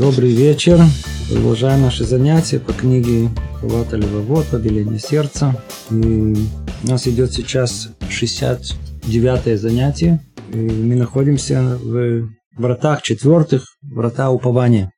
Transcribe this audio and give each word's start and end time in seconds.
Добрый 0.00 0.30
вечер. 0.30 0.80
Продолжаем 1.28 1.82
наши 1.82 2.04
занятия 2.04 2.58
по 2.58 2.72
книге 2.72 3.28
Хавата 3.60 3.98
Левовод, 3.98 4.46
Побеление 4.46 4.98
сердца. 4.98 5.62
И 5.90 5.94
у 5.94 6.88
нас 6.88 7.06
идет 7.06 7.34
сейчас 7.34 7.90
69 8.08 9.60
занятие. 9.60 10.24
И 10.54 10.56
мы 10.56 10.94
находимся 10.94 11.78
в 11.82 12.30
вратах 12.56 13.02
четвертых, 13.02 13.66
врата 13.82 14.30
упования. 14.30 14.90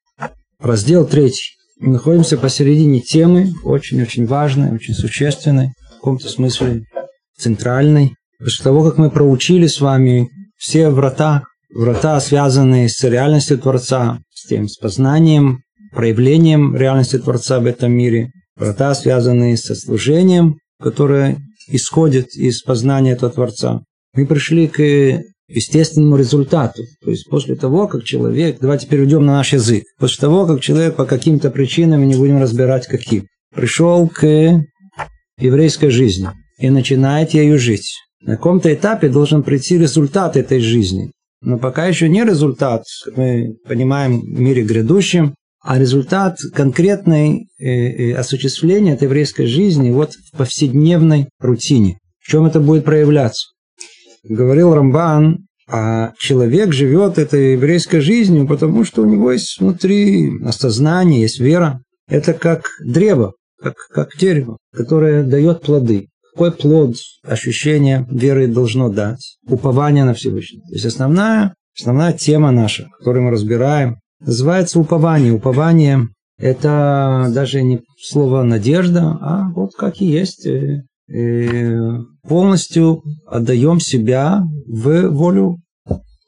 Раздел 0.61 1.05
третий. 1.05 1.57
Мы 1.81 1.95
находимся 1.95 2.39
посередине 2.39 3.01
темы, 3.01 3.55
очень-очень 3.65 4.27
важной, 4.27 4.71
очень 4.71 4.95
существенной, 4.95 5.73
в 5.91 5.95
каком-то 5.97 6.29
смысле 6.29 6.85
центральной. 7.37 8.15
После 8.39 8.63
того, 8.63 8.85
как 8.85 8.99
мы 8.99 9.11
проучили 9.11 9.67
с 9.67 9.81
вами 9.81 10.29
все 10.57 10.91
врата, 10.91 11.43
врата, 11.75 12.21
связанные 12.21 12.89
с 12.89 13.03
реальностью 13.03 13.59
Творца, 13.59 14.21
с 14.43 14.49
тем, 14.49 14.69
с 14.69 14.77
познанием, 14.77 15.61
проявлением 15.93 16.75
реальности 16.75 17.19
Творца 17.19 17.61
в 17.61 17.67
этом 17.67 17.93
мире, 17.93 18.33
врата, 18.57 18.95
связанные 18.95 19.57
со 19.57 19.75
служением, 19.75 20.57
которое 20.81 21.39
исходит 21.69 22.35
из 22.35 22.63
познания 22.63 23.13
этого 23.13 23.31
Творца. 23.31 23.83
Мы 24.15 24.27
пришли 24.27 24.67
к 24.67 24.81
естественному 25.49 26.17
результату. 26.17 26.83
То 27.05 27.11
есть 27.11 27.29
после 27.29 27.55
того, 27.55 27.87
как 27.87 28.05
человек, 28.05 28.59
давайте 28.61 28.87
перейдем 28.87 29.25
на 29.25 29.35
наш 29.35 29.53
язык, 29.53 29.85
после 29.99 30.21
того, 30.21 30.47
как 30.47 30.61
человек 30.61 30.97
по 30.97 31.05
каким-то 31.05 31.51
причинам, 31.51 32.07
не 32.07 32.17
будем 32.17 32.41
разбирать 32.41 32.87
каким, 32.87 33.27
пришел 33.55 34.09
к 34.09 34.27
еврейской 35.39 35.91
жизни 35.91 36.29
и 36.59 36.71
начинает 36.71 37.31
ею 37.33 37.59
жить. 37.59 37.95
На 38.21 38.37
каком-то 38.37 38.73
этапе 38.73 39.09
должен 39.09 39.43
прийти 39.43 39.79
результат 39.79 40.37
этой 40.37 40.61
жизни. 40.61 41.11
Но 41.43 41.59
пока 41.59 41.87
еще 41.87 42.09
не 42.09 42.25
результат, 42.25 42.85
мы 43.17 43.57
понимаем, 43.67 44.21
в 44.21 44.41
мире 44.41 44.63
грядущем, 44.63 45.35
а 45.61 45.79
результат 45.79 46.39
конкретной 46.55 47.49
э, 47.59 47.65
э, 47.65 48.15
осуществления 48.15 48.95
этой 48.95 49.05
еврейской 49.05 49.47
жизни 49.47 49.91
вот 49.91 50.13
в 50.15 50.37
повседневной 50.37 51.29
рутине. 51.41 51.99
В 52.21 52.29
чем 52.29 52.47
это 52.47 52.61
будет 52.61 52.85
проявляться? 52.85 53.49
Говорил 54.25 54.73
Рамбан, 54.73 55.47
а 55.69 56.13
человек 56.19 56.73
живет 56.73 57.19
этой 57.19 57.53
еврейской 57.53 58.01
жизнью, 58.01 58.47
потому 58.47 58.85
что 58.85 59.03
у 59.03 59.07
него 59.07 59.33
есть 59.33 59.59
внутри 59.59 60.31
осознание, 60.45 61.23
есть 61.23 61.41
вера. 61.41 61.81
Это 62.09 62.35
как 62.35 62.67
древо, 62.85 63.35
как, 63.61 63.75
как 63.91 64.17
дерево, 64.17 64.59
которое 64.73 65.25
дает 65.25 65.63
плоды. 65.63 66.09
Какой 66.35 66.53
плод 66.53 66.97
ощущения 67.25 68.07
веры 68.11 68.47
должно 68.47 68.89
дать? 68.89 69.37
Упование 69.47 70.05
на 70.05 70.15
Всевышнего. 70.15 70.65
То 70.69 70.75
есть 70.75 70.87
основная, 70.87 71.55
основная 71.79 72.13
тема 72.13 72.51
наша, 72.51 72.89
которую 72.99 73.25
мы 73.25 73.31
разбираем, 73.31 73.99
называется 74.21 74.81
упование. 74.81 75.33
Упование– 75.33 76.09
это 76.39 77.31
даже 77.35 77.63
не 77.63 77.81
слово 78.01 78.43
«надежда», 78.45 79.19
а 79.21 79.51
вот 79.55 79.75
как 79.77 80.01
и 80.01 80.07
есть. 80.07 80.47
Э, 80.47 80.83
э, 81.13 81.79
полностью 82.27 83.03
отдаем 83.27 83.79
себя 83.79 84.43
в 84.67 85.09
волю 85.09 85.59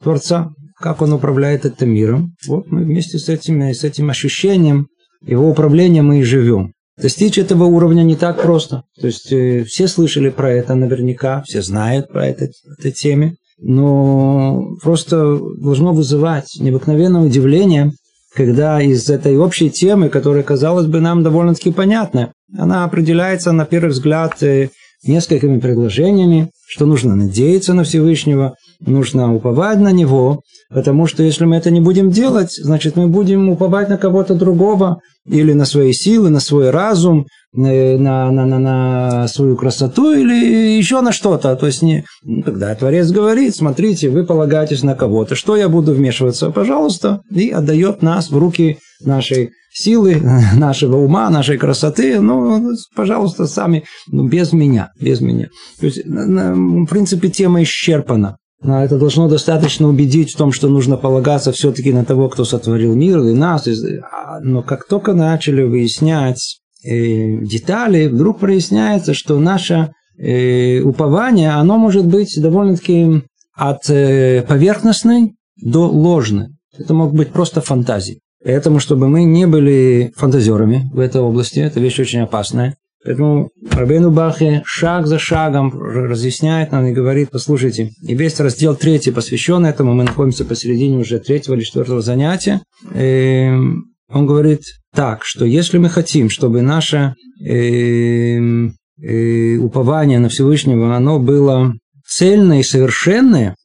Творца, 0.03 0.51
как 0.79 1.01
Он 1.01 1.13
управляет 1.13 1.65
этим 1.65 1.89
миром. 1.89 2.35
Вот 2.47 2.69
мы 2.69 2.83
вместе 2.83 3.17
с 3.17 3.27
этим, 3.27 3.61
с 3.61 3.83
этим 3.83 4.11
ощущением 4.11 4.87
его 5.25 5.49
управления 5.49 6.03
мы 6.03 6.19
и 6.19 6.23
живем. 6.23 6.74
Достичь 7.01 7.37
этого 7.37 7.65
уровня 7.65 8.03
не 8.03 8.15
так 8.15 8.41
просто. 8.41 8.83
То 8.99 9.07
есть 9.07 9.31
э, 9.31 9.65
все 9.65 9.87
слышали 9.87 10.29
про 10.29 10.51
это 10.51 10.75
наверняка, 10.75 11.43
все 11.45 11.61
знают 11.61 12.09
про 12.09 12.27
это, 12.27 12.47
этой 12.77 12.91
теме, 12.91 13.35
но 13.59 14.75
просто 14.81 15.37
должно 15.59 15.93
вызывать 15.93 16.47
необыкновенное 16.59 17.21
удивление, 17.21 17.91
когда 18.33 18.81
из 18.81 19.09
этой 19.09 19.37
общей 19.37 19.69
темы, 19.69 20.09
которая, 20.09 20.43
казалось 20.43 20.87
бы, 20.87 21.01
нам 21.01 21.23
довольно-таки 21.23 21.71
понятна, 21.71 22.31
она 22.57 22.85
определяется 22.85 23.51
на 23.51 23.65
первый 23.65 23.89
взгляд 23.89 24.41
э, 24.41 24.69
несколькими 25.05 25.59
предложениями, 25.59 26.49
что 26.67 26.85
нужно 26.85 27.15
надеяться 27.15 27.73
на 27.73 27.83
Всевышнего, 27.83 28.55
нужно 28.79 29.33
уповать 29.33 29.79
на 29.79 29.91
Него, 29.91 30.41
потому 30.69 31.07
что 31.07 31.23
если 31.23 31.45
мы 31.45 31.57
это 31.57 31.71
не 31.71 31.81
будем 31.81 32.09
делать, 32.09 32.53
значит 32.53 32.95
мы 32.95 33.07
будем 33.07 33.49
уповать 33.49 33.89
на 33.89 33.97
кого-то 33.97 34.35
другого, 34.35 34.99
или 35.27 35.53
на 35.53 35.65
свои 35.65 35.93
силы, 35.93 36.29
на 36.29 36.39
свой 36.39 36.69
разум, 36.69 37.27
на, 37.53 37.97
на, 37.97 38.31
на, 38.31 38.59
на 38.59 39.27
свою 39.27 39.55
красоту, 39.55 40.13
или 40.13 40.77
еще 40.77 41.01
на 41.01 41.11
что-то. 41.11 41.55
То 41.55 41.65
есть, 41.65 41.81
не, 41.81 42.05
когда 42.43 42.75
Творец 42.75 43.09
говорит, 43.11 43.55
смотрите, 43.55 44.09
вы 44.09 44.25
полагаетесь 44.25 44.83
на 44.83 44.95
кого-то, 44.95 45.35
что 45.35 45.55
я 45.55 45.69
буду 45.69 45.93
вмешиваться, 45.93 46.51
пожалуйста, 46.51 47.21
и 47.31 47.49
отдает 47.49 48.01
нас 48.01 48.29
в 48.29 48.37
руки 48.37 48.77
нашей 49.03 49.51
силы, 49.73 50.21
нашего 50.55 50.97
ума, 50.97 51.29
нашей 51.29 51.57
красоты, 51.57 52.19
ну, 52.19 52.73
пожалуйста, 52.95 53.47
сами, 53.47 53.85
ну, 54.07 54.27
без 54.27 54.53
меня, 54.53 54.89
без 54.99 55.21
меня. 55.21 55.47
То 55.79 55.85
есть, 55.85 56.05
в 56.05 56.85
принципе, 56.87 57.29
тема 57.29 57.63
исчерпана. 57.63 58.37
Но 58.65 58.83
это 58.83 58.97
должно 58.97 59.27
достаточно 59.27 59.87
убедить 59.87 60.33
в 60.33 60.37
том, 60.37 60.51
что 60.51 60.67
нужно 60.67 60.97
полагаться 60.97 61.51
все-таки 61.51 61.93
на 61.93 62.03
того, 62.03 62.29
кто 62.29 62.45
сотворил 62.45 62.95
мир 62.95 63.19
и 63.19 63.33
нас. 63.33 63.67
А, 63.67 64.39
но 64.39 64.63
как 64.63 64.87
только 64.87 65.13
начали 65.13 65.61
выяснять 65.61 66.61
э, 66.83 67.37
детали, 67.43 68.07
вдруг 68.07 68.39
проясняется, 68.39 69.13
что 69.13 69.39
наше 69.39 69.91
э, 70.17 70.79
упование, 70.81 71.51
оно 71.51 71.77
может 71.77 72.07
быть 72.07 72.41
довольно-таки 72.41 73.21
от 73.53 73.87
э, 73.89 74.43
поверхностной 74.47 75.35
до 75.61 75.87
ложной. 75.87 76.47
Это 76.75 76.95
мог 76.95 77.13
быть 77.13 77.29
просто 77.29 77.61
фантазии. 77.61 78.19
Поэтому, 78.43 78.79
чтобы 78.79 79.07
мы 79.07 79.25
не 79.25 79.45
были 79.45 80.11
фантазерами 80.15 80.89
в 80.91 80.99
этой 80.99 81.21
области, 81.21 81.59
это 81.59 81.79
вещь 81.79 81.99
очень 81.99 82.21
опасная. 82.21 82.77
Поэтому 83.05 83.51
Рабейну 83.71 84.09
Бахе 84.09 84.63
шаг 84.65 85.05
за 85.05 85.19
шагом 85.19 85.71
разъясняет 85.79 86.71
нам 86.71 86.87
и 86.87 86.91
говорит, 86.91 87.29
послушайте, 87.31 87.91
и 88.01 88.15
весь 88.15 88.39
раздел 88.39 88.75
третий 88.75 89.11
посвящен 89.11 89.63
этому, 89.63 89.93
мы 89.93 90.03
находимся 90.03 90.43
посередине 90.43 90.97
уже 90.97 91.19
третьего 91.19 91.53
или 91.53 91.61
четвертого 91.61 92.01
занятия. 92.01 92.61
И 92.95 92.97
эм, 92.97 93.85
он 94.09 94.25
говорит 94.25 94.61
так, 94.93 95.23
что 95.23 95.45
если 95.45 95.77
мы 95.77 95.89
хотим, 95.89 96.31
чтобы 96.31 96.63
наше 96.63 97.13
э, 97.45 98.39
э, 98.39 99.57
упование 99.57 100.17
на 100.17 100.29
Всевышнего, 100.29 100.95
оно 100.95 101.19
было 101.19 101.75
цельное 102.07 102.61
и 102.61 102.63
совершенное, 102.63 103.55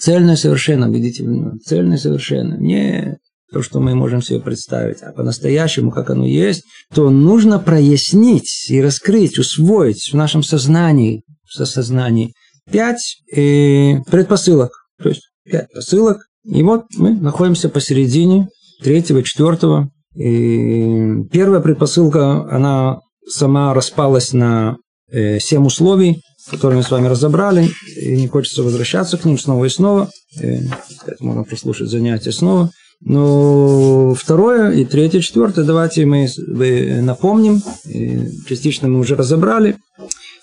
цельное 0.00 0.34
и 0.34 0.38
совершенно, 0.38 0.90
видите, 0.90 1.22
цельное 1.66 1.98
и 1.98 2.00
совершенно, 2.00 2.54
не 2.54 3.18
то, 3.56 3.62
что 3.62 3.80
мы 3.80 3.94
можем 3.94 4.20
себе 4.20 4.38
представить, 4.38 5.00
а 5.00 5.12
по-настоящему, 5.12 5.90
как 5.90 6.10
оно 6.10 6.26
есть, 6.26 6.62
то 6.92 7.08
нужно 7.08 7.58
прояснить 7.58 8.66
и 8.68 8.82
раскрыть, 8.82 9.38
усвоить 9.38 10.10
в 10.12 10.14
нашем 10.14 10.42
сознании, 10.42 11.22
в 11.48 11.54
сознании 11.64 12.34
пять 12.70 13.16
э, 13.32 14.02
предпосылок. 14.10 14.72
То 15.02 15.08
есть 15.08 15.22
пять 15.50 15.72
посылок. 15.72 16.18
И 16.44 16.62
вот 16.62 16.82
мы 16.98 17.14
находимся 17.14 17.70
посередине 17.70 18.48
третьего, 18.82 19.22
четвертого. 19.22 19.88
И 20.14 21.24
первая 21.32 21.62
предпосылка, 21.62 22.46
она 22.54 23.00
сама 23.26 23.72
распалась 23.72 24.34
на 24.34 24.76
э, 25.10 25.38
семь 25.38 25.64
условий, 25.64 26.20
которые 26.50 26.76
мы 26.76 26.82
с 26.82 26.90
вами 26.90 27.06
разобрали, 27.06 27.70
и 27.98 28.16
не 28.16 28.28
хочется 28.28 28.62
возвращаться 28.62 29.16
к 29.16 29.24
ним 29.24 29.38
снова 29.38 29.64
и 29.64 29.70
снова. 29.70 30.10
Э, 30.42 30.58
можно 31.20 31.44
прослушать 31.44 31.88
занятия 31.88 32.32
снова. 32.32 32.70
Но 33.00 34.14
второе 34.14 34.72
и 34.72 34.84
третье, 34.84 35.20
четвертое, 35.20 35.64
давайте 35.64 36.06
мы 36.06 36.28
напомним, 37.02 37.62
частично 38.48 38.88
мы 38.88 39.00
уже 39.00 39.16
разобрали. 39.16 39.76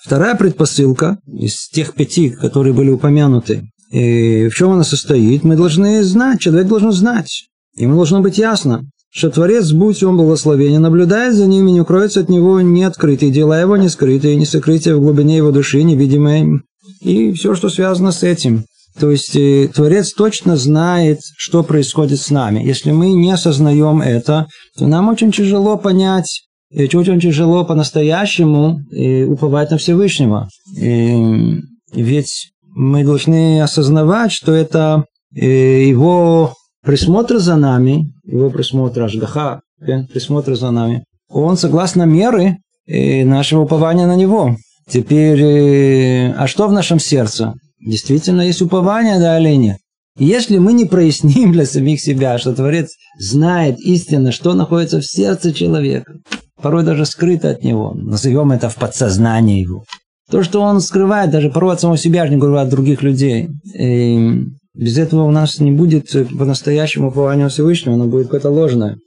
Вторая 0.02 0.36
предпосылка 0.36 1.18
из 1.28 1.69
тех 1.69 1.94
пяти, 1.94 2.30
которые 2.30 2.74
были 2.74 2.90
упомянуты, 2.90 3.64
в 3.91 4.52
чем 4.52 4.72
она 4.72 4.84
состоит, 4.84 5.44
мы 5.44 5.55
должны 5.55 6.03
знать, 6.03 6.40
человек 6.41 6.67
должен 6.67 6.91
знать, 6.91 7.46
ему 7.76 7.96
должно 7.96 8.22
быть 8.22 8.38
ясно, 8.38 8.85
что 9.09 9.29
Творец, 9.29 9.72
будь 9.72 10.02
он 10.03 10.17
благословение, 10.17 10.79
наблюдает 10.79 11.35
за 11.35 11.46
ним 11.46 11.67
и 11.67 11.72
не 11.72 11.82
укроется 11.82 12.22
от 12.22 12.29
него 12.29 12.59
не 12.61 12.84
открытые 12.84 13.32
дела 13.32 13.59
его, 13.59 13.78
не 13.78 13.90
скрытые, 13.90 14.35
не 14.35 14.46
сокрытие 14.46 14.96
в 14.96 15.02
глубине 15.02 15.38
его 15.38 15.52
души, 15.52 15.84
невидимое, 15.84 16.61
и 17.02 17.32
все, 17.34 17.56
что 17.56 17.70
связано 17.70 18.11
с 18.11 18.23
этим. 18.23 18.66
То 18.99 19.09
есть 19.09 19.35
э, 19.35 19.69
Творец 19.73 20.13
точно 20.13 20.55
знает, 20.55 21.19
что 21.37 21.63
происходит 21.63 22.19
с 22.19 22.29
нами. 22.29 22.63
Если 22.63 22.91
мы 22.91 23.11
не 23.13 23.31
осознаем 23.31 24.01
это, 24.01 24.47
то 24.78 24.87
нам 24.87 25.09
очень 25.09 25.31
тяжело 25.31 25.78
понять, 25.78 26.43
и 26.69 26.84
очень 26.84 27.19
тяжело 27.19 27.66
по-настоящему 27.66 28.79
э, 28.91 29.25
уповать 29.25 29.72
на 29.72 29.78
Всевышнего. 29.78 30.47
И, 30.78 31.59
ведь 31.93 32.51
мы 32.75 33.03
должны 33.03 33.61
осознавать, 33.61 34.31
что 34.31 34.53
это 34.53 35.05
э, 35.35 35.84
его 35.84 36.53
присмотр 36.84 37.37
за 37.37 37.55
нами, 37.55 38.11
его 38.25 38.49
присмотр 38.49 39.03
Ашгаха, 39.03 39.61
присмотр 39.79 40.55
за 40.55 40.72
нами, 40.72 41.03
он 41.29 41.57
согласно 41.57 42.03
меры 42.03 42.57
нашего 42.85 43.61
упования 43.61 44.05
на 44.05 44.16
него. 44.16 44.57
Теперь, 44.89 46.31
а 46.35 46.46
что 46.47 46.67
в 46.67 46.73
нашем 46.73 46.99
сердце? 46.99 47.53
Действительно 47.85 48.41
есть 48.41 48.62
упование, 48.62 49.18
или 49.18 49.56
нет? 49.56 49.78
И 50.18 50.26
если 50.26 50.58
мы 50.58 50.74
не 50.74 50.85
проясним 50.85 51.52
для 51.52 51.66
самих 51.66 52.00
себя, 52.00 52.38
что 52.38 52.53
Творец 52.53 52.91
знает 53.18 53.80
истинно, 53.80 54.32
что 54.32 54.53
находится 54.53 55.00
в 55.00 55.06
сердце 55.06 55.53
человека, 55.53 56.14
порой 56.62 56.84
даже 56.84 57.06
скрыто 57.06 57.50
от 57.50 57.64
него, 57.64 57.94
назовем 57.96 58.52
это 58.52 58.70
в 58.70 58.76
подсознании 58.76 59.62
его, 59.62 59.84
то, 60.30 60.44
что 60.44 60.62
он 60.62 60.82
скрывает, 60.82 61.32
даже 61.32 61.50
порой 61.50 61.74
от 61.74 61.82
самого 61.82 61.97
себя, 61.97 62.28
не 62.28 62.38
говорю 62.38 62.58
от 62.58 62.70
других 62.70 63.02
людей, 63.02 63.50
и 63.78 64.46
без 64.76 64.97
этого 64.97 65.24
у 65.24 65.32
нас 65.32 65.59
не 65.59 65.72
будет 65.72 66.12
по-настоящему 66.38 67.09
упования 67.09 67.50
Всевышнего, 67.50 67.96
оно 67.96 68.06
будет 68.06 68.28
какое-то 68.28 68.50
ложное. 68.50 68.97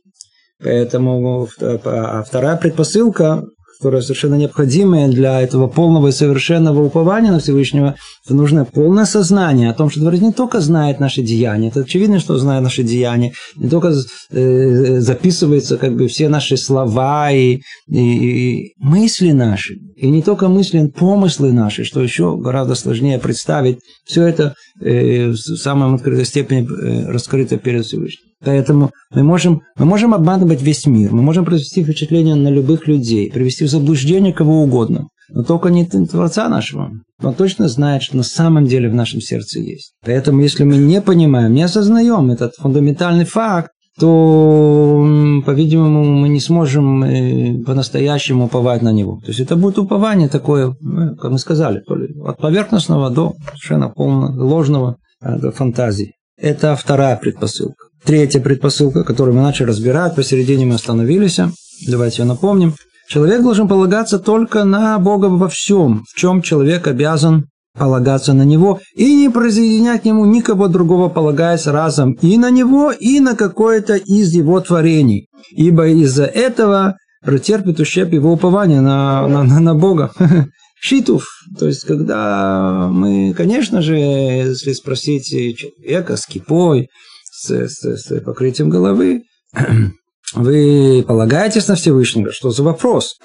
Поэтому 0.62 1.48
а 1.60 2.22
вторая 2.26 2.56
предпосылка 2.56 3.44
которая 3.78 4.00
совершенно 4.00 4.36
необходимая 4.36 5.08
для 5.08 5.40
этого 5.40 5.66
полного 5.66 6.08
и 6.08 6.12
совершенного 6.12 6.82
упования 6.82 7.30
на 7.30 7.40
Всевышнего, 7.40 7.96
это 8.26 8.34
нужно 8.34 8.64
полное 8.64 9.04
сознание 9.04 9.70
о 9.70 9.74
том, 9.74 9.88
что 9.88 10.00
Творец 10.00 10.20
не 10.20 10.32
только 10.32 10.60
знает 10.60 10.98
наши 10.98 11.22
деяния, 11.22 11.68
это 11.68 11.80
очевидно, 11.80 12.18
что 12.18 12.36
знает 12.38 12.64
наши 12.64 12.82
деяния, 12.82 13.32
не 13.54 13.68
только 13.68 13.94
э, 14.30 15.00
записывается 15.00 15.76
как 15.76 15.94
бы 15.94 16.08
все 16.08 16.28
наши 16.28 16.56
слова 16.56 17.30
и, 17.30 17.60
и, 17.88 18.00
и 18.00 18.74
мысли 18.78 19.30
наши, 19.30 19.74
и 19.94 20.10
не 20.10 20.22
только 20.22 20.48
мысли, 20.48 20.88
помыслы 20.88 21.52
наши, 21.52 21.84
что 21.84 22.02
еще 22.02 22.36
гораздо 22.36 22.74
сложнее 22.74 23.20
представить, 23.20 23.78
все 24.04 24.26
это 24.26 24.54
э, 24.80 25.28
в 25.28 25.36
самой 25.36 25.94
открытой 25.94 26.24
степени 26.24 26.66
э, 26.68 27.08
раскрыто 27.08 27.58
перед 27.58 27.86
Всевышним. 27.86 28.26
Поэтому 28.44 28.90
мы 29.14 29.22
можем, 29.22 29.62
мы 29.78 29.86
можем 29.86 30.14
обманывать 30.14 30.62
весь 30.62 30.84
мир, 30.86 31.12
мы 31.12 31.22
можем 31.22 31.44
произвести 31.44 31.84
впечатление 31.84 32.34
на 32.34 32.48
любых 32.48 32.88
людей, 32.88 33.30
привести 33.30 33.64
в 33.64 33.70
заблуждение 33.70 34.32
кого 34.32 34.62
угодно, 34.62 35.06
но 35.28 35.42
только 35.42 35.70
не 35.70 35.84
Творца 35.86 36.48
нашего. 36.48 36.90
Он 37.22 37.34
точно 37.34 37.68
знает, 37.68 38.02
что 38.02 38.16
на 38.16 38.22
самом 38.22 38.66
деле 38.66 38.88
в 38.88 38.94
нашем 38.94 39.20
сердце 39.20 39.60
есть. 39.60 39.94
Поэтому, 40.04 40.40
если 40.40 40.64
мы 40.64 40.76
не 40.76 41.00
понимаем, 41.00 41.54
не 41.54 41.62
осознаем 41.62 42.30
этот 42.30 42.54
фундаментальный 42.56 43.24
факт, 43.24 43.70
то, 43.98 45.42
по-видимому, 45.46 46.04
мы 46.04 46.28
не 46.28 46.40
сможем 46.40 47.02
э, 47.02 47.64
по-настоящему 47.64 48.44
уповать 48.44 48.82
на 48.82 48.92
него. 48.92 49.20
То 49.20 49.28
есть 49.28 49.40
это 49.40 49.56
будет 49.56 49.78
упование 49.78 50.28
такое, 50.28 50.76
ну, 50.80 51.16
как 51.16 51.30
мы 51.30 51.38
сказали, 51.38 51.80
то 51.80 51.96
ли 51.96 52.14
от 52.22 52.38
поверхностного 52.38 53.08
до 53.08 53.34
совершенно 53.46 53.88
полного 53.88 54.44
ложного 54.44 54.96
а, 55.20 55.38
до 55.38 55.50
фантазии. 55.50 56.12
Это 56.36 56.76
вторая 56.76 57.16
предпосылка. 57.16 57.86
Третья 58.04 58.40
предпосылка, 58.40 59.02
которую 59.02 59.34
мы 59.34 59.42
начали 59.42 59.68
разбирать, 59.68 60.14
посередине 60.14 60.66
мы 60.66 60.74
остановились. 60.74 61.40
Давайте 61.88 62.22
ее 62.22 62.28
напомним. 62.28 62.74
Человек 63.08 63.42
должен 63.42 63.68
полагаться 63.68 64.18
только 64.18 64.64
на 64.64 64.98
Бога 64.98 65.26
во 65.26 65.48
всем, 65.48 66.04
в 66.10 66.18
чем 66.18 66.42
человек 66.42 66.86
обязан 66.86 67.46
полагаться 67.78 68.32
на 68.32 68.42
Него 68.42 68.80
и 68.94 69.14
не 69.14 69.28
присоединять 69.28 70.02
к 70.02 70.04
Нему 70.04 70.24
никого 70.24 70.68
другого, 70.68 71.08
полагаясь 71.08 71.66
разом 71.66 72.12
и 72.14 72.36
на 72.38 72.50
Него, 72.50 72.90
и 72.90 73.20
на 73.20 73.36
какое-то 73.36 73.96
из 73.96 74.32
Его 74.32 74.60
творений. 74.60 75.28
Ибо 75.50 75.88
из-за 75.88 76.24
этого 76.24 76.96
претерпит 77.24 77.80
ущерб 77.80 78.12
его 78.12 78.32
упования 78.32 78.80
на, 78.80 79.26
на, 79.28 79.42
на, 79.42 79.60
на 79.60 79.74
Бога. 79.74 80.12
Шитов, 80.80 81.24
то 81.58 81.66
есть 81.66 81.84
когда 81.84 82.88
мы, 82.90 83.34
конечно 83.34 83.82
же, 83.82 83.96
если 83.96 84.72
спросить 84.72 85.26
человека 85.26 86.16
с 86.16 86.26
кипой, 86.26 86.88
с, 87.24 87.50
с, 87.50 87.96
с 87.96 88.20
покрытием 88.20 88.68
головы, 88.68 89.22
вы 90.34 91.04
полагаетесь 91.06 91.68
на 91.68 91.74
Всевышнего? 91.76 92.32
Что 92.32 92.50
за 92.50 92.62
вопрос? 92.62 93.16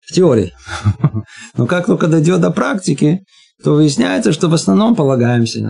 В 0.00 0.12
теории. 0.12 0.52
Но 1.56 1.66
как 1.66 1.86
только 1.86 2.08
дойдет 2.08 2.40
до 2.40 2.50
практики, 2.50 3.20
то 3.62 3.74
выясняется, 3.74 4.32
что 4.32 4.48
в 4.48 4.54
основном 4.54 4.96
полагаемся, 4.96 5.60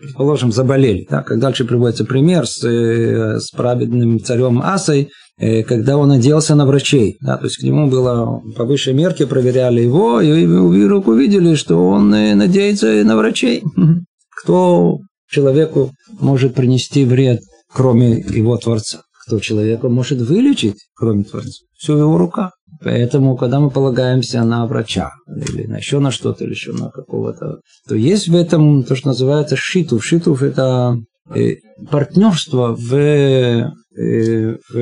предположим, 0.00 0.52
заболели. 0.52 1.06
Да? 1.08 1.22
Как 1.22 1.38
дальше 1.38 1.64
приводится 1.64 2.04
пример 2.04 2.46
с, 2.46 2.62
э, 2.64 3.40
с 3.40 3.50
праведным 3.50 4.20
царем 4.20 4.60
Асой, 4.62 5.08
э, 5.38 5.62
когда 5.62 5.96
он 5.96 6.10
оделся 6.12 6.54
на 6.54 6.66
врачей. 6.66 7.16
Да? 7.20 7.38
То 7.38 7.44
есть 7.44 7.56
к 7.56 7.62
нему 7.62 7.88
было 7.88 8.42
по 8.56 8.64
высшей 8.64 8.92
мерке, 8.92 9.26
проверяли 9.26 9.80
его, 9.80 10.20
и 10.20 10.46
вдруг 10.46 11.08
увидели, 11.08 11.54
что 11.54 11.88
он 11.88 12.14
э, 12.14 12.34
надеется 12.34 13.02
на 13.04 13.16
врачей. 13.16 13.62
Кто 14.42 14.98
человеку 15.30 15.92
может 16.20 16.54
принести 16.54 17.04
вред, 17.04 17.40
кроме 17.72 18.20
его 18.20 18.56
Творца. 18.56 19.00
Кто 19.28 19.40
человека 19.40 19.90
может 19.90 20.22
вылечить, 20.22 20.88
кроме 20.94 21.22
Творца? 21.22 21.66
Все 21.76 21.94
в 21.94 21.98
его 21.98 22.16
руках. 22.16 22.52
Поэтому, 22.82 23.36
когда 23.36 23.60
мы 23.60 23.68
полагаемся 23.68 24.42
на 24.42 24.66
врача, 24.66 25.10
или 25.26 25.66
на 25.66 25.76
еще 25.76 25.98
на 25.98 26.10
что-то, 26.10 26.44
или 26.44 26.52
еще 26.52 26.72
на 26.72 26.88
какого-то, 26.88 27.60
то 27.86 27.94
есть 27.94 28.28
в 28.28 28.34
этом 28.34 28.84
то, 28.84 28.96
что 28.96 29.08
называется 29.08 29.54
шитув. 29.54 30.02
Шитув– 30.02 30.42
это 30.42 30.98
э, 31.34 31.56
партнерство 31.90 32.74
в, 32.74 32.94
э, 32.94 33.70
в 33.94 34.78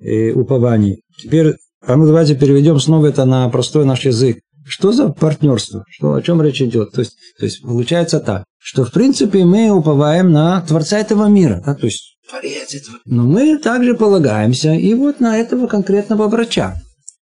э, 0.00 0.32
уповании. 0.32 1.02
Теперь, 1.18 1.56
а 1.86 1.96
ну 1.96 2.06
давайте 2.06 2.34
переведем 2.34 2.80
снова 2.80 3.08
это 3.08 3.26
на 3.26 3.46
простой 3.50 3.84
наш 3.84 4.06
язык. 4.06 4.38
Что 4.64 4.92
за 4.92 5.10
партнерство? 5.10 5.84
Что, 5.90 6.14
о 6.14 6.22
чем 6.22 6.40
речь 6.40 6.62
идет? 6.62 6.92
То 6.92 7.00
есть, 7.00 7.12
то 7.38 7.44
есть 7.44 7.60
получается 7.60 8.20
так, 8.20 8.44
что 8.58 8.86
в 8.86 8.92
принципе 8.92 9.44
мы 9.44 9.70
уповаем 9.70 10.32
на 10.32 10.62
Творца 10.62 10.98
этого 10.98 11.26
мира, 11.26 11.62
да? 11.64 11.74
то 11.74 11.84
есть 11.84 12.15
Творец 12.28 12.74
этого. 12.74 12.98
Но 13.04 13.24
мы 13.24 13.58
также 13.58 13.94
полагаемся 13.94 14.72
и 14.72 14.94
вот 14.94 15.20
на 15.20 15.38
этого 15.38 15.66
конкретного 15.66 16.28
врача. 16.28 16.76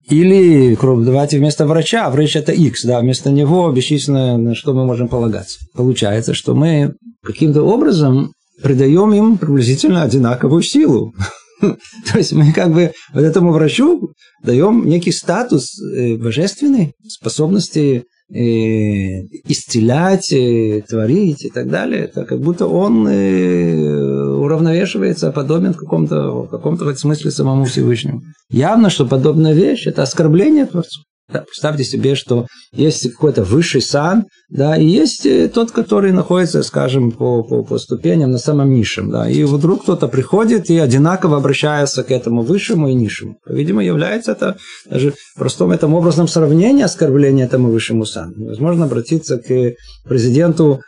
Или, 0.09 0.77
давайте 0.81 1.37
вместо 1.37 1.67
врача, 1.67 2.09
врач 2.09 2.37
это 2.37 2.53
X, 2.53 2.85
да, 2.85 3.01
вместо 3.01 3.29
него 3.29 3.69
бесчисленное, 3.71 4.37
на 4.37 4.55
что 4.55 4.73
мы 4.73 4.85
можем 4.85 5.09
полагаться. 5.09 5.59
Получается, 5.73 6.33
что 6.33 6.55
мы 6.55 6.93
каким-то 7.23 7.63
образом 7.63 8.31
придаем 8.63 9.13
им 9.13 9.37
приблизительно 9.37 10.03
одинаковую 10.03 10.61
силу. 10.61 11.13
То 11.61 12.17
есть 12.17 12.31
мы 12.31 12.53
как 12.53 12.73
бы 12.73 12.93
вот 13.13 13.21
этому 13.21 13.51
врачу 13.51 14.11
даем 14.43 14.85
некий 14.85 15.11
статус 15.11 15.77
э, 15.81 16.15
божественной 16.15 16.93
способности 17.05 18.05
э, 18.29 19.21
исцелять, 19.45 20.31
э, 20.31 20.83
творить 20.87 21.45
и 21.45 21.49
так 21.49 21.69
далее. 21.69 22.05
Это 22.05 22.25
как 22.25 22.39
будто 22.39 22.67
он 22.67 23.07
уравновешивается, 23.07 25.31
подобен 25.31 25.73
в 25.73 25.77
каком-то 25.77 26.43
в 26.43 26.47
каком-то 26.47 26.95
смысле 26.95 27.31
самому 27.31 27.65
Всевышнему. 27.65 28.21
Явно, 28.49 28.89
что 28.89 29.05
подобная 29.05 29.53
вещь– 29.53 29.87
это 29.89 30.03
оскорбление 30.03 30.65
Творцу. 30.65 31.01
Да, 31.29 31.41
представьте 31.41 31.83
себе, 31.83 32.15
что 32.15 32.47
есть 32.71 33.11
какой-то 33.11 33.43
высший 33.43 33.81
сан, 33.81 34.27
да, 34.49 34.77
и 34.77 34.85
есть 34.85 35.25
э, 35.25 35.49
тот, 35.49 35.71
который 35.71 36.13
находится, 36.13 36.63
скажем, 36.63 37.11
по, 37.11 37.43
по, 37.43 37.63
по 37.63 37.77
ступеням 37.79 38.31
на 38.31 38.37
самом 38.37 38.73
низшем, 38.73 39.11
да, 39.11 39.29
и 39.29 39.43
вдруг 39.43 39.83
кто-то 39.83 40.07
приходит 40.07 40.69
и 40.69 40.77
одинаково 40.77 41.35
обращается 41.35 42.03
к 42.05 42.11
этому 42.11 42.43
высшему 42.43 42.87
и 42.87 42.93
низшему. 42.93 43.39
Видимо, 43.45 43.83
является 43.83 44.31
это 44.31 44.55
даже 44.89 45.15
простом 45.35 45.71
этом 45.71 45.93
образном 45.95 46.29
сравнении 46.29 46.83
оскорбления 46.83 47.43
этому 47.43 47.71
высшему 47.71 48.05
сану. 48.05 48.33
Возможно 48.45 48.85
обратиться 48.85 49.37
к 49.37 49.73
президенту 50.07 50.79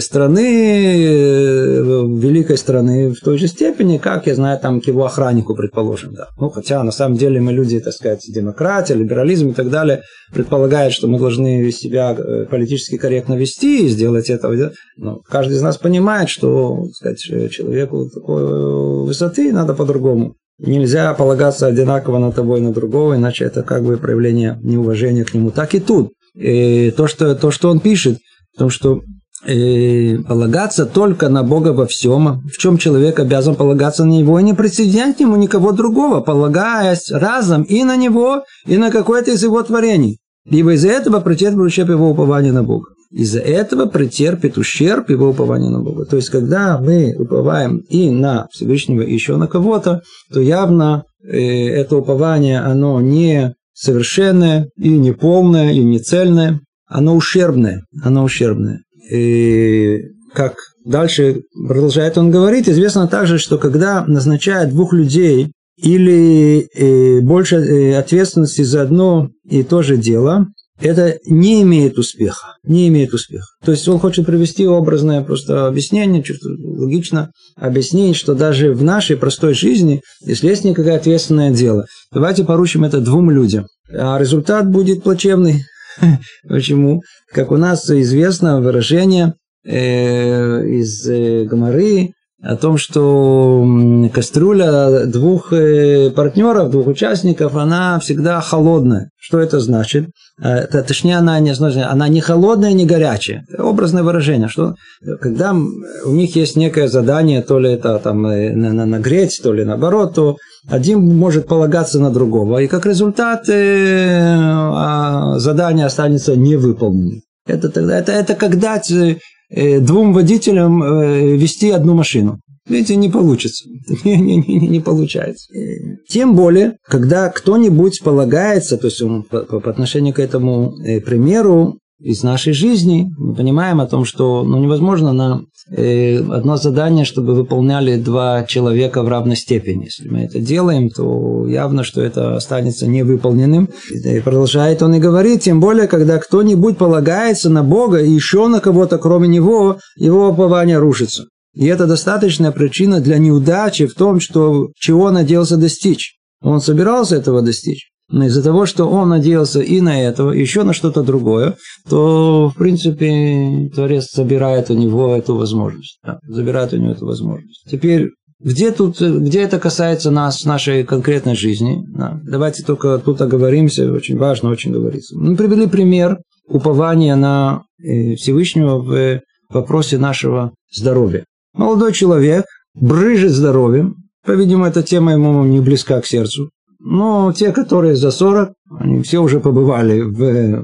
страны, 0.00 1.04
э, 1.04 1.82
великой 1.82 2.56
страны 2.56 3.12
в 3.12 3.20
той 3.20 3.36
же 3.38 3.48
степени, 3.48 3.98
как, 3.98 4.26
я 4.26 4.34
знаю, 4.34 4.58
там 4.60 4.80
к 4.80 4.86
его 4.86 5.04
охраннику, 5.04 5.56
предположим. 5.56 6.14
Да. 6.14 6.28
Ну, 6.38 6.50
хотя 6.50 6.82
на 6.84 6.92
самом 6.92 7.16
деле 7.16 7.40
мы 7.40 7.52
люди, 7.52 7.80
так 7.80 7.92
сказать, 7.92 8.24
демократия, 8.28 8.94
либерализм 8.94 9.48
и 9.48 9.52
так 9.52 9.70
далее, 9.70 10.02
предполагают, 10.32 10.94
что 10.94 11.08
мы 11.08 11.18
должны 11.18 11.70
себя 11.72 12.16
политически 12.48 12.96
корректно 12.96 13.34
вести 13.34 13.86
и 13.86 13.88
сделать 13.88 14.30
это. 14.30 14.72
Но 14.96 15.20
каждый 15.28 15.56
из 15.56 15.62
нас 15.62 15.78
понимает, 15.78 16.28
что 16.28 16.84
так 17.00 17.18
сказать, 17.18 17.50
человеку 17.50 18.08
такой 18.08 19.04
высоты 19.04 19.52
надо 19.52 19.74
по-другому. 19.74 20.36
Нельзя 20.58 21.14
полагаться 21.14 21.66
одинаково 21.66 22.18
на 22.18 22.32
того 22.32 22.58
и 22.58 22.60
на 22.60 22.72
другого, 22.72 23.16
иначе 23.16 23.46
это 23.46 23.62
как 23.62 23.82
бы 23.82 23.96
проявление 23.96 24.58
неуважения 24.62 25.24
к 25.24 25.32
нему. 25.32 25.50
Так 25.50 25.74
и 25.74 25.80
тут. 25.80 26.12
И 26.36 26.92
то, 26.96 27.06
что, 27.06 27.34
то, 27.34 27.50
что 27.50 27.70
он 27.70 27.80
пишет, 27.80 28.18
в 28.54 28.58
том, 28.58 28.70
что 28.70 28.98
э, 28.98 29.00
полагаться 29.42 30.86
только 30.86 31.28
на 31.28 31.42
Бога 31.42 31.68
во 31.68 31.86
всем, 31.86 32.42
в 32.46 32.58
чем 32.58 32.78
человек 32.78 33.18
обязан 33.18 33.54
полагаться 33.54 34.04
на 34.04 34.12
Него 34.12 34.38
и 34.38 34.42
не 34.42 34.54
присоединять 34.54 35.16
к 35.16 35.20
Нему 35.20 35.36
никого 35.36 35.72
другого, 35.72 36.20
полагаясь 36.20 37.10
разом 37.10 37.62
и 37.62 37.82
на 37.84 37.96
Него, 37.96 38.44
и 38.66 38.76
на 38.76 38.90
какое-то 38.90 39.30
из 39.30 39.42
Его 39.42 39.62
творений. 39.62 40.18
Ибо 40.44 40.72
из-за 40.74 40.88
этого 40.88 41.20
претерпит 41.20 41.58
ущерб 41.58 41.90
его 41.90 42.10
упования 42.10 42.52
на 42.52 42.62
Бога. 42.62 42.88
Из-за 43.10 43.40
этого 43.40 43.86
претерпит 43.86 44.56
ущерб 44.56 45.10
его 45.10 45.30
упования 45.30 45.68
на 45.68 45.80
Бога. 45.80 46.04
То 46.04 46.16
есть, 46.16 46.30
когда 46.30 46.78
мы 46.78 47.14
уповаем 47.18 47.78
и 47.88 48.10
на 48.10 48.46
Всевышнего, 48.52 49.02
и 49.02 49.12
еще 49.12 49.36
на 49.36 49.48
кого-то, 49.48 50.02
то 50.32 50.40
явно 50.40 51.04
э, 51.22 51.68
это 51.68 51.96
упование, 51.96 52.60
оно 52.60 53.00
не 53.00 53.54
совершенное, 53.74 54.68
и 54.76 54.90
не 54.90 55.12
полное, 55.12 55.72
и 55.72 55.82
не 55.82 55.98
цельное, 55.98 56.60
оно 56.86 57.16
ущербное, 57.16 57.82
оно 58.02 58.24
ущербное. 58.24 58.80
И 59.10 60.02
как 60.34 60.54
дальше 60.84 61.42
продолжает 61.66 62.18
он 62.18 62.30
говорить, 62.30 62.68
известно 62.68 63.08
также, 63.08 63.38
что 63.38 63.58
когда 63.58 64.04
назначают 64.06 64.70
двух 64.70 64.92
людей 64.92 65.52
или 65.76 66.68
э, 66.74 67.20
больше 67.20 67.56
э, 67.56 67.98
ответственности 67.98 68.62
за 68.62 68.82
одно 68.82 69.30
и 69.48 69.62
то 69.62 69.82
же 69.82 69.96
дело, 69.96 70.46
это 70.80 71.18
не 71.26 71.62
имеет 71.62 71.98
успеха. 71.98 72.56
Не 72.64 72.88
имеет 72.88 73.12
успеха. 73.12 73.46
То 73.64 73.72
есть 73.72 73.86
он 73.88 73.98
хочет 73.98 74.26
привести 74.26 74.66
образное 74.66 75.22
просто 75.22 75.66
объяснение, 75.66 76.24
логично 76.62 77.30
объяснить, 77.56 78.16
что 78.16 78.34
даже 78.34 78.72
в 78.72 78.82
нашей 78.82 79.16
простой 79.16 79.54
жизни, 79.54 80.00
если 80.24 80.48
есть 80.48 80.64
некое 80.64 80.96
ответственное 80.96 81.50
дело, 81.50 81.84
давайте 82.12 82.44
поручим 82.44 82.84
это 82.84 83.00
двум 83.00 83.30
людям. 83.30 83.66
А 83.92 84.18
результат 84.18 84.70
будет 84.70 85.02
плачевный. 85.02 85.64
Почему? 86.48 87.02
Как 87.32 87.50
у 87.50 87.56
нас 87.56 87.90
известно 87.90 88.60
выражение 88.60 89.34
э, 89.64 90.66
из 90.66 91.08
э, 91.08 91.44
Гамары, 91.44 92.12
о 92.42 92.56
том, 92.56 92.78
что 92.78 93.66
кастрюля 94.14 95.04
двух 95.06 95.52
э, 95.52 96.10
партнеров, 96.10 96.70
двух 96.70 96.86
участников, 96.86 97.54
она 97.56 97.98
всегда 98.00 98.40
холодная. 98.40 99.10
Что 99.18 99.40
это 99.40 99.60
значит? 99.60 100.06
А, 100.42 100.56
это, 100.56 100.82
точнее, 100.82 101.18
она 101.18 101.38
не, 101.38 101.52
она 101.82 102.08
не 102.08 102.20
холодная, 102.20 102.72
не 102.72 102.86
горячая. 102.86 103.44
Это 103.50 103.64
образное 103.64 104.02
выражение, 104.02 104.48
что 104.48 104.74
когда 105.20 105.52
у 105.52 106.10
них 106.10 106.34
есть 106.34 106.56
некое 106.56 106.88
задание, 106.88 107.42
то 107.42 107.58
ли 107.58 107.72
это 107.72 107.98
там 107.98 108.26
э, 108.26 108.54
нагреть, 108.54 109.38
то 109.42 109.52
ли 109.52 109.64
наоборот, 109.64 110.14
то 110.14 110.36
один 110.66 111.00
может 111.16 111.46
полагаться 111.46 111.98
на 111.98 112.10
другого, 112.10 112.58
и 112.58 112.68
как 112.68 112.86
результат 112.86 113.48
э, 113.50 114.18
а, 114.28 115.38
задание 115.38 115.84
останется 115.84 116.36
невыполненным. 116.36 117.20
Это, 117.46 117.68
это, 117.68 118.12
это 118.12 118.34
когда 118.34 118.78
Э, 118.90 119.16
двум 119.50 120.12
водителям 120.12 120.82
э, 120.82 121.36
вести 121.36 121.70
одну 121.70 121.94
машину. 121.94 122.40
Видите, 122.68 122.96
не 122.96 123.08
получится. 123.08 123.68
Не, 124.04 124.16
не, 124.16 124.36
не, 124.36 124.68
не 124.68 124.80
получается. 124.80 125.52
Э, 125.52 125.96
тем 126.08 126.36
более, 126.36 126.76
когда 126.84 127.28
кто-нибудь 127.28 128.00
полагается, 128.04 128.76
то 128.76 128.86
есть 128.86 129.02
он 129.02 129.24
по, 129.24 129.40
по 129.40 129.70
отношению 129.70 130.14
к 130.14 130.20
этому 130.20 130.74
примеру 131.04 131.78
из 132.00 132.22
нашей 132.22 132.52
жизни, 132.52 133.10
мы 133.18 133.34
понимаем 133.34 133.80
о 133.80 133.86
том, 133.86 134.04
что 134.04 134.44
ну, 134.44 134.58
невозможно 134.58 135.12
на 135.12 135.40
Э, 135.40 135.49
одно 135.72 136.56
задание, 136.56 137.04
чтобы 137.04 137.34
выполняли 137.34 137.96
два 137.96 138.44
человека 138.44 139.02
в 139.02 139.08
равной 139.08 139.36
степени. 139.36 139.84
Если 139.84 140.08
мы 140.08 140.20
это 140.20 140.40
делаем, 140.40 140.90
то 140.90 141.46
явно, 141.46 141.84
что 141.84 142.02
это 142.02 142.36
останется 142.36 142.86
невыполненным. 142.86 143.68
И 143.90 144.20
продолжает 144.20 144.82
он 144.82 144.94
и 144.94 145.00
говорит, 145.00 145.42
тем 145.42 145.60
более, 145.60 145.86
когда 145.86 146.18
кто-нибудь 146.18 146.76
полагается 146.76 147.50
на 147.50 147.62
Бога 147.62 147.98
и 147.98 148.10
еще 148.10 148.48
на 148.48 148.60
кого-то, 148.60 148.98
кроме 148.98 149.28
него, 149.28 149.78
его 149.96 150.30
упование 150.30 150.78
рушится. 150.78 151.26
И 151.54 151.66
это 151.66 151.86
достаточная 151.86 152.52
причина 152.52 153.00
для 153.00 153.18
неудачи 153.18 153.86
в 153.86 153.94
том, 153.94 154.20
что 154.20 154.70
чего 154.76 155.10
надеялся 155.10 155.56
достичь. 155.56 156.16
Он 156.42 156.60
собирался 156.60 157.16
этого 157.16 157.42
достичь. 157.42 157.89
Но 158.10 158.26
из-за 158.26 158.42
того, 158.42 158.66
что 158.66 158.86
он 158.86 159.08
надеялся 159.08 159.60
и 159.60 159.80
на 159.80 160.02
этого, 160.02 160.32
еще 160.32 160.64
на 160.64 160.72
что-то 160.72 161.02
другое, 161.02 161.56
то, 161.88 162.50
в 162.50 162.58
принципе, 162.58 163.70
Творец 163.74 164.10
забирает 164.12 164.70
у 164.70 164.74
него 164.74 165.14
эту 165.14 165.36
возможность. 165.36 165.98
Да, 166.04 166.18
забирает 166.26 166.72
у 166.72 166.76
него 166.76 166.92
эту 166.92 167.06
возможность. 167.06 167.64
Теперь, 167.70 168.10
где, 168.40 168.72
тут, 168.72 169.00
где 169.00 169.42
это 169.42 169.60
касается 169.60 170.10
нас, 170.10 170.44
нашей 170.44 170.82
конкретной 170.82 171.36
жизни? 171.36 171.84
Да, 171.94 172.20
давайте 172.24 172.64
только 172.64 172.98
тут 172.98 173.20
оговоримся, 173.20 173.92
очень 173.92 174.18
важно 174.18 174.50
очень 174.50 174.72
говорится. 174.72 175.16
Мы 175.16 175.36
привели 175.36 175.66
пример 175.66 176.18
упования 176.48 177.14
на 177.14 177.62
э, 177.82 178.16
Всевышнего 178.16 178.78
в 178.78 179.20
вопросе 179.48 179.98
нашего 179.98 180.52
здоровья. 180.72 181.24
Молодой 181.54 181.92
человек 181.92 182.44
брыжет 182.74 183.30
здоровьем, 183.30 183.96
по-видимому, 184.24 184.66
эта 184.66 184.82
тема 184.82 185.12
ему 185.12 185.44
не 185.44 185.60
близка 185.60 186.00
к 186.00 186.06
сердцу. 186.06 186.50
Но 186.80 187.32
те, 187.32 187.52
которые 187.52 187.94
за 187.94 188.10
40, 188.10 188.52
они 188.78 189.02
все 189.02 189.18
уже 189.20 189.40
побывали 189.40 190.00
в 190.00 190.22
э, 190.22 190.62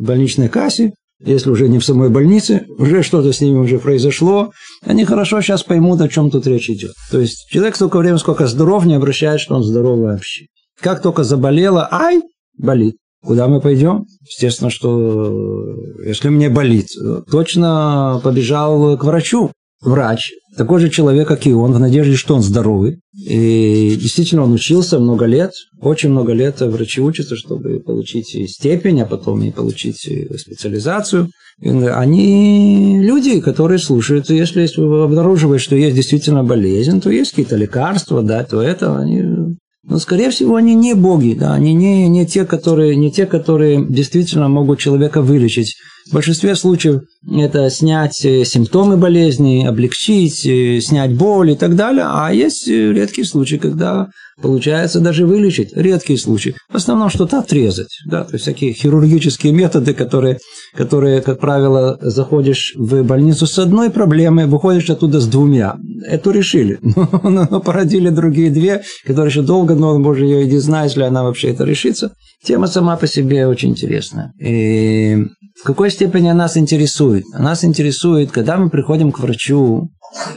больничной 0.00 0.48
кассе, 0.48 0.92
если 1.24 1.50
уже 1.50 1.68
не 1.68 1.78
в 1.78 1.84
самой 1.84 2.10
больнице, 2.10 2.66
уже 2.76 3.02
что-то 3.02 3.32
с 3.32 3.40
ними 3.40 3.58
уже 3.58 3.78
произошло, 3.78 4.50
они 4.82 5.04
хорошо 5.04 5.40
сейчас 5.40 5.62
поймут, 5.62 6.00
о 6.00 6.08
чем 6.08 6.30
тут 6.30 6.46
речь 6.46 6.68
идет. 6.68 6.92
То 7.10 7.20
есть 7.20 7.48
человек 7.50 7.76
столько 7.76 7.98
времени, 7.98 8.18
сколько 8.18 8.46
здоров, 8.46 8.84
не 8.84 8.94
обращает, 8.94 9.40
что 9.40 9.54
он 9.54 9.62
здоров 9.62 9.98
вообще. 10.00 10.46
Как 10.80 11.00
только 11.00 11.22
заболело, 11.22 11.88
ай, 11.90 12.20
болит. 12.58 12.96
Куда 13.24 13.46
мы 13.46 13.60
пойдем? 13.60 14.04
Естественно, 14.22 14.70
что 14.70 15.72
э, 16.02 16.08
если 16.08 16.28
мне 16.30 16.50
болит, 16.50 16.88
точно 17.30 18.20
побежал 18.22 18.98
к 18.98 19.04
врачу. 19.04 19.52
Врач 19.80 20.32
такой 20.56 20.80
же 20.80 20.90
человек, 20.90 21.28
как 21.28 21.46
и 21.46 21.52
он, 21.52 21.72
в 21.72 21.78
надежде, 21.78 22.16
что 22.16 22.34
он 22.34 22.42
здоровый. 22.42 23.00
И 23.14 23.96
действительно, 24.00 24.44
он 24.44 24.52
учился 24.52 24.98
много 24.98 25.26
лет, 25.26 25.52
очень 25.80 26.10
много 26.10 26.32
лет 26.32 26.60
врачи 26.60 27.00
учатся, 27.00 27.36
чтобы 27.36 27.80
получить 27.80 28.50
степень, 28.50 29.00
а 29.00 29.06
потом 29.06 29.42
и 29.42 29.50
получить 29.50 30.08
специализацию. 30.38 31.28
И 31.60 31.68
они 31.68 33.00
люди, 33.00 33.40
которые 33.40 33.78
слушают, 33.78 34.30
и 34.30 34.36
если 34.36 34.66
обнаруживают, 35.04 35.62
что 35.62 35.76
есть 35.76 35.94
действительно 35.94 36.42
болезнь, 36.42 37.00
то 37.00 37.10
есть 37.10 37.30
какие-то 37.30 37.56
лекарства, 37.56 38.22
да, 38.22 38.44
то 38.44 38.60
это 38.60 38.98
они 38.98 39.56
но, 39.86 39.98
скорее 39.98 40.30
всего, 40.30 40.56
они 40.56 40.74
не 40.74 40.94
боги, 40.94 41.36
да, 41.38 41.52
они 41.52 41.74
не, 41.74 42.08
не, 42.08 42.26
те, 42.26 42.46
которые, 42.46 42.96
не 42.96 43.12
те, 43.12 43.26
которые 43.26 43.84
действительно 43.86 44.48
могут 44.48 44.78
человека 44.78 45.20
вылечить. 45.20 45.76
В 46.08 46.12
большинстве 46.12 46.54
случаев 46.54 47.02
это 47.32 47.70
снять 47.70 48.22
э, 48.24 48.44
симптомы 48.44 48.98
болезни, 48.98 49.64
облегчить, 49.64 50.44
э, 50.44 50.80
снять 50.80 51.14
боль 51.14 51.52
и 51.52 51.56
так 51.56 51.76
далее. 51.76 52.04
А 52.06 52.30
есть 52.32 52.68
э, 52.68 52.92
редкие 52.92 53.26
случаи, 53.26 53.56
когда 53.56 54.08
получается 54.42 55.00
даже 55.00 55.24
вылечить. 55.26 55.70
Редкие 55.74 56.18
случаи. 56.18 56.54
В 56.70 56.76
основном 56.76 57.08
что-то 57.08 57.38
отрезать. 57.38 57.98
Да? 58.06 58.24
То 58.24 58.34
есть 58.34 58.42
всякие 58.42 58.74
хирургические 58.74 59.54
методы, 59.54 59.94
которые, 59.94 60.40
которые, 60.74 61.22
как 61.22 61.40
правило, 61.40 61.98
заходишь 62.02 62.74
в 62.76 63.02
больницу 63.02 63.46
с 63.46 63.58
одной 63.58 63.88
проблемой, 63.88 64.46
выходишь 64.46 64.90
оттуда 64.90 65.20
с 65.20 65.26
двумя. 65.26 65.76
Эту 66.06 66.32
решили. 66.32 66.80
Но, 67.22 67.60
породили 67.60 68.10
другие 68.10 68.50
две, 68.50 68.82
которые 69.06 69.30
еще 69.30 69.42
долго, 69.42 69.74
но, 69.74 69.98
боже, 69.98 70.24
ее 70.24 70.44
и 70.44 70.50
не 70.50 70.58
знает, 70.58 70.90
если 70.90 71.02
она 71.02 71.22
вообще 71.22 71.48
это 71.48 71.64
решится. 71.64 72.12
Тема 72.44 72.66
сама 72.66 72.96
по 72.96 73.06
себе 73.06 73.46
очень 73.46 73.70
интересная. 73.70 74.32
И 74.38 75.24
в 75.60 75.64
какой 75.64 75.90
степени 75.90 76.30
нас 76.30 76.56
интересует? 76.56 77.24
Нас 77.32 77.64
интересует, 77.64 78.30
когда 78.30 78.56
мы 78.56 78.70
приходим 78.70 79.12
к 79.12 79.20
врачу, 79.20 79.88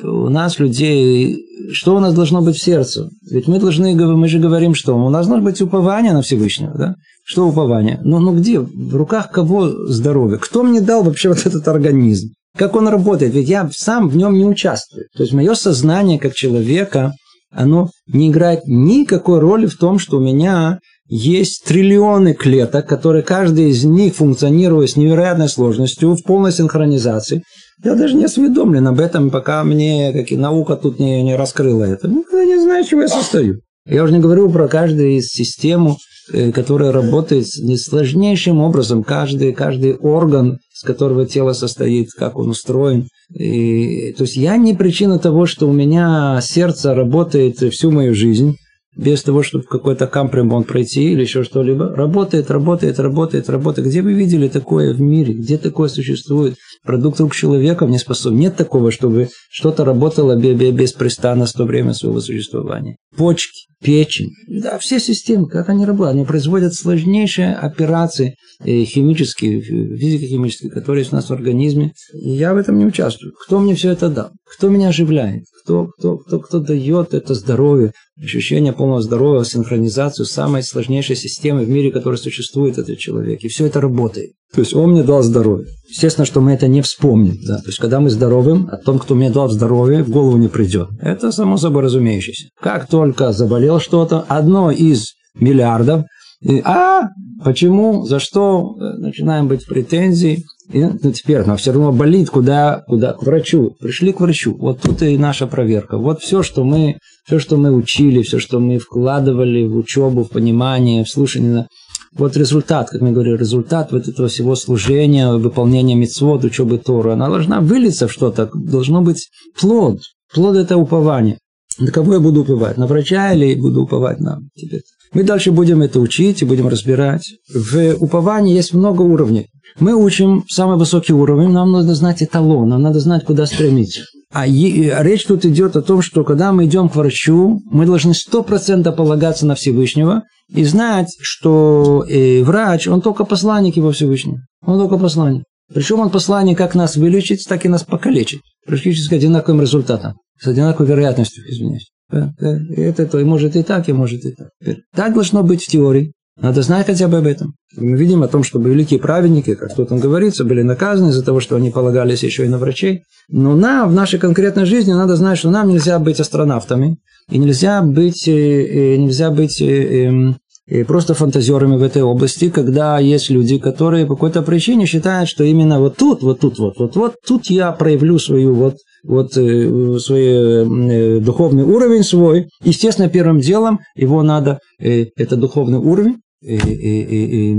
у 0.04 0.30
нас 0.30 0.60
людей, 0.60 1.38
что 1.72 1.96
у 1.96 2.00
нас 2.00 2.14
должно 2.14 2.42
быть 2.42 2.56
в 2.56 2.64
сердце? 2.64 3.10
Ведь 3.30 3.48
мы 3.48 3.60
должны, 3.60 3.96
мы 3.96 4.28
же 4.28 4.40
говорим, 4.40 4.74
что 4.74 4.98
у 4.98 5.10
нас 5.10 5.28
должно 5.28 5.44
быть 5.44 5.62
упование 5.62 6.14
на 6.14 6.22
Всевышнего, 6.22 6.74
да? 6.78 6.96
Что 7.24 7.48
упование? 7.48 8.00
Ну, 8.04 8.20
ну 8.20 8.36
где? 8.36 8.60
В 8.60 8.96
руках 8.96 9.32
кого 9.32 9.70
здоровье? 9.88 10.40
Кто 10.40 10.64
мне 10.64 10.82
дал 10.82 11.04
вообще 11.04 11.30
вот 11.30 11.46
этот 11.46 11.68
организм? 11.68 12.30
Как 12.58 12.76
он 12.76 12.88
работает? 12.88 13.34
Ведь 13.34 13.50
я 13.50 13.70
сам 13.72 14.08
в 14.08 14.16
нем 14.16 14.34
не 14.34 14.46
участвую. 14.46 15.06
То 15.16 15.24
есть 15.24 15.34
мое 15.34 15.54
сознание 15.54 16.20
как 16.20 16.34
человека, 16.34 17.14
оно 17.52 17.90
не 18.08 18.30
играет 18.30 18.62
никакой 18.66 19.40
роли 19.40 19.68
в 19.68 19.78
том, 19.78 20.00
что 20.00 20.18
у 20.18 20.22
меня 20.22 20.80
есть 21.08 21.64
триллионы 21.66 22.34
клеток, 22.34 22.88
которые 22.88 23.24
каждый 23.24 23.70
из 23.70 23.84
них 23.86 24.16
функционирует 24.16 24.92
с 24.92 24.96
невероятной 24.96 25.50
сложностью, 25.50 26.16
в 26.16 26.24
полной 26.24 26.52
синхронизации. 26.52 27.44
Я 27.84 27.96
даже 27.96 28.16
не 28.16 28.26
осведомлен 28.26 28.88
об 28.88 29.00
этом, 29.00 29.30
пока 29.30 29.64
мне 29.64 30.12
как 30.12 30.32
и 30.32 30.38
наука 30.38 30.76
тут 30.76 31.00
не, 31.00 31.22
не 31.24 31.36
раскрыла 31.36 31.84
это. 31.84 32.08
Никогда 32.08 32.44
не 32.44 32.60
знаю, 32.60 32.84
чего 32.84 33.02
я 33.02 33.08
состою. 33.08 33.62
Я 33.86 34.04
уже 34.04 34.14
не 34.14 34.20
говорю 34.20 34.50
про 34.50 34.68
каждую 34.68 35.18
из 35.18 35.28
систему, 35.28 35.98
э, 36.34 36.52
которая 36.52 36.92
работает 36.92 37.48
сложнейшим 37.48 38.60
образом. 38.60 39.04
Каждый, 39.04 39.54
каждый 39.54 39.96
орган, 39.96 40.60
с 40.74 40.84
которого 40.84 41.26
тело 41.26 41.54
состоит, 41.54 42.12
как 42.12 42.38
он 42.38 42.50
устроен. 42.50 43.08
И, 43.34 44.14
то 44.18 44.24
есть 44.24 44.36
я 44.36 44.58
не 44.58 44.74
причина 44.74 45.20
того, 45.20 45.46
что 45.46 45.70
у 45.70 45.74
меня 45.74 46.40
сердце 46.42 46.94
работает 46.94 47.60
всю 47.60 47.92
мою 47.92 48.14
жизнь 48.14 48.58
без 48.98 49.22
того, 49.22 49.44
чтобы 49.44 49.64
какой-то 49.66 50.08
кампремонт 50.08 50.68
пройти 50.68 51.12
или 51.12 51.22
еще 51.22 51.44
что-либо. 51.44 51.96
Работает, 51.96 52.50
работает, 52.50 53.00
работает, 53.00 53.50
работает. 53.50 53.88
Где 53.88 54.02
вы 54.02 54.14
видели 54.14 54.48
такое 54.48 54.94
в 54.94 55.00
мире? 55.00 55.34
Где 55.34 55.58
такое 55.58 55.88
существует? 55.88 56.56
Продукт 56.84 57.20
рук 57.20 57.36
человека 57.36 57.86
не 57.86 58.00
способен. 58.00 58.40
Нет 58.40 58.56
такого, 58.56 58.92
чтобы 58.92 59.30
что-то 59.50 59.86
работало 59.86 60.36
беспрестанно 60.36 61.46
в 61.46 61.54
то 61.54 61.66
время 61.66 61.94
своего 61.94 62.20
существования. 62.20 62.98
Почки, 63.16 63.68
печень, 63.82 64.32
да, 64.48 64.78
все 64.80 65.00
системы, 65.00 65.48
как 65.48 65.70
они 65.70 65.86
работают. 65.86 66.16
Они 66.16 66.26
производят 66.26 66.74
сложнейшие 66.74 67.54
операции 67.54 68.36
э, 68.64 68.84
химические, 68.84 69.62
физико-химические, 69.62 70.72
которые 70.72 71.02
есть 71.02 71.14
у 71.14 71.16
нас 71.16 71.30
в 71.30 71.34
организме. 71.34 71.94
И 72.14 72.32
я 72.32 72.54
в 72.54 72.58
этом 72.58 72.78
не 72.78 72.86
участвую. 72.86 73.34
Кто 73.46 73.60
мне 73.60 73.76
все 73.76 73.92
это 73.92 74.10
дал? 74.10 74.32
Кто 74.46 74.70
меня 74.70 74.90
оживляет? 74.90 75.44
Кто, 75.68 75.88
кто, 75.88 76.18
кто, 76.18 76.40
кто 76.40 76.60
дает 76.60 77.14
это 77.14 77.34
здоровье, 77.34 77.92
ощущение 78.18 78.72
полного 78.72 79.02
здоровья, 79.02 79.44
синхронизацию 79.44 80.26
самой 80.26 80.64
сложнейшей 80.64 81.18
системы 81.18 81.66
в 81.66 81.70
мире, 81.70 81.92
которая 81.92 82.18
существует, 82.18 82.78
этот 82.78 82.98
человек. 83.00 83.42
И 83.42 83.50
все 83.50 83.66
это 83.66 83.82
работает. 83.82 84.32
То 84.54 84.62
есть 84.62 84.74
он 84.74 84.92
мне 84.92 85.04
дал 85.04 85.24
здоровье. 85.24 85.68
Естественно, 85.90 86.24
что 86.24 86.40
мы 86.40 86.54
это 86.54 86.70
не 86.70 86.82
вспомним. 86.82 87.36
Да? 87.46 87.58
То 87.58 87.68
есть, 87.68 87.80
когда 87.80 88.00
мы 88.00 88.10
здоровым, 88.10 88.70
о 88.72 88.78
том, 88.78 88.98
кто 88.98 89.14
мне 89.14 89.30
дал 89.30 89.50
здоровье, 89.50 90.04
в 90.04 90.10
голову 90.10 90.38
не 90.38 90.48
придет. 90.48 90.88
Это 91.02 91.34
само 91.34 91.58
собой 91.58 91.84
разумеющееся. 91.84 92.48
Как 92.62 92.88
только 92.88 93.34
заболел 93.34 93.82
что-то, 93.82 94.24
одно 94.30 94.72
из 94.72 95.16
миллиардов, 95.36 96.06
И, 96.42 96.62
а 96.64 97.10
почему, 97.44 98.06
за 98.06 98.20
что 98.20 98.76
э, 98.80 98.98
начинаем 98.98 99.48
быть 99.48 99.66
претензии. 99.66 100.44
И, 100.72 100.84
ну, 100.84 101.12
теперь, 101.12 101.44
но 101.46 101.56
все 101.56 101.72
равно 101.72 101.92
болит, 101.92 102.30
куда, 102.30 102.84
куда, 102.88 103.14
к 103.14 103.24
врачу. 103.24 103.76
Пришли 103.80 104.12
к 104.12 104.20
врачу. 104.20 104.56
Вот 104.58 104.82
тут 104.82 105.02
и 105.02 105.18
наша 105.18 105.48
проверка. 105.48 105.98
Вот 105.98 106.22
все, 106.22 106.44
что 106.44 106.64
мы, 106.64 107.00
все, 107.26 107.40
что 107.40 107.58
мы 107.58 107.72
учили, 107.72 108.22
все, 108.22 108.40
что 108.40 108.60
мы 108.60 108.78
вкладывали 108.78 109.66
в 109.66 109.78
учебу, 109.78 110.24
в 110.24 110.30
понимание, 110.30 111.04
в 111.04 111.10
слушание, 111.10 111.68
вот 112.14 112.36
результат, 112.36 112.90
как 112.90 113.02
мы 113.02 113.12
говорили, 113.12 113.38
результат 113.38 113.92
вот 113.92 114.08
этого 114.08 114.28
всего 114.28 114.56
служения, 114.56 115.32
выполнения 115.32 115.96
мецвод, 115.96 116.44
учебы 116.44 116.78
Тора, 116.78 117.14
она 117.14 117.30
должна 117.30 117.62
вылиться 117.62 118.08
в 118.08 118.12
что-то, 118.12 118.50
должно 118.54 119.02
быть 119.02 119.30
плод. 119.60 120.02
Плод– 120.34 120.56
это 120.58 120.78
упование. 120.78 121.38
На 121.80 121.92
кого 121.92 122.16
я 122.16 122.20
буду 122.20 122.42
уповать? 122.42 122.78
На 122.78 122.88
врача 122.88 123.34
или 123.34 123.56
буду 123.56 123.84
уповать 123.84 124.20
на 124.20 124.40
тебе? 124.56 124.82
Мы 125.14 125.24
дальше 125.24 125.52
будем 125.52 125.82
это 125.82 126.00
учить 126.00 126.42
и 126.42 126.46
будем 126.46 126.68
разбирать. 126.68 127.24
В 127.54 127.96
уповании 127.96 128.56
есть 128.56 128.74
много 128.74 129.02
уровней. 129.02 129.48
Мы 129.80 129.94
учим 129.94 130.44
самый 130.50 130.78
высокий 130.78 131.14
уровень, 131.14 131.50
нам 131.50 131.72
надо 131.72 131.94
знать 131.94 132.24
эталон, 132.24 132.70
нам 132.70 132.82
надо 132.82 133.00
знать, 133.00 133.26
куда 133.26 133.46
стремиться. 133.46 134.02
А 134.34 134.46
речь 134.46 135.26
тут 135.26 135.46
идет 135.46 135.76
о 135.76 135.82
том, 135.82 136.02
что 136.02 136.24
когда 136.24 136.52
мы 136.52 136.66
идем 136.66 136.90
к 136.90 136.96
врачу, 136.96 137.62
мы 137.66 137.86
должны 137.86 138.14
сто 138.14 138.44
процентов 138.44 138.96
полагаться 138.96 139.46
на 139.46 139.56
Всевышнего 139.56 140.24
и 140.50 140.64
знать, 140.66 141.16
что 141.22 142.06
э, 142.08 142.44
врач, 142.44 142.88
он 142.88 143.02
только 143.02 143.24
посланник 143.24 143.78
его 143.78 143.92
Всевышнего. 143.92 144.40
Он 144.66 144.78
только 144.80 144.98
посланник. 144.98 145.44
Причем 145.74 146.00
он 146.00 146.10
посланник 146.10 146.58
как 146.58 146.76
нас 146.76 146.96
вылечить, 146.96 147.46
так 147.48 147.66
и 147.66 147.70
нас 147.70 147.84
покалечить. 147.84 148.42
Практически 148.66 149.16
одинаковым 149.16 149.62
результатом. 149.62 150.16
С 150.40 150.48
одинаковой 150.48 150.88
вероятностью, 150.90 151.44
извиняюсь. 151.50 151.90
Это 152.10 153.06
то 153.06 153.20
и 153.20 153.24
может 153.24 153.56
и 153.56 153.64
так, 153.64 153.90
и 153.90 153.94
может 153.94 154.24
и 154.26 154.32
так. 154.32 154.50
Так 154.96 155.14
должно 155.14 155.44
быть 155.44 155.64
в 155.64 155.68
теории. 155.68 156.14
Надо 156.40 156.62
знать 156.62 156.86
хотя 156.86 157.08
бы 157.08 157.18
об 157.18 157.26
этом. 157.26 157.56
Мы 157.76 157.98
видим 157.98 158.22
о 158.22 158.28
том, 158.28 158.44
чтобы 158.44 158.70
великие 158.70 159.00
праведники, 159.00 159.56
как 159.56 159.76
тут 159.76 159.90
там 159.90 160.00
говорится, 160.00 160.46
были 160.46 160.62
наказаны 160.62 161.10
из-за 161.10 161.26
того, 161.26 161.40
что 161.40 161.56
они 161.56 161.72
полагались 161.72 162.24
еще 162.24 162.46
и 162.46 162.50
на 162.50 162.60
врачей. 162.60 163.02
Но 163.28 163.56
нам 163.56 163.90
в 163.90 163.94
нашей 163.94 164.20
конкретной 164.20 164.66
жизни 164.66 164.94
надо 164.94 165.16
знать, 165.16 165.40
что 165.40 165.50
нам 165.50 165.70
нельзя 165.70 165.98
быть 165.98 166.20
астронавтами, 166.20 166.98
и 167.32 167.40
нельзя 167.40 167.82
быть, 167.82 168.28
э, 168.28 168.32
э, 168.32 168.98
нельзя 168.98 169.32
быть 169.32 169.60
э, 169.62 170.06
эм, 170.06 170.38
просто 170.86 171.16
фантазерами 171.16 171.76
в 171.76 171.82
этой 171.82 172.04
области, 172.04 172.50
когда 172.50 173.00
есть 173.00 173.32
люди, 173.32 173.58
которые 173.58 174.06
по 174.06 174.14
какой-то 174.14 174.44
причине 174.44 174.86
считают, 174.86 175.30
что 175.30 175.44
именно 175.44 175.80
вот 175.80 175.98
тут, 175.98 176.22
вот 176.22 176.40
тут, 176.40 176.60
вот, 176.60 176.78
вот, 176.78 176.96
вот 176.96 177.16
тут 177.26 177.48
я 177.48 177.72
проявлю 177.72 178.20
свою 178.20 178.54
вот 178.54 178.76
вот 179.04 179.34
свой 179.34 181.20
духовный 181.22 181.64
уровень 181.64 182.04
свой. 182.04 182.50
Естественно, 182.64 183.10
первым 183.10 183.40
делом 183.40 183.80
его 183.96 184.24
надо, 184.24 184.60
это 184.80 185.36
духовный 185.36 185.80
уровень, 185.80 186.18
и, 186.42 186.56
и, 186.56 187.52
и, 187.54 187.58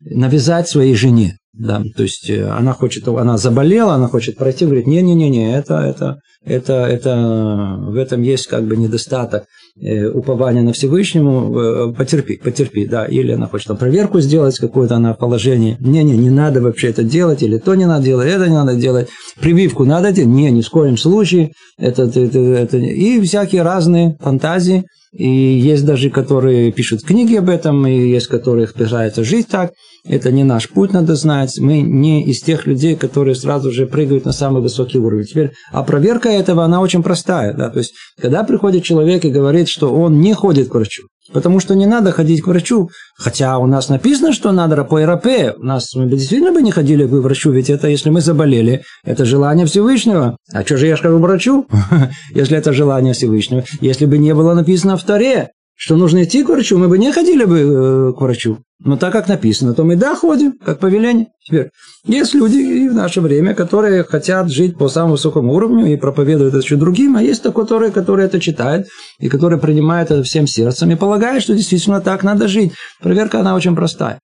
навязать 0.00 0.68
своей 0.68 0.94
жене. 0.94 1.38
Да, 1.58 1.82
то 1.96 2.04
есть 2.04 2.30
э, 2.30 2.48
она 2.48 2.72
хочет, 2.72 3.08
она 3.08 3.36
заболела, 3.36 3.94
она 3.94 4.06
хочет 4.06 4.36
пройти, 4.36 4.64
говорит, 4.64 4.86
не-не-не, 4.86 5.56
это, 5.56 5.80
это, 5.80 6.20
это, 6.44 6.86
это, 6.86 7.76
в 7.80 7.96
этом 7.96 8.22
есть 8.22 8.46
как 8.46 8.64
бы 8.64 8.76
недостаток 8.76 9.42
э, 9.42 9.46
упования 9.80 10.62
на 10.62 10.72
Всевышнему, 10.72 11.58
э, 11.58 11.92
потерпи, 11.96 12.36
потерпи, 12.36 12.86
да, 12.86 13.06
или 13.06 13.32
она 13.32 13.46
хочет 13.46 13.68
там 13.68 13.76
проверку 13.76 14.20
сделать 14.20 14.58
какое-то 14.58 14.96
она 14.96 15.14
положение, 15.14 15.76
не-не, 15.80 16.16
не 16.16 16.30
надо 16.30 16.60
вообще 16.60 16.88
это 16.88 17.04
делать, 17.04 17.42
или 17.42 17.58
то 17.58 17.74
не 17.74 17.86
надо 17.86 18.04
делать, 18.04 18.28
это 18.28 18.48
не 18.48 18.54
надо 18.54 18.74
делать, 18.74 19.08
прививку 19.40 19.84
надо 19.84 20.12
делать, 20.12 20.30
не, 20.30 20.50
ни 20.50 20.62
в 20.62 20.70
коем 20.70 20.96
случае, 20.96 21.52
это, 21.78 22.04
это, 22.04 22.38
это, 22.38 22.76
и 22.76 23.20
всякие 23.20 23.62
разные 23.62 24.16
фантазии, 24.20 24.84
и 25.12 25.26
есть 25.26 25.86
даже, 25.86 26.10
которые 26.10 26.70
пишут 26.70 27.02
книги 27.02 27.36
об 27.36 27.48
этом, 27.48 27.86
и 27.86 28.10
есть, 28.10 28.26
которые 28.26 28.68
пытаются 28.68 29.24
жить 29.24 29.48
так. 29.48 29.72
Это 30.04 30.30
не 30.30 30.44
наш 30.44 30.68
путь, 30.68 30.92
надо 30.92 31.16
знать. 31.16 31.58
Мы 31.58 31.80
не 31.80 32.24
из 32.24 32.40
тех 32.40 32.66
людей, 32.66 32.94
которые 32.94 33.34
сразу 33.34 33.72
же 33.72 33.86
прыгают 33.86 34.24
на 34.24 34.32
самый 34.32 34.62
высокий 34.62 34.98
уровень. 34.98 35.24
Теперь, 35.24 35.52
а 35.72 35.82
проверка 35.82 36.28
этого, 36.28 36.64
она 36.64 36.80
очень 36.80 37.02
простая. 37.02 37.54
Да? 37.54 37.70
То 37.70 37.78
есть, 37.78 37.94
когда 38.20 38.44
приходит 38.44 38.84
человек 38.84 39.24
и 39.24 39.30
говорит, 39.30 39.67
что 39.68 39.94
он 39.94 40.20
не 40.20 40.34
ходит 40.34 40.68
к 40.68 40.74
врачу, 40.74 41.04
Потому 41.32 41.60
что 41.60 41.74
не 41.74 41.86
надо 41.86 42.12
ходить 42.12 42.42
к 42.42 42.46
врачу. 42.46 42.90
Хотя 43.16 43.58
у 43.58 43.66
нас 43.66 43.88
написано, 43.88 44.32
что 44.32 44.50
надо 44.52 44.76
рапоэрапе. 44.76 45.54
У 45.58 45.64
нас 45.64 45.94
мы 45.94 46.08
действительно 46.08 46.52
бы 46.52 46.62
не 46.62 46.70
ходили 46.70 47.06
к 47.06 47.10
врачу, 47.10 47.50
ведь 47.50 47.70
это, 47.70 47.88
если 47.88 48.10
мы 48.10 48.20
заболели, 48.20 48.82
это 49.04 49.24
желание 49.24 49.66
Всевышнего. 49.66 50.36
А 50.52 50.62
что 50.62 50.76
же 50.76 50.86
я 50.86 50.96
скажу 50.96 51.18
врачу, 51.18 51.66
если 52.34 52.56
это 52.56 52.72
желание 52.72 53.12
Всевышнего? 53.12 53.64
Если 53.80 54.06
бы 54.06 54.18
не 54.18 54.34
было 54.34 54.54
написано 54.54 54.96
в 54.96 55.04
Таре, 55.04 55.50
что 55.76 55.96
нужно 55.96 56.24
идти 56.24 56.42
к 56.42 56.48
врачу, 56.48 56.78
мы 56.78 56.88
бы 56.88 56.98
не 56.98 57.12
ходили 57.12 57.44
бы 57.44 57.58
э, 57.58 58.12
к 58.16 58.20
врачу. 58.20 58.58
Но 58.84 58.96
так 58.96 59.12
как 59.12 59.26
написано, 59.26 59.74
то 59.74 59.82
мы 59.82 59.96
да 59.96 60.14
ходим, 60.14 60.52
как 60.52 60.78
повеление. 60.78 61.28
Теперь, 61.44 61.70
есть 62.04 62.34
люди 62.34 62.58
и 62.58 62.88
в 62.88 62.94
наше 62.94 63.20
время, 63.20 63.54
которые 63.54 64.04
хотят 64.04 64.50
жить 64.50 64.78
по 64.78 64.88
самому 64.88 65.14
высокому 65.14 65.52
уровню 65.52 65.92
и 65.92 65.96
проповедуют 65.96 66.54
это 66.54 66.62
еще 66.62 66.76
другим, 66.76 67.16
а 67.16 67.22
есть 67.22 67.42
которые, 67.42 67.90
которые 67.90 68.26
это 68.26 68.38
читают 68.38 68.86
и 69.18 69.28
которые 69.28 69.58
принимают 69.58 70.12
это 70.12 70.22
всем 70.22 70.46
сердцем 70.46 70.90
и 70.92 70.96
полагают, 70.96 71.42
что 71.42 71.56
действительно 71.56 72.00
так 72.00 72.22
надо 72.22 72.46
жить. 72.46 72.72
Проверка, 73.00 73.40
она 73.40 73.56
очень 73.56 73.74
простая. 73.74 74.20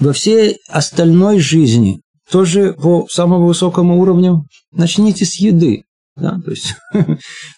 Во 0.00 0.12
всей 0.12 0.58
остальной 0.68 1.38
жизни, 1.38 2.00
тоже 2.30 2.72
по 2.72 3.06
самому 3.08 3.46
высокому 3.46 4.00
уровню, 4.00 4.46
начните 4.72 5.24
с 5.24 5.36
еды. 5.36 5.84
Да? 6.16 6.40
То, 6.44 6.50
есть, 6.50 6.74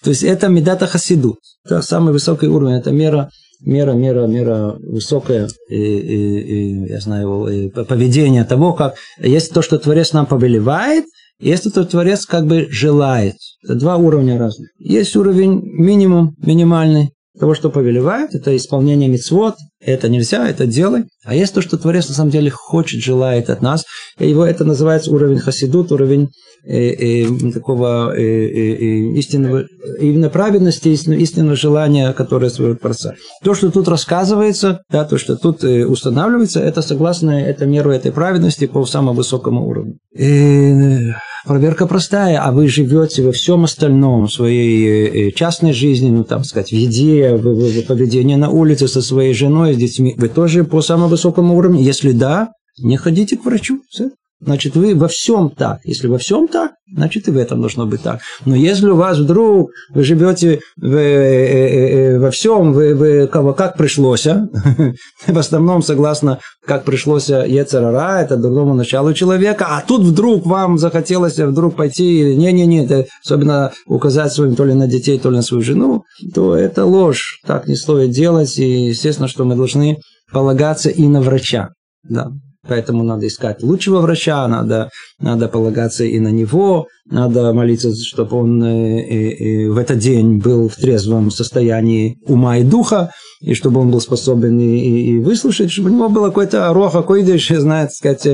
то 0.02 0.10
есть 0.10 0.22
это 0.22 0.48
медата 0.48 0.86
хасиду. 0.86 1.38
Это 1.64 1.80
самый 1.80 2.12
высокий 2.12 2.48
уровень, 2.48 2.74
это 2.76 2.90
мера, 2.90 3.30
мера, 3.60 3.92
мера, 3.92 4.26
мера 4.26 4.76
высокая, 4.80 5.48
и, 5.68 5.74
и, 5.74 6.40
и, 6.40 6.88
я 6.90 7.00
знаю, 7.00 7.70
поведение 7.88 8.44
того, 8.44 8.72
как 8.72 8.94
есть 9.20 9.52
то, 9.52 9.62
что 9.62 9.78
Творец 9.78 10.12
нам 10.12 10.26
повелевает, 10.26 11.04
есть 11.40 11.64
то, 11.64 11.70
что 11.70 11.84
Творец 11.84 12.26
как 12.26 12.46
бы 12.46 12.66
желает. 12.70 13.36
Это 13.64 13.74
два 13.74 13.96
уровня 13.96 14.38
разных. 14.38 14.70
Есть 14.78 15.14
уровень 15.16 15.60
минимум, 15.62 16.34
минимальный, 16.38 17.12
того, 17.38 17.54
что 17.54 17.70
повелевает, 17.70 18.34
это 18.34 18.56
исполнение 18.56 19.08
мицвод, 19.08 19.54
это 19.80 20.08
нельзя, 20.08 20.48
это 20.48 20.66
делай. 20.66 21.04
А 21.24 21.34
есть 21.34 21.54
то, 21.54 21.62
что 21.62 21.78
Творец 21.78 22.08
на 22.08 22.14
самом 22.14 22.30
деле 22.30 22.50
хочет, 22.50 23.00
желает 23.00 23.48
от 23.48 23.62
нас. 23.62 23.84
Его 24.18 24.44
это 24.44 24.64
называется 24.64 25.12
уровень 25.12 25.38
хасидут, 25.38 25.92
уровень 25.92 26.30
э, 26.64 26.90
э, 26.90 27.50
такого 27.52 28.12
э, 28.16 28.20
э, 28.20 28.74
э 28.74 29.18
истинного, 29.18 29.64
именно 30.00 30.30
праведности, 30.30 30.88
истинного 30.88 31.54
желания, 31.54 32.12
которое 32.12 32.50
своего 32.50 32.74
Творца. 32.74 33.14
То, 33.44 33.54
что 33.54 33.70
тут 33.70 33.88
рассказывается, 33.88 34.82
да, 34.90 35.04
то, 35.04 35.16
что 35.16 35.36
тут 35.36 35.62
э, 35.62 35.86
устанавливается, 35.86 36.60
это 36.60 36.82
согласно 36.82 37.30
этой 37.30 37.68
меру 37.68 37.90
этой 37.90 38.10
праведности 38.10 38.66
по 38.66 38.84
самому 38.84 39.14
высокому 39.18 39.68
уровню. 39.68 39.98
И 40.16 41.12
проверка 41.46 41.86
простая, 41.86 42.40
а 42.40 42.52
вы 42.52 42.68
живете 42.68 43.22
во 43.22 43.32
всем 43.32 43.64
остальном, 43.64 44.26
в 44.26 44.32
своей 44.32 45.32
частной 45.32 45.72
жизни, 45.72 46.10
ну, 46.10 46.24
там 46.24 46.44
сказать, 46.44 46.70
в 46.70 46.74
еде, 46.74 47.34
в, 47.36 47.42
в, 47.42 47.82
в 47.82 47.86
поведении 47.86 48.34
на 48.34 48.50
улице 48.50 48.88
со 48.88 49.02
своей 49.02 49.34
женой, 49.34 49.67
с 49.72 49.76
детьми, 49.76 50.14
вы 50.16 50.28
тоже 50.28 50.64
по 50.64 50.80
самому 50.80 51.08
высокому 51.08 51.56
уровню? 51.56 51.80
Если 51.80 52.12
да, 52.12 52.50
не 52.78 52.96
ходите 52.96 53.36
к 53.36 53.44
врачу. 53.44 53.82
Все. 53.88 54.10
Значит, 54.40 54.76
вы 54.76 54.94
во 54.94 55.08
всем 55.08 55.50
так. 55.50 55.80
Если 55.84 56.06
во 56.06 56.18
всем 56.18 56.46
так, 56.46 56.72
значит 56.94 57.26
и 57.26 57.32
в 57.32 57.36
этом 57.36 57.60
должно 57.60 57.86
быть 57.86 58.02
так. 58.02 58.20
Но 58.44 58.54
если 58.54 58.86
у 58.86 58.94
вас 58.94 59.18
вдруг 59.18 59.72
вы 59.90 60.04
живете 60.04 60.60
в, 60.76 60.94
э, 60.94 60.98
э, 60.98 62.14
э, 62.14 62.18
во 62.20 62.30
всем, 62.30 62.72
вы, 62.72 62.94
вы 62.94 63.26
кого 63.26 63.52
как 63.52 63.76
пришлось, 63.76 64.28
а? 64.28 64.48
в 65.26 65.36
основном 65.36 65.82
согласно 65.82 66.38
как 66.64 66.84
пришлось 66.84 67.28
Ецерара, 67.28 68.22
это 68.22 68.36
дурному 68.36 68.74
началу 68.74 69.12
человека, 69.12 69.66
а 69.70 69.82
тут 69.84 70.02
вдруг 70.02 70.46
вам 70.46 70.78
захотелось 70.78 71.36
вдруг 71.36 71.74
пойти, 71.74 72.36
не-не-не, 72.36 73.06
особенно 73.24 73.72
указать 73.86 74.32
своим 74.32 74.54
то 74.54 74.64
ли 74.64 74.74
на 74.74 74.86
детей, 74.86 75.18
то 75.18 75.30
ли 75.30 75.36
на 75.36 75.42
свою 75.42 75.64
жену, 75.64 76.04
то 76.32 76.54
это 76.54 76.84
ложь. 76.84 77.40
Так 77.44 77.66
не 77.66 77.74
стоит 77.74 78.10
делать, 78.10 78.56
и 78.58 78.86
естественно, 78.86 79.26
что 79.26 79.44
мы 79.44 79.56
должны 79.56 79.98
полагаться 80.32 80.90
и 80.90 81.08
на 81.08 81.22
врача. 81.22 81.70
Да. 82.08 82.30
Поэтому 82.68 83.02
надо 83.02 83.26
искать 83.26 83.62
лучшего 83.62 84.00
врача, 84.00 84.46
надо, 84.46 84.90
надо 85.18 85.48
полагаться 85.48 86.04
и 86.04 86.18
на 86.20 86.28
него, 86.28 86.86
надо 87.10 87.52
молиться, 87.54 87.94
чтобы 87.94 88.36
он 88.36 88.62
э, 88.62 89.00
э, 89.00 89.64
э, 89.64 89.70
в 89.70 89.78
этот 89.78 89.98
день 89.98 90.38
был 90.38 90.68
в 90.68 90.76
трезвом 90.76 91.30
состоянии 91.30 92.18
ума 92.26 92.58
и 92.58 92.64
духа, 92.64 93.10
и 93.40 93.54
чтобы 93.54 93.80
он 93.80 93.90
был 93.90 94.00
способен 94.00 94.60
и, 94.60 94.78
и, 94.78 95.18
выслушать, 95.18 95.70
чтобы 95.70 95.90
у 95.90 95.94
него 95.94 96.08
было 96.10 96.28
какой-то 96.28 96.72
роха, 96.74 97.02
койдыш, 97.02 97.48
знает, 97.56 97.92
сказать, 97.92 98.26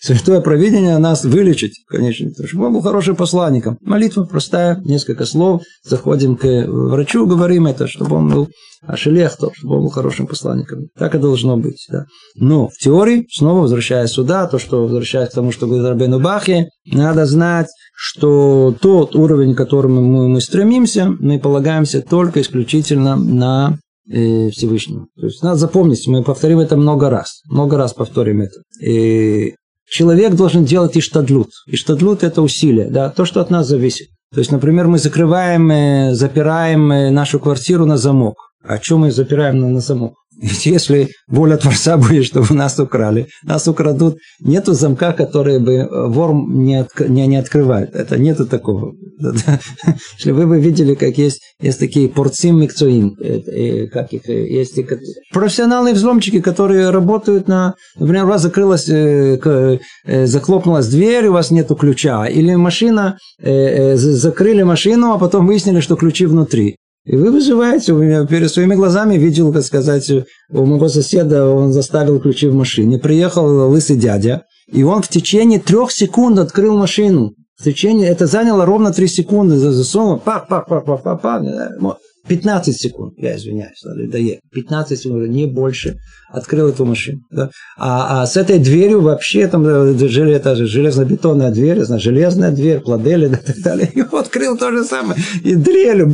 святое 0.00 0.40
провидение 0.40 0.98
нас 0.98 1.24
вылечить, 1.24 1.84
конечно, 1.88 2.30
чтобы 2.46 2.66
он 2.66 2.72
был 2.74 2.80
хорошим 2.80 3.16
посланником. 3.16 3.78
Молитва 3.80 4.24
простая, 4.24 4.80
несколько 4.84 5.24
слов, 5.24 5.62
заходим 5.84 6.36
к 6.36 6.46
врачу, 6.66 7.26
говорим 7.26 7.66
это, 7.66 7.86
чтобы 7.86 8.16
он 8.16 8.30
был 8.30 8.48
ашелехто, 8.86 9.50
чтобы 9.54 9.76
он 9.76 9.82
был 9.82 9.90
хорошим 9.90 10.26
посланником. 10.26 10.88
Так 10.96 11.14
и 11.14 11.18
должно 11.18 11.56
быть. 11.56 11.86
Да. 11.90 12.06
Но 12.34 12.68
в 12.68 12.76
теории, 12.78 13.26
снова 13.30 13.60
возвращаясь 13.62 14.10
сюда, 14.10 14.46
то, 14.46 14.58
что 14.58 14.82
возвращаясь 14.82 15.30
к 15.30 15.34
тому, 15.34 15.52
что 15.52 15.66
говорит 15.66 15.86
Рабену 15.86 16.20
Бахи, 16.20 16.68
надо 16.86 17.26
знать, 17.26 17.68
что 17.94 18.74
тот 18.80 19.14
уровень, 19.14 19.54
к 19.54 19.58
которому 19.58 20.00
мы, 20.00 20.28
мы 20.28 20.40
стремимся, 20.40 21.14
мы 21.20 21.38
полагаемся 21.38 22.02
только 22.02 22.40
исключительно 22.40 23.16
на 23.16 23.74
э, 23.74 23.91
Всевышнему. 24.08 25.06
То 25.16 25.26
есть 25.26 25.42
надо 25.42 25.56
запомнить, 25.56 26.06
мы 26.08 26.22
повторим 26.22 26.58
это 26.58 26.76
много 26.76 27.08
раз. 27.08 27.42
Много 27.48 27.76
раз 27.76 27.94
повторим 27.94 28.42
это. 28.42 28.60
И 28.80 29.54
человек 29.88 30.34
должен 30.34 30.64
делать 30.64 30.96
иштадлут. 30.96 31.50
Иштадлут– 31.66 32.22
это 32.24 32.42
усилие, 32.42 32.90
да, 32.90 33.10
то, 33.10 33.24
что 33.24 33.40
от 33.40 33.50
нас 33.50 33.68
зависит. 33.68 34.08
То 34.32 34.38
есть, 34.38 34.50
например, 34.50 34.88
мы 34.88 34.98
закрываем, 34.98 35.70
э, 35.70 36.14
запираем 36.14 36.90
э, 36.90 37.10
нашу 37.10 37.38
квартиру 37.38 37.84
на 37.84 37.98
замок. 37.98 38.36
А 38.64 38.78
что 38.80 38.96
мы 38.96 39.10
запираем 39.10 39.58
на, 39.58 39.68
на 39.68 39.80
замок? 39.80 40.14
Ведь 40.40 40.66
если 40.66 41.10
воля 41.28 41.56
Творца 41.56 41.96
будет, 41.98 42.24
чтобы 42.24 42.54
нас 42.54 42.78
украли, 42.78 43.28
нас 43.44 43.68
украдут, 43.68 44.18
нету 44.40 44.72
замка, 44.72 45.12
который 45.12 45.58
бы 45.58 45.72
э, 45.72 46.06
вор 46.08 46.34
не, 46.34 46.80
от, 46.80 46.88
не, 47.08 47.26
не 47.26 47.36
открывает. 47.36 47.94
Это 47.94 48.18
нету 48.18 48.46
такого. 48.46 48.94
Если 50.18 50.32
вы 50.32 50.46
бы 50.46 50.60
видели, 50.60 50.94
как 50.94 51.18
есть, 51.18 51.40
есть 51.60 51.78
такие 51.78 52.08
порцим 52.08 52.60
микцуим, 52.60 53.16
э, 53.20 53.40
э, 53.40 53.86
как 53.88 54.12
их, 54.12 54.28
есть 54.28 54.78
профессиональные 55.32 55.94
взломчики, 55.94 56.40
которые 56.40 56.90
работают 56.90 57.48
на, 57.48 57.74
например, 57.96 58.24
у 58.24 58.28
вас 58.28 58.42
закрылась, 58.42 58.86
захлопнулась 60.06 60.88
дверь, 60.88 61.26
у 61.26 61.32
вас 61.32 61.50
нету 61.50 61.76
ключа, 61.76 62.26
или 62.26 62.54
машина, 62.54 63.18
закрыли 63.38 64.62
машину, 64.62 65.12
а 65.12 65.18
потом 65.18 65.46
выяснили, 65.46 65.80
что 65.80 65.96
ключи 65.96 66.26
внутри. 66.26 66.76
И 67.04 67.16
вы 67.16 67.32
выживаете. 67.32 67.92
Меня 67.92 68.24
перед 68.26 68.50
своими 68.50 68.74
глазами 68.74 69.16
видел, 69.16 69.52
как 69.52 69.64
сказать, 69.64 70.10
у 70.50 70.66
моего 70.66 70.88
соседа 70.88 71.48
он 71.48 71.72
заставил 71.72 72.20
ключи 72.20 72.46
в 72.46 72.54
машине. 72.54 72.98
Приехал 72.98 73.68
лысый 73.70 73.96
дядя, 73.96 74.44
и 74.68 74.84
он 74.84 75.02
в 75.02 75.08
течение 75.08 75.58
трех 75.58 75.90
секунд 75.90 76.38
открыл 76.38 76.78
машину. 76.78 77.34
В 77.58 77.64
течение, 77.64 78.08
это 78.08 78.26
заняло 78.26 78.64
ровно 78.64 78.92
три 78.92 79.08
секунды. 79.08 79.56
Засунул, 79.56 80.18
пах, 80.18 80.48
пах, 80.48 80.66
пах, 80.66 80.84
пах, 80.84 81.02
пах, 81.02 81.20
пах. 81.20 81.42
15 82.28 82.76
секунд, 82.76 83.14
я 83.16 83.36
извиняюсь, 83.36 83.82
надоел. 83.82 84.38
15 84.52 84.98
секунд, 84.98 85.28
не 85.28 85.46
больше, 85.46 85.96
открыл 86.30 86.68
эту 86.68 86.84
машину. 86.84 87.20
Да? 87.30 87.50
А, 87.76 88.22
а 88.22 88.26
с 88.26 88.36
этой 88.36 88.58
дверью 88.58 89.00
вообще, 89.00 89.48
там 89.48 89.66
это 89.66 90.56
же 90.56 90.66
железнобетонная 90.66 91.50
дверь, 91.50 91.82
знаю, 91.82 92.00
железная 92.00 92.52
дверь, 92.52 92.80
плодели 92.80 93.26
и 93.32 93.36
так 93.36 93.56
далее. 93.62 93.90
И 93.92 94.00
открыл 94.00 94.56
то 94.56 94.70
же 94.70 94.84
самое. 94.84 95.20
И 95.42 95.54
дрелью, 95.56 96.10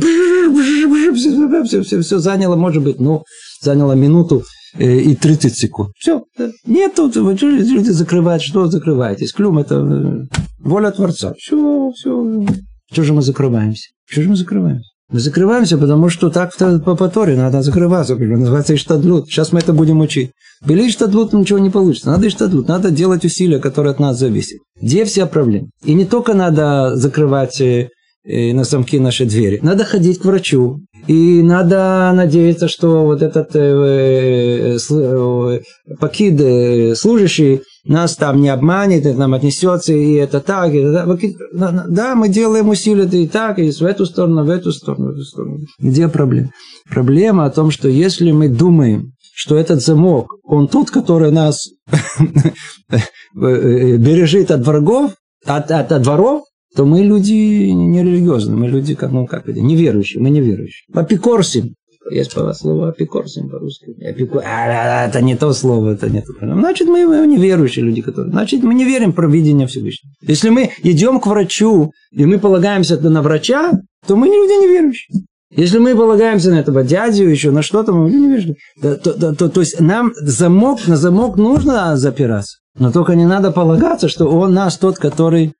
все, 1.15 1.63
все, 1.63 1.83
все, 1.83 2.01
все 2.01 2.19
заняло, 2.19 2.55
может 2.55 2.83
быть, 2.83 2.99
ну, 2.99 3.23
заняло 3.61 3.93
минуту 3.93 4.43
э, 4.77 4.97
и 4.97 5.15
30 5.15 5.55
секунд. 5.55 5.91
Все. 5.97 6.23
Да. 6.37 6.49
Нет, 6.65 6.95
тут 6.95 7.15
люди 7.15 7.89
закрывают. 7.89 8.41
Что 8.41 8.65
закрываетесь? 8.67 9.31
Клюм– 9.31 9.57
это 9.59 9.75
э, 9.75 10.25
воля 10.59 10.91
Творца. 10.91 11.33
Все, 11.37 11.91
все. 11.95 12.45
Что 12.91 13.03
же 13.03 13.13
мы 13.13 13.21
закрываемся? 13.21 13.89
Что 14.05 14.23
же 14.23 14.29
мы 14.29 14.35
закрываемся? 14.35 14.89
Мы 15.11 15.19
закрываемся, 15.19 15.77
потому 15.77 16.09
что 16.09 16.29
так 16.29 16.55
по, 16.55 16.95
по 16.95 17.09
Торе 17.09 17.35
надо 17.35 17.63
закрываться. 17.63 18.15
Называется 18.15 18.75
иштадлут. 18.75 19.27
Сейчас 19.27 19.51
мы 19.51 19.59
это 19.59 19.73
будем 19.73 20.01
учить. 20.01 20.31
Бели 20.63 20.87
иштадлут, 20.87 21.33
ничего 21.33 21.57
не 21.57 21.71
получится. 21.71 22.11
Надо 22.11 22.27
иштадлут. 22.27 22.67
Надо 22.67 22.91
делать 22.91 23.25
усилия, 23.25 23.59
которые 23.59 23.91
от 23.91 23.99
нас 23.99 24.19
зависят. 24.19 24.59
Где 24.79 25.05
вся 25.05 25.25
проблема? 25.25 25.69
И 25.83 25.95
не 25.95 26.05
только 26.05 26.35
надо 26.35 26.95
закрывать 26.95 27.59
э, 27.59 27.89
э, 28.23 28.53
на 28.53 28.63
замки 28.65 28.99
наши 28.99 29.25
двери. 29.25 29.59
Надо 29.63 29.83
ходить 29.83 30.19
к 30.19 30.25
врачу. 30.25 30.81
И 31.07 31.41
надо 31.41 32.11
надеяться, 32.13 32.67
что 32.67 33.03
вот 33.05 33.23
этот 33.23 33.55
э, 33.55 34.77
э, 34.77 34.77
э, 34.77 35.59
покид, 35.99 36.39
э, 36.39 36.93
служащий, 36.93 37.61
нас 37.85 38.15
там 38.15 38.41
не 38.41 38.49
обманет, 38.49 39.05
и 39.05 39.13
нам 39.13 39.33
отнесется, 39.33 39.93
и 39.93 40.13
это 40.13 40.39
так, 40.41 40.73
и 40.73 40.77
это 40.77 41.05
так. 41.05 41.89
Да, 41.89 42.15
мы 42.15 42.29
делаем 42.29 42.69
усилия 42.69 43.05
и 43.05 43.27
так, 43.27 43.59
и 43.59 43.71
в 43.71 43.81
эту 43.81 44.05
сторону, 44.05 44.43
в 44.43 44.49
эту 44.49 44.71
сторону, 44.71 45.07
в 45.07 45.11
эту 45.11 45.23
сторону. 45.23 45.59
Где 45.79 46.07
проблема? 46.07 46.49
Проблема 46.89 47.45
о 47.45 47.49
том, 47.49 47.71
что 47.71 47.87
если 47.87 48.31
мы 48.31 48.49
думаем, 48.49 49.13
что 49.33 49.55
этот 49.55 49.81
замок, 49.81 50.35
он 50.43 50.67
тот, 50.67 50.91
который 50.91 51.31
нас 51.31 51.69
бережет 53.33 54.51
от 54.51 54.65
врагов, 54.65 55.13
от, 55.45 55.71
от, 55.71 55.91
от 55.91 56.05
воров, 56.05 56.43
то 56.75 56.85
мы 56.85 57.01
люди 57.01 57.69
нерелигиозные, 57.71 58.57
мы 58.57 58.67
люди, 58.67 58.95
как, 58.95 59.11
ну, 59.11 59.25
как 59.25 59.47
это, 59.49 59.59
неверующие, 59.59 60.21
мы 60.21 60.29
неверующие. 60.29 60.85
Апикорсим. 60.93 61.73
Есть 62.11 62.31
слово 62.31 62.89
апикорсим 62.89 63.49
по-русски. 63.49 63.95
Апикор... 64.03 64.41
А, 64.45 65.07
это 65.07 65.21
не 65.21 65.35
то 65.35 65.53
слово, 65.53 65.93
это 65.93 66.09
не 66.09 66.21
то. 66.21 66.33
Значит, 66.41 66.87
мы 66.87 67.01
неверующие 67.27 67.85
люди, 67.85 68.01
которые... 68.01 68.31
Значит, 68.31 68.63
мы 68.63 68.73
не 68.73 68.85
верим 68.85 69.11
в 69.11 69.15
провидение 69.15 69.67
Всевышнего. 69.67 70.13
Если 70.21 70.49
мы 70.49 70.71
идем 70.83 71.19
к 71.19 71.27
врачу, 71.27 71.91
и 72.11 72.25
мы 72.25 72.39
полагаемся 72.39 72.99
на 72.99 73.21
врача, 73.21 73.73
то 74.07 74.15
мы 74.15 74.27
люди 74.27 74.63
неверующие. 74.63 75.23
Если 75.51 75.79
мы 75.79 75.95
полагаемся 75.95 76.51
на 76.51 76.59
этого 76.59 76.83
дядю, 76.83 77.27
еще 77.27 77.49
на 77.49 77.63
что-то, 77.63 77.91
мы 77.91 78.11
не 78.11 78.27
верим. 78.27 78.55
То, 78.81 78.95
то, 78.95 79.35
то, 79.35 79.49
то 79.49 79.59
есть 79.59 79.79
нам 79.79 80.11
замок, 80.15 80.87
на 80.87 80.95
замок 80.95 81.37
нужно 81.37 81.97
запираться. 81.97 82.59
Но 82.77 82.91
только 82.91 83.15
не 83.15 83.25
надо 83.25 83.51
полагаться, 83.51 84.07
что 84.09 84.27
он 84.27 84.53
нас 84.53 84.77
тот, 84.77 84.99
который 84.99 85.53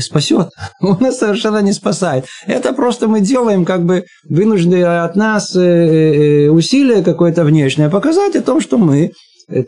спасет. 0.00 0.48
Он 0.80 0.98
нас 1.00 1.18
совершенно 1.18 1.58
не 1.58 1.72
спасает. 1.72 2.26
Это 2.46 2.72
просто 2.72 3.08
мы 3.08 3.20
делаем 3.20 3.64
как 3.64 3.84
бы 3.84 4.04
вынужденные 4.28 5.02
от 5.02 5.16
нас 5.16 5.54
э, 5.54 5.60
э, 5.60 6.48
усилия 6.48 7.02
какое-то 7.02 7.44
внешнее 7.44 7.88
показать 7.88 8.36
о 8.36 8.42
том, 8.42 8.60
что 8.60 8.78
мы 8.78 9.12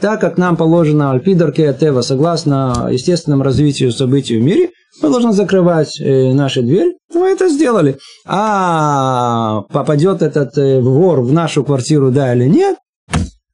так 0.01 0.21
как 0.21 0.39
нам 0.39 0.57
положено 0.57 1.11
альпидорке 1.11 1.69
Атева, 1.69 2.03
согласно 2.03 2.89
естественному 2.93 3.43
развитию 3.43 3.91
событий 3.91 4.37
в 4.39 4.43
мире, 4.43 4.71
мы 5.03 5.11
должны 5.11 5.33
закрывать 5.33 6.01
наши 6.01 6.63
двери. 6.63 6.95
Мы 7.13 7.31
это 7.31 7.49
сделали. 7.49 7.99
А 8.25 9.63
попадет 9.73 10.23
этот 10.23 10.57
вор 10.57 11.23
в 11.23 11.33
нашу 11.33 11.65
квартиру, 11.65 12.13
да 12.13 12.33
или 12.33 12.47
нет, 12.47 12.77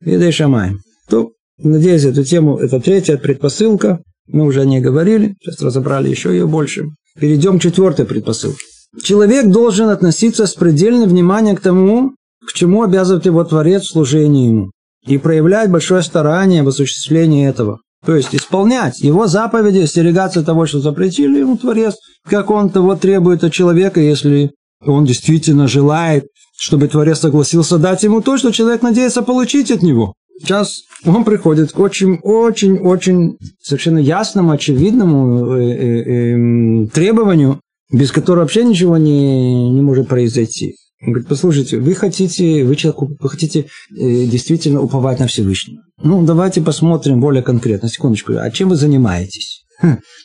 и 0.04 0.30
шамаем. 0.30 0.80
То, 1.08 1.30
надеюсь, 1.58 2.04
эту 2.04 2.24
тему, 2.24 2.58
это 2.58 2.80
третья 2.80 3.16
предпосылка, 3.16 4.00
мы 4.28 4.44
уже 4.44 4.64
не 4.66 4.80
говорили, 4.80 5.34
сейчас 5.42 5.60
разобрали 5.60 6.08
еще 6.08 6.30
ее 6.30 6.46
больше. 6.46 6.86
Перейдем 7.18 7.58
к 7.58 7.62
четвертой 7.62 8.04
предпосылке. 8.04 8.64
Человек 9.02 9.48
должен 9.48 9.88
относиться 9.88 10.46
с 10.46 10.54
предельным 10.54 11.08
вниманием 11.08 11.56
к 11.56 11.60
тому, 11.60 12.14
к 12.46 12.52
чему 12.52 12.82
обязывает 12.82 13.26
его 13.26 13.44
Творец 13.44 13.82
в 13.82 13.90
служении 13.90 14.48
ему, 14.48 14.70
и 15.06 15.18
проявлять 15.18 15.70
большое 15.70 16.02
старание 16.02 16.62
в 16.62 16.68
осуществлении 16.68 17.48
этого. 17.48 17.80
То 18.04 18.14
есть 18.14 18.34
исполнять 18.34 19.00
его 19.00 19.26
заповеди, 19.26 19.80
остерегаться 19.80 20.44
того, 20.44 20.66
что 20.66 20.80
запретили 20.80 21.40
ему 21.40 21.56
Творец, 21.56 21.96
как 22.28 22.50
он 22.50 22.70
того 22.70 22.94
требует 22.94 23.42
от 23.44 23.52
человека, 23.52 24.00
если 24.00 24.52
он 24.84 25.04
действительно 25.04 25.66
желает, 25.66 26.26
чтобы 26.56 26.88
Творец 26.88 27.20
согласился 27.20 27.78
дать 27.78 28.02
ему 28.04 28.20
то, 28.20 28.38
что 28.38 28.52
человек 28.52 28.82
надеется 28.82 29.22
получить 29.22 29.70
от 29.70 29.82
него. 29.82 30.14
Сейчас 30.40 30.82
он 31.04 31.24
приходит 31.24 31.72
к 31.72 31.78
очень-очень-очень 31.78 33.38
совершенно 33.60 33.98
ясному, 33.98 34.52
очевидному 34.52 35.56
э, 35.56 35.62
э, 35.62 36.02
э, 36.02 36.86
требованию, 36.88 37.60
без 37.92 38.12
которого 38.12 38.42
вообще 38.42 38.64
ничего 38.64 38.96
не, 38.96 39.70
не 39.70 39.80
может 39.80 40.08
произойти. 40.08 40.76
Он 41.00 41.12
говорит, 41.12 41.28
послушайте, 41.28 41.78
вы 41.78 41.94
хотите, 41.94 42.64
вы, 42.64 42.74
человек, 42.74 43.00
вы 43.20 43.28
хотите 43.28 43.66
э, 43.96 44.24
действительно 44.26 44.80
уповать 44.80 45.20
на 45.20 45.28
Всевышнего. 45.28 45.82
Ну, 46.02 46.24
давайте 46.24 46.60
посмотрим 46.60 47.20
более 47.20 47.42
конкретно. 47.42 47.88
Секундочку, 47.88 48.32
а 48.36 48.50
чем 48.50 48.70
вы 48.70 48.76
занимаетесь? 48.76 49.64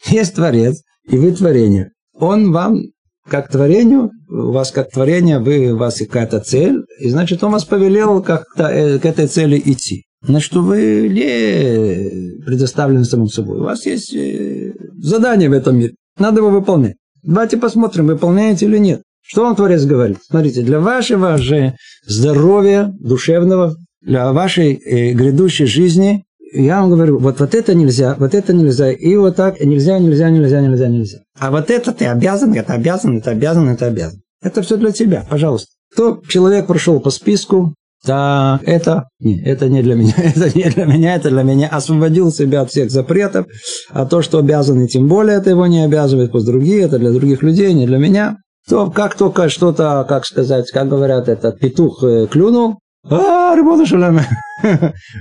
Есть 0.08 0.36
Творец, 0.36 0.82
и 1.10 1.18
вы 1.18 1.32
творение. 1.32 1.92
Он 2.14 2.52
вам 2.52 2.82
как 3.28 3.50
творению, 3.50 4.12
у 4.30 4.52
вас 4.52 4.72
как 4.72 4.92
творение, 4.92 5.40
вы, 5.40 5.72
у 5.72 5.78
вас 5.78 6.00
какая-то 6.00 6.40
цель, 6.40 6.84
и 7.00 7.10
значит, 7.10 7.44
он 7.44 7.52
вас 7.52 7.66
повелел 7.66 8.22
как-то 8.22 8.68
э, 8.68 9.00
к 9.00 9.06
этой 9.06 9.28
цели 9.28 9.62
идти. 9.64 10.06
Значит, 10.26 10.54
вы 10.54 11.10
не 11.10 12.42
предоставлены 12.46 13.04
самому 13.04 13.28
собой. 13.28 13.60
У 13.60 13.64
вас 13.64 13.86
есть 13.86 14.14
э, 14.14 14.74
задание 14.98 15.50
в 15.50 15.54
этом 15.54 15.78
мире. 15.78 15.96
Надо 16.18 16.40
его 16.40 16.50
выполнять. 16.50 16.96
Давайте 17.24 17.58
посмотрим, 17.58 18.08
выполняете 18.08 18.66
или 18.66 18.78
нет. 18.78 19.02
Что 19.22 19.46
он 19.46 19.56
Творец 19.56 19.86
говорит? 19.86 20.18
Смотрите, 20.26 20.62
для 20.62 20.80
вашего 20.80 21.38
же 21.38 21.76
здоровья 22.06 22.94
душевного, 23.00 23.76
для 24.02 24.32
вашей 24.34 24.74
э, 24.74 25.14
грядущей 25.14 25.66
жизни 25.66 26.26
я 26.54 26.82
вам 26.82 26.92
говорю, 26.92 27.20
вот, 27.20 27.40
вот 27.40 27.56
это 27.56 27.74
нельзя, 27.74 28.16
вот 28.20 28.34
это 28.34 28.54
нельзя, 28.54 28.92
и 28.92 29.16
вот 29.16 29.36
так 29.36 29.60
нельзя, 29.60 30.00
нельзя, 30.00 30.30
нельзя, 30.30 30.62
нельзя, 30.62 30.88
нельзя. 30.88 31.18
А 31.40 31.52
вот 31.52 31.70
это 31.70 31.92
ты 31.92 32.06
обязан, 32.06 32.54
это 32.54 32.74
обязан, 32.74 33.18
это 33.18 33.32
обязан, 33.32 33.70
это 33.70 33.88
обязан. 33.88 34.22
Это 34.42 34.62
все 34.62 34.78
для 34.78 34.92
тебя, 34.92 35.26
пожалуйста. 35.30 35.70
Кто 35.94 36.22
человек 36.28 36.68
прошел 36.68 37.00
по 37.00 37.10
списку, 37.10 37.74
так, 38.06 38.62
это, 38.66 39.06
не, 39.20 39.42
это 39.42 39.70
не 39.70 39.82
для 39.82 39.96
меня, 39.96 40.14
это 40.18 40.56
не 40.58 40.70
для 40.70 40.86
меня, 40.86 41.16
это 41.16 41.30
для 41.30 41.44
меня. 41.44 41.70
Освободил 41.70 42.32
себя 42.32 42.62
от 42.62 42.70
всех 42.70 42.92
запретов, 42.92 43.48
а 43.90 44.06
то, 44.06 44.22
что 44.22 44.40
обязаны, 44.40 44.88
тем 44.88 45.08
более 45.08 45.38
это 45.38 45.50
его 45.50 45.66
не 45.68 45.84
обязывает, 45.84 46.32
пусть 46.32 46.46
другие, 46.46 46.82
это 46.82 47.00
для 47.00 47.12
других 47.12 47.42
людей, 47.42 47.74
не 47.74 47.88
для 47.88 47.98
меня. 47.98 48.38
То, 48.68 48.90
как 48.90 49.16
только 49.16 49.50
что-то, 49.50 50.06
как 50.08 50.26
сказать, 50.26 50.72
как 50.72 50.88
говорят, 50.88 51.28
этот 51.28 51.60
петух 51.60 52.04
э, 52.04 52.28
клюнул, 52.28 52.80
а, 53.10 53.56
Рибона 53.56 53.86
Шаламе, 53.86 54.26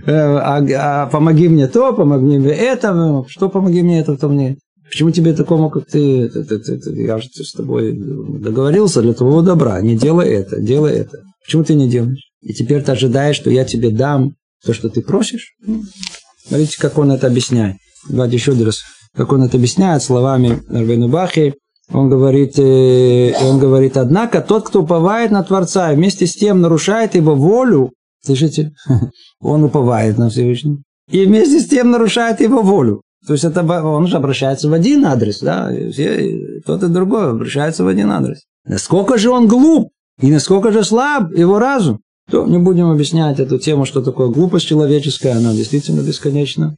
а, 0.06 0.58
а 0.58 1.06
помоги 1.06 1.48
мне 1.48 1.68
то, 1.68 1.92
помоги 1.92 2.38
мне 2.38 2.52
это, 2.52 3.24
что 3.28 3.48
помоги 3.48 3.82
мне 3.82 4.00
это, 4.00 4.16
то 4.16 4.28
мне. 4.28 4.56
Почему 4.84 5.10
тебе 5.10 5.32
такому, 5.32 5.70
как 5.70 5.86
ты, 5.86 6.28
ты, 6.28 6.44
ты, 6.44 6.58
ты, 6.58 6.78
ты 6.78 7.02
я 7.02 7.18
же 7.18 7.28
с 7.28 7.52
тобой 7.52 7.92
договорился 7.92 9.00
для 9.00 9.14
твоего 9.14 9.40
добра, 9.40 9.80
не 9.80 9.96
делай 9.96 10.28
это, 10.28 10.60
делай 10.60 10.92
это. 10.92 11.18
Почему 11.44 11.64
ты 11.64 11.74
не 11.74 11.88
делаешь? 11.88 12.32
и 12.42 12.52
теперь 12.52 12.82
ты 12.82 12.92
ожидаешь, 12.92 13.36
что 13.36 13.50
я 13.50 13.64
тебе 13.64 13.90
дам 13.90 14.34
то, 14.64 14.74
что 14.74 14.88
ты 14.88 15.00
просишь. 15.00 15.54
Ну, 15.64 15.82
смотрите, 16.46 16.76
как 16.78 16.98
он 16.98 17.12
это 17.12 17.28
объясняет. 17.28 17.76
Давайте 18.08 18.36
еще 18.36 18.52
раз, 18.52 18.82
как 19.16 19.32
он 19.32 19.44
это 19.44 19.56
объясняет 19.56 20.02
словами 20.02 20.62
Рабейну 20.68 21.08
Бахи. 21.08 21.54
Он 21.92 22.08
говорит, 22.08 22.58
э, 22.58 23.34
он 23.42 23.58
говорит, 23.58 23.96
однако 23.96 24.40
тот, 24.40 24.68
кто 24.68 24.82
уповает 24.82 25.30
на 25.30 25.42
Творца 25.42 25.92
вместе 25.92 26.26
с 26.26 26.34
тем 26.34 26.60
нарушает 26.60 27.14
его 27.14 27.34
волю, 27.34 27.92
слышите, 28.24 28.72
он 29.40 29.64
уповает 29.64 30.18
на 30.18 30.30
Всевышнего, 30.30 30.78
и 31.10 31.24
вместе 31.26 31.60
с 31.60 31.68
тем 31.68 31.90
нарушает 31.90 32.40
его 32.40 32.62
волю. 32.62 33.02
То 33.26 33.34
есть 33.34 33.44
это 33.44 33.62
он 33.62 34.06
же 34.08 34.16
обращается 34.16 34.68
в 34.68 34.72
один 34.72 35.04
адрес, 35.04 35.40
да, 35.40 35.70
все, 35.92 36.60
тот 36.66 36.82
и 36.82 36.88
другой 36.88 37.30
обращается 37.30 37.84
в 37.84 37.88
один 37.88 38.10
адрес. 38.10 38.40
Насколько 38.64 39.18
же 39.18 39.30
он 39.30 39.46
глуп, 39.46 39.90
и 40.20 40.30
насколько 40.30 40.72
же 40.72 40.84
слаб 40.84 41.32
его 41.32 41.58
разум. 41.58 42.00
То 42.30 42.46
не 42.46 42.58
будем 42.58 42.90
объяснять 42.90 43.40
эту 43.40 43.58
тему, 43.58 43.84
что 43.84 44.00
такое 44.00 44.28
глупость 44.28 44.66
человеческая, 44.66 45.36
она 45.36 45.52
действительно 45.52 46.00
бесконечна. 46.00 46.76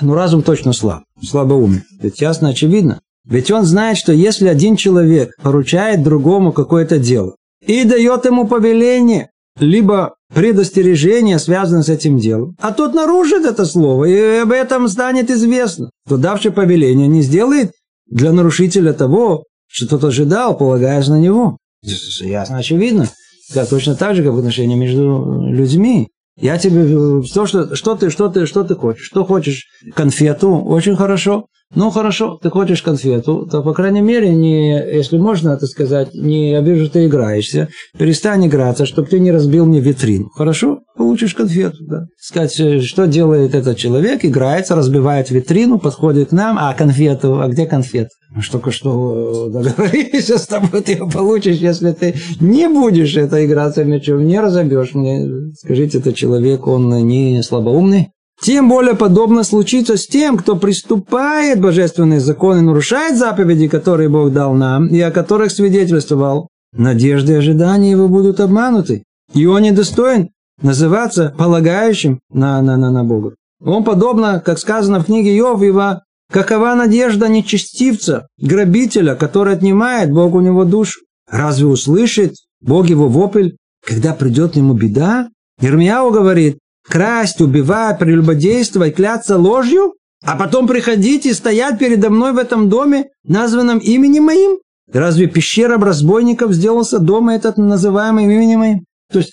Но 0.00 0.14
разум 0.14 0.42
точно 0.42 0.72
слаб, 0.72 1.02
слабоумный. 1.22 1.82
Ведь 2.00 2.20
ясно, 2.20 2.48
очевидно. 2.48 3.00
Ведь 3.28 3.50
он 3.50 3.64
знает, 3.64 3.98
что 3.98 4.12
если 4.12 4.48
один 4.48 4.76
человек 4.76 5.32
поручает 5.42 6.02
другому 6.02 6.52
какое-то 6.52 6.98
дело 6.98 7.36
и 7.64 7.84
дает 7.84 8.24
ему 8.24 8.48
повеление, 8.48 9.28
либо 9.60 10.14
предостережение, 10.32 11.38
связанное 11.38 11.82
с 11.82 11.88
этим 11.90 12.18
делом, 12.18 12.56
а 12.60 12.72
тот 12.72 12.94
нарушит 12.94 13.44
это 13.44 13.66
слово, 13.66 14.06
и 14.06 14.38
об 14.38 14.52
этом 14.52 14.88
станет 14.88 15.30
известно, 15.30 15.90
то 16.08 16.16
давший 16.16 16.52
повеление 16.52 17.06
не 17.06 17.20
сделает 17.22 17.72
для 18.06 18.32
нарушителя 18.32 18.94
того, 18.94 19.44
что 19.66 19.86
тот 19.86 20.04
ожидал, 20.04 20.56
полагаясь 20.56 21.08
на 21.08 21.20
него. 21.20 21.58
Ясно, 21.82 22.58
очевидно. 22.58 23.08
Да, 23.54 23.66
точно 23.66 23.94
так 23.94 24.16
же, 24.16 24.22
как 24.22 24.32
в 24.32 24.38
отношении 24.38 24.76
между 24.76 25.42
людьми. 25.42 26.08
Я 26.40 26.56
тебе 26.56 27.22
то, 27.34 27.46
что, 27.46 27.74
что 27.74 27.96
ты, 27.96 28.10
что 28.10 28.28
ты, 28.28 28.46
что 28.46 28.64
ты 28.64 28.74
хочешь. 28.74 29.04
Что 29.04 29.24
хочешь 29.24 29.66
конфету, 29.94 30.56
очень 30.56 30.96
хорошо. 30.96 31.46
Ну 31.74 31.90
хорошо, 31.90 32.38
ты 32.42 32.48
хочешь 32.48 32.80
конфету, 32.80 33.46
то, 33.50 33.62
по 33.62 33.74
крайней 33.74 34.00
мере, 34.00 34.34
не, 34.34 34.72
если 34.72 35.18
можно 35.18 35.50
это 35.50 35.66
сказать, 35.66 36.14
не 36.14 36.52
я 36.52 36.62
вижу, 36.62 36.88
ты 36.88 37.06
играешься, 37.06 37.68
перестань 37.98 38.46
играться, 38.46 38.86
чтобы 38.86 39.08
ты 39.08 39.20
не 39.20 39.30
разбил 39.30 39.66
мне 39.66 39.78
витрину. 39.78 40.30
Хорошо? 40.34 40.78
Получишь 40.96 41.34
конфету, 41.34 41.76
да. 41.80 42.06
Сказать, 42.18 42.58
э, 42.58 42.80
что 42.80 43.06
делает 43.06 43.54
этот 43.54 43.76
человек, 43.76 44.24
играется, 44.24 44.76
разбивает 44.76 45.30
витрину, 45.30 45.78
подходит 45.78 46.30
к 46.30 46.32
нам, 46.32 46.56
а 46.58 46.72
конфету, 46.72 47.38
а 47.42 47.48
где 47.48 47.66
конфет? 47.66 48.08
Мы 48.30 48.40
же 48.40 48.50
только 48.50 48.70
что 48.70 49.48
э, 49.48 49.52
договорились 49.52 50.28
с 50.30 50.46
тобой, 50.46 50.80
ты 50.80 50.92
ее 50.92 51.08
получишь, 51.10 51.58
если 51.58 51.92
ты 51.92 52.14
не 52.40 52.66
будешь 52.68 53.14
это 53.14 53.44
играться 53.44 53.84
мячом, 53.84 54.26
не 54.26 54.40
разобьешь 54.40 54.94
мне. 54.94 55.52
Скажите, 55.54 55.98
этот 55.98 56.16
человек, 56.16 56.66
он 56.66 57.06
не 57.06 57.42
слабоумный? 57.42 58.08
Тем 58.40 58.68
более 58.68 58.94
подобно 58.94 59.42
случится 59.42 59.96
с 59.96 60.06
тем, 60.06 60.36
кто 60.36 60.56
приступает 60.56 61.60
божественные 61.60 62.20
законы, 62.20 62.60
нарушает 62.60 63.18
заповеди, 63.18 63.66
которые 63.66 64.08
Бог 64.08 64.32
дал 64.32 64.54
нам, 64.54 64.86
и 64.86 65.00
о 65.00 65.10
которых 65.10 65.50
свидетельствовал. 65.50 66.48
Надежды 66.72 67.32
и 67.32 67.36
ожидания 67.36 67.90
его 67.90 68.08
будут 68.08 68.40
обмануты, 68.40 69.02
и 69.34 69.46
он 69.46 69.62
недостоин 69.62 70.30
называться 70.60 71.34
полагающим 71.36 72.20
на, 72.30 72.60
на, 72.62 72.76
на, 72.76 72.90
на 72.90 73.04
Бога. 73.04 73.34
Он 73.64 73.84
подобно, 73.84 74.40
как 74.40 74.58
сказано 74.58 75.00
в 75.00 75.06
книге 75.06 75.34
Йов, 75.34 75.62
его 75.62 76.02
какова 76.30 76.74
надежда 76.74 77.28
нечестивца, 77.28 78.28
грабителя, 78.38 79.14
который 79.14 79.54
отнимает 79.54 80.12
Бог 80.12 80.34
у 80.34 80.40
него 80.40 80.64
душу. 80.64 81.00
Разве 81.30 81.66
услышит 81.66 82.34
Бог 82.60 82.86
его 82.86 83.08
вопль, 83.08 83.52
когда 83.84 84.14
придет 84.14 84.56
ему 84.56 84.74
беда? 84.74 85.28
Ирмияу 85.60 86.10
говорит, 86.10 86.58
красть, 86.88 87.40
убивать, 87.40 87.98
прелюбодействовать, 87.98 88.96
кляться 88.96 89.36
ложью, 89.36 89.94
а 90.24 90.36
потом 90.36 90.66
приходить 90.66 91.26
и 91.26 91.32
стоять 91.32 91.78
передо 91.78 92.10
мной 92.10 92.32
в 92.32 92.38
этом 92.38 92.68
доме, 92.68 93.08
названном 93.24 93.78
именем 93.78 94.24
моим? 94.24 94.58
Разве 94.92 95.26
пещера 95.26 95.78
разбойников 95.78 96.52
сделался 96.52 96.98
дома 96.98 97.34
этот 97.34 97.58
называемым 97.58 98.30
именем 98.30 98.58
моим? 98.58 98.84
То 99.12 99.18
есть, 99.18 99.32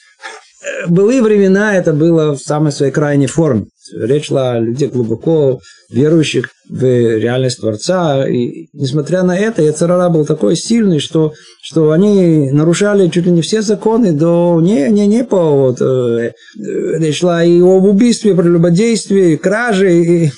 э, 0.62 0.88
былые 0.88 1.22
времена 1.22 1.76
это 1.76 1.94
было 1.94 2.36
в 2.36 2.39
самой 2.39 2.72
своей 2.72 2.91
крайней 2.91 3.28
форме. 3.28 3.65
Речь 3.93 4.28
шла 4.28 4.54
о 4.54 4.60
людях 4.60 4.91
глубоко 4.91 5.60
верующих 5.89 6.50
в 6.69 6.84
реальность 6.84 7.60
Творца. 7.60 8.28
И 8.28 8.67
несмотря 8.74 9.24
на 9.24 9.38
это, 9.38 9.62
Яцерара 9.62 10.10
был 10.10 10.26
такой 10.26 10.56
сильный, 10.56 11.00
что, 11.00 11.34
что 11.62 11.91
они 11.91 12.52
нарушали 12.52 13.10
чуть 13.10 13.26
ли 13.26 13.32
не 13.32 13.41
все 13.41 13.62
законы, 13.62 14.12
до 14.12 14.60
не, 14.62 14.89
не, 14.89 15.08
не 15.08 15.24
по 15.24 15.52
вот, 15.52 15.82
э, 15.82 16.32
речь 16.58 17.19
шла 17.19 17.43
и 17.43 17.60
об 17.62 17.86
убийстве, 17.86 18.36
прелюбодействии, 18.36 19.36
краже. 19.36 19.93
И... 19.93 20.32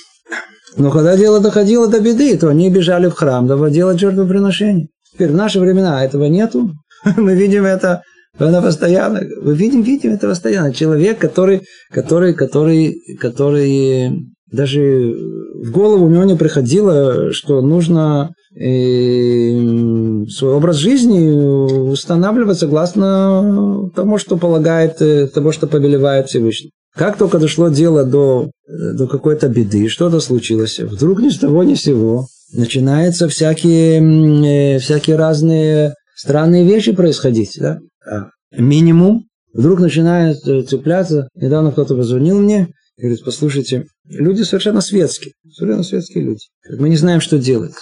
Но 0.76 0.90
когда 0.90 1.16
дело 1.16 1.40
доходило 1.40 1.88
до 1.88 2.00
беды, 2.00 2.36
то 2.36 2.48
они 2.48 2.70
бежали 2.70 3.08
в 3.08 3.14
храм, 3.14 3.46
давай 3.46 3.70
делать 3.70 3.98
жертвоприношение. 3.98 4.88
Теперь 5.12 5.30
в 5.30 5.36
наши 5.36 5.58
времена 5.58 6.04
этого 6.04 6.24
нету. 6.24 6.70
Мы 7.16 7.34
видим 7.34 7.64
это 7.64 8.02
она 8.46 8.62
постоянно, 8.62 9.22
мы 9.42 9.54
видим, 9.54 9.82
видим 9.82 10.12
это 10.12 10.28
постоянно. 10.28 10.72
Человек, 10.72 11.18
который, 11.18 11.62
который, 11.90 12.34
который, 12.34 13.00
который 13.20 14.26
даже 14.50 15.14
в 15.62 15.70
голову 15.70 16.06
у 16.06 16.10
него 16.10 16.24
не 16.24 16.36
приходило, 16.36 17.32
что 17.32 17.60
нужно 17.60 18.32
э, 18.54 20.24
свой 20.28 20.52
образ 20.54 20.76
жизни 20.76 21.90
устанавливать 21.90 22.58
согласно 22.58 23.90
тому, 23.94 24.18
что 24.18 24.36
полагает, 24.36 25.02
э, 25.02 25.26
того, 25.26 25.52
что 25.52 25.66
повелевает 25.66 26.28
Всевышний. 26.28 26.70
Как 26.94 27.16
только 27.16 27.38
дошло 27.38 27.68
дело 27.68 28.04
до, 28.04 28.50
до 28.66 29.06
какой-то 29.06 29.48
беды, 29.48 29.88
что-то 29.88 30.20
случилось, 30.20 30.78
вдруг 30.80 31.20
ни 31.20 31.28
с 31.28 31.38
того 31.38 31.62
ни 31.62 31.74
с 31.74 31.82
сего 31.82 32.26
начинаются 32.52 33.28
всякие, 33.28 34.76
э, 34.76 34.78
всякие 34.78 35.16
разные 35.16 35.94
странные 36.16 36.64
вещи 36.64 36.92
происходить. 36.92 37.56
Да? 37.60 37.78
А 38.10 38.30
минимум 38.52 39.24
вдруг 39.52 39.80
начинает 39.80 40.38
э, 40.46 40.62
цепляться. 40.62 41.28
Недавно 41.34 41.72
кто-то 41.72 41.94
позвонил 41.94 42.40
мне 42.40 42.68
и 42.96 43.02
говорит, 43.02 43.24
послушайте, 43.24 43.86
люди 44.08 44.42
совершенно 44.42 44.80
светские, 44.80 45.32
совершенно 45.52 45.84
светские 45.84 46.24
люди. 46.24 46.46
Мы 46.68 46.88
не 46.88 46.96
знаем, 46.96 47.20
что 47.20 47.38
делать. 47.38 47.74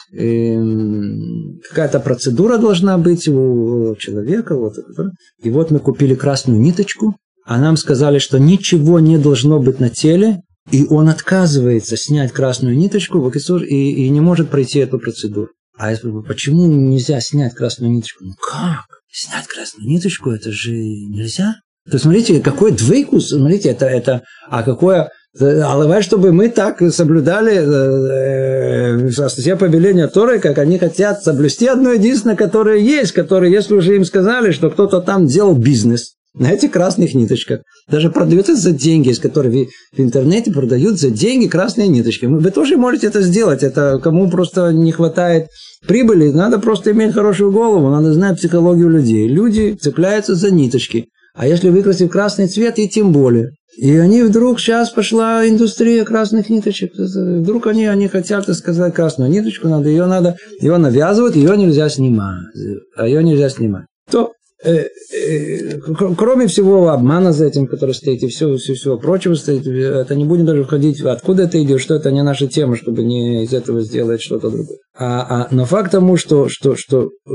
Какая-то 1.71 2.01
процедура 2.01 2.59
должна 2.59 2.99
быть 2.99 3.27
у 3.29 3.97
человека. 3.97 4.57
Вот, 4.57 4.75
и 5.43 5.51
вот 5.51 5.71
мы 5.71 5.79
купили 5.79 6.15
красную 6.15 6.61
ниточку, 6.61 7.17
а 7.47 7.59
нам 7.59 7.77
сказали, 7.77 8.19
что 8.19 8.39
ничего 8.39 9.01
не 9.01 9.19
должно 9.19 9.59
быть 9.59 9.81
на 9.81 9.89
теле, 9.89 10.43
и 10.71 10.85
он 10.85 11.09
отказывается 11.09 11.97
снять 11.97 12.33
красную 12.33 12.77
ниточку 12.77 13.27
и, 13.29 14.07
и 14.07 14.09
не 14.11 14.21
может 14.21 14.51
пройти 14.51 14.81
эту 14.81 14.99
процедуру. 14.99 15.51
А 15.79 15.91
я 15.91 15.97
спрашиваю, 15.97 16.25
почему 16.25 16.67
нельзя 16.67 17.21
снять 17.21 17.55
красную 17.55 17.93
ниточку? 17.93 18.25
Ну 18.25 18.33
как? 18.35 18.87
Снять 19.19 19.47
красную 19.47 19.89
ниточку, 19.89 20.31
это 20.31 20.53
же 20.53 20.73
нельзя. 20.73 21.55
То 21.91 21.99
смотрите, 21.99 22.39
какой 22.41 22.73
двейкус, 22.73 23.31
смотрите, 23.31 23.71
это, 23.71 23.87
это, 23.87 24.23
а 24.51 24.63
какое, 24.63 25.11
а 25.41 26.03
чтобы 26.03 26.33
мы 26.33 26.51
так 26.51 26.83
соблюдали 26.93 27.55
э, 27.55 29.09
э, 29.09 29.29
все 29.29 29.57
повеления 29.57 30.07
Торы, 30.09 30.39
как 30.39 30.59
они 30.59 30.79
хотят 30.79 31.23
соблюсти 31.23 31.67
одно 31.67 31.93
единственное, 31.93 32.37
которое 32.37 32.77
есть, 32.77 33.13
которое, 33.13 33.51
если 33.51 33.73
уже 33.73 33.97
им 33.97 34.05
сказали, 34.05 34.51
что 34.51 34.69
кто-то 34.69 35.01
там 35.01 35.27
делал 35.27 35.55
бизнес, 35.55 36.16
на 36.39 36.53
этих 36.53 36.71
красных 36.71 37.15
ниточках. 37.15 37.61
Даже 37.89 38.11
продается 38.11 38.55
за 38.55 38.73
деньги, 38.73 39.09
из 39.09 39.19
которых 39.19 39.53
в, 39.53 40.01
интернете 40.01 40.53
продают 40.53 40.99
за 41.01 41.11
деньги 41.11 41.49
красные 41.49 41.89
ниточки. 41.89 42.27
Вы 42.27 42.51
тоже 42.51 42.77
можете 42.77 43.07
это 43.07 43.23
сделать. 43.23 43.63
Это 43.63 43.99
кому 44.03 44.31
просто 44.31 44.73
не 44.73 44.93
хватает 44.93 45.49
прибыли, 45.87 46.31
надо 46.31 46.59
просто 46.59 46.93
иметь 46.93 47.15
хорошую 47.15 47.53
голову, 47.53 47.91
надо 47.91 48.13
знать 48.13 48.39
психологию 48.39 48.89
людей. 48.89 49.29
Люди 49.29 49.77
цепляются 49.81 50.35
за 50.35 50.51
ниточки. 50.51 51.09
А 51.35 51.47
если 51.47 51.69
выкрасить 51.69 52.11
красный 52.11 52.49
цвет, 52.49 52.79
и 52.79 52.89
тем 52.89 53.13
более. 53.13 53.51
И 53.77 53.95
они 53.95 54.23
вдруг, 54.23 54.59
сейчас 54.59 54.91
пошла 54.91 55.47
индустрия 55.47 56.05
красных 56.05 56.49
ниточек. 56.49 56.93
Вдруг 56.97 57.67
они, 57.67 57.87
они 57.87 58.09
хотят 58.09 58.49
сказать 58.57 58.95
красную 58.95 59.31
ниточку, 59.31 59.69
надо 59.69 59.91
ее 59.91 60.07
надо, 60.07 60.37
ее 60.61 60.79
навязывают, 60.79 61.37
ее 61.37 61.57
нельзя 61.59 61.91
снимать. 61.91 62.47
А 62.97 63.07
ее 63.07 63.23
нельзя 63.23 63.51
снимать. 63.51 63.85
То 64.11 64.17
Э, 64.23 64.23
э, 64.23 64.46
кроме 66.17 66.47
всего 66.47 66.89
обмана 66.89 67.33
за 67.33 67.47
этим, 67.47 67.67
который 67.67 67.95
стоит, 67.95 68.23
и 68.23 68.29
всего, 68.29 68.57
всего, 68.57 68.75
всего 68.75 68.99
прочего 68.99 69.35
стоит, 69.35 69.67
это 69.67 70.15
не 70.15 70.25
будем 70.25 70.47
даже 70.47 70.65
входить, 70.65 71.01
откуда 71.01 71.45
это 71.45 71.63
идет, 71.63 71.81
что 71.81 71.95
это 71.95 72.11
не 72.11 72.23
наша 72.23 72.47
тема, 72.47 72.77
чтобы 72.77 73.03
не 73.05 73.45
из 73.45 73.53
этого 73.53 73.81
сделать 73.83 74.23
что-то 74.23 74.51
другое. 74.51 74.79
А, 74.99 75.43
а, 75.43 75.49
но 75.51 75.67
факт 75.67 75.93
тому, 75.93 76.17
что, 76.17 76.49
что, 76.49 76.75
что 76.75 77.11
э, 77.27 77.31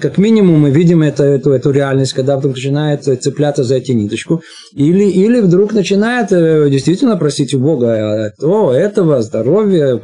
как 0.00 0.18
минимум 0.18 0.60
мы 0.60 0.70
видим 0.70 1.02
это, 1.02 1.22
эту, 1.22 1.52
эту 1.52 1.70
реальность, 1.70 2.12
когда 2.12 2.36
вдруг 2.36 2.56
начинает 2.56 3.04
цепляться 3.04 3.62
за 3.62 3.76
эти 3.76 3.92
ниточку, 3.92 4.42
или, 4.74 5.04
или 5.04 5.40
вдруг 5.40 5.72
начинает 5.72 6.28
действительно 6.28 7.16
просить 7.16 7.54
у 7.54 7.60
Бога 7.60 8.32
о, 8.42 8.72
этого, 8.72 9.22
здоровья, 9.22 9.96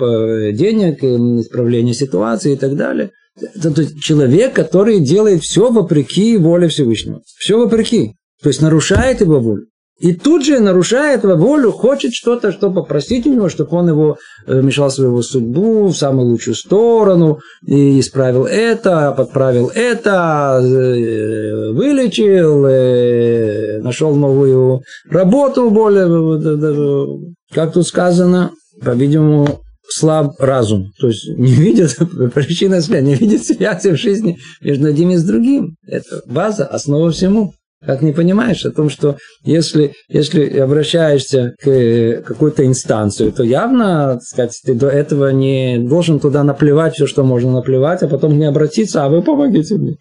денег, 0.53 1.03
исправления 1.03 1.95
ситуации 1.95 2.53
и 2.53 2.57
так 2.57 2.77
далее– 2.77 3.11
это 3.41 4.01
человек, 4.01 4.55
который 4.55 5.01
делает 5.01 5.43
все 5.43 5.71
вопреки 5.71 6.37
воле 6.37 6.69
Всевышнего. 6.69 7.21
Все 7.39 7.59
вопреки. 7.59 8.15
То 8.43 8.49
есть 8.49 8.63
нарушает 8.63 9.21
его 9.21 9.41
волю. 9.41 9.67
И 10.01 10.13
тут 10.13 10.45
же, 10.45 10.59
нарушая 10.59 11.15
этого 11.15 11.37
волю, 11.37 11.71
хочет 11.71 12.15
что-то, 12.15 12.51
что 12.51 12.71
попросить 12.71 13.27
у 13.27 13.33
него, 13.33 13.49
чтобы 13.49 13.77
он 13.77 13.89
его 13.89 14.19
э, 14.47 14.61
вмешался 14.61 15.03
в 15.03 15.05
его 15.05 15.23
судьбу, 15.23 15.87
в 15.87 15.97
самую 15.97 16.31
лучшую 16.31 16.57
сторону, 16.57 17.39
и 17.65 18.01
исправил 18.01 18.45
это, 18.45 19.15
подправил 19.17 19.71
это, 19.73 20.61
э, 20.61 21.71
вылечил, 21.73 22.67
э, 22.67 23.81
нашел 23.83 24.17
новую 24.17 24.83
работу 25.09 25.71
более, 25.71 27.33
как 27.53 27.73
тут 27.73 27.87
сказано, 27.87 28.51
по-видимому, 28.85 29.64
слаб 29.89 30.35
разум. 30.39 30.93
То 30.99 31.09
есть 31.09 31.29
не 31.29 31.53
видит 31.53 31.97
причины 32.35 32.81
связи, 32.81 33.05
не 33.05 33.15
видит 33.15 33.45
связи 33.45 33.89
в 33.89 33.97
жизни 33.97 34.39
между 34.61 34.89
одним 34.89 35.11
и 35.11 35.17
с 35.17 35.25
другим. 35.25 35.77
Это 35.87 36.23
база, 36.27 36.67
основа 36.67 37.11
всему. 37.11 37.55
Как 37.85 38.01
не 38.01 38.13
понимаешь 38.13 38.65
о 38.65 38.71
том, 38.71 38.89
что 38.89 39.19
если, 39.43 39.93
если 40.09 40.59
обращаешься 40.59 41.55
к 41.63 42.23
какой-то 42.23 42.65
инстанции, 42.67 43.31
то 43.31 43.43
явно, 43.43 44.15
так 44.15 44.23
сказать, 44.23 44.61
ты 44.65 44.75
до 44.75 44.89
этого 44.89 45.29
не 45.31 45.79
должен 45.79 46.19
туда 46.19 46.45
наплевать 46.45 46.95
все, 46.95 47.07
что 47.07 47.25
можно 47.25 47.53
наплевать, 47.53 48.03
а 48.03 48.09
потом 48.09 48.39
не 48.39 48.47
обратиться, 48.47 49.05
а 49.05 49.11
вы 49.11 49.23
помогите 49.23 49.75
мне. 49.75 49.97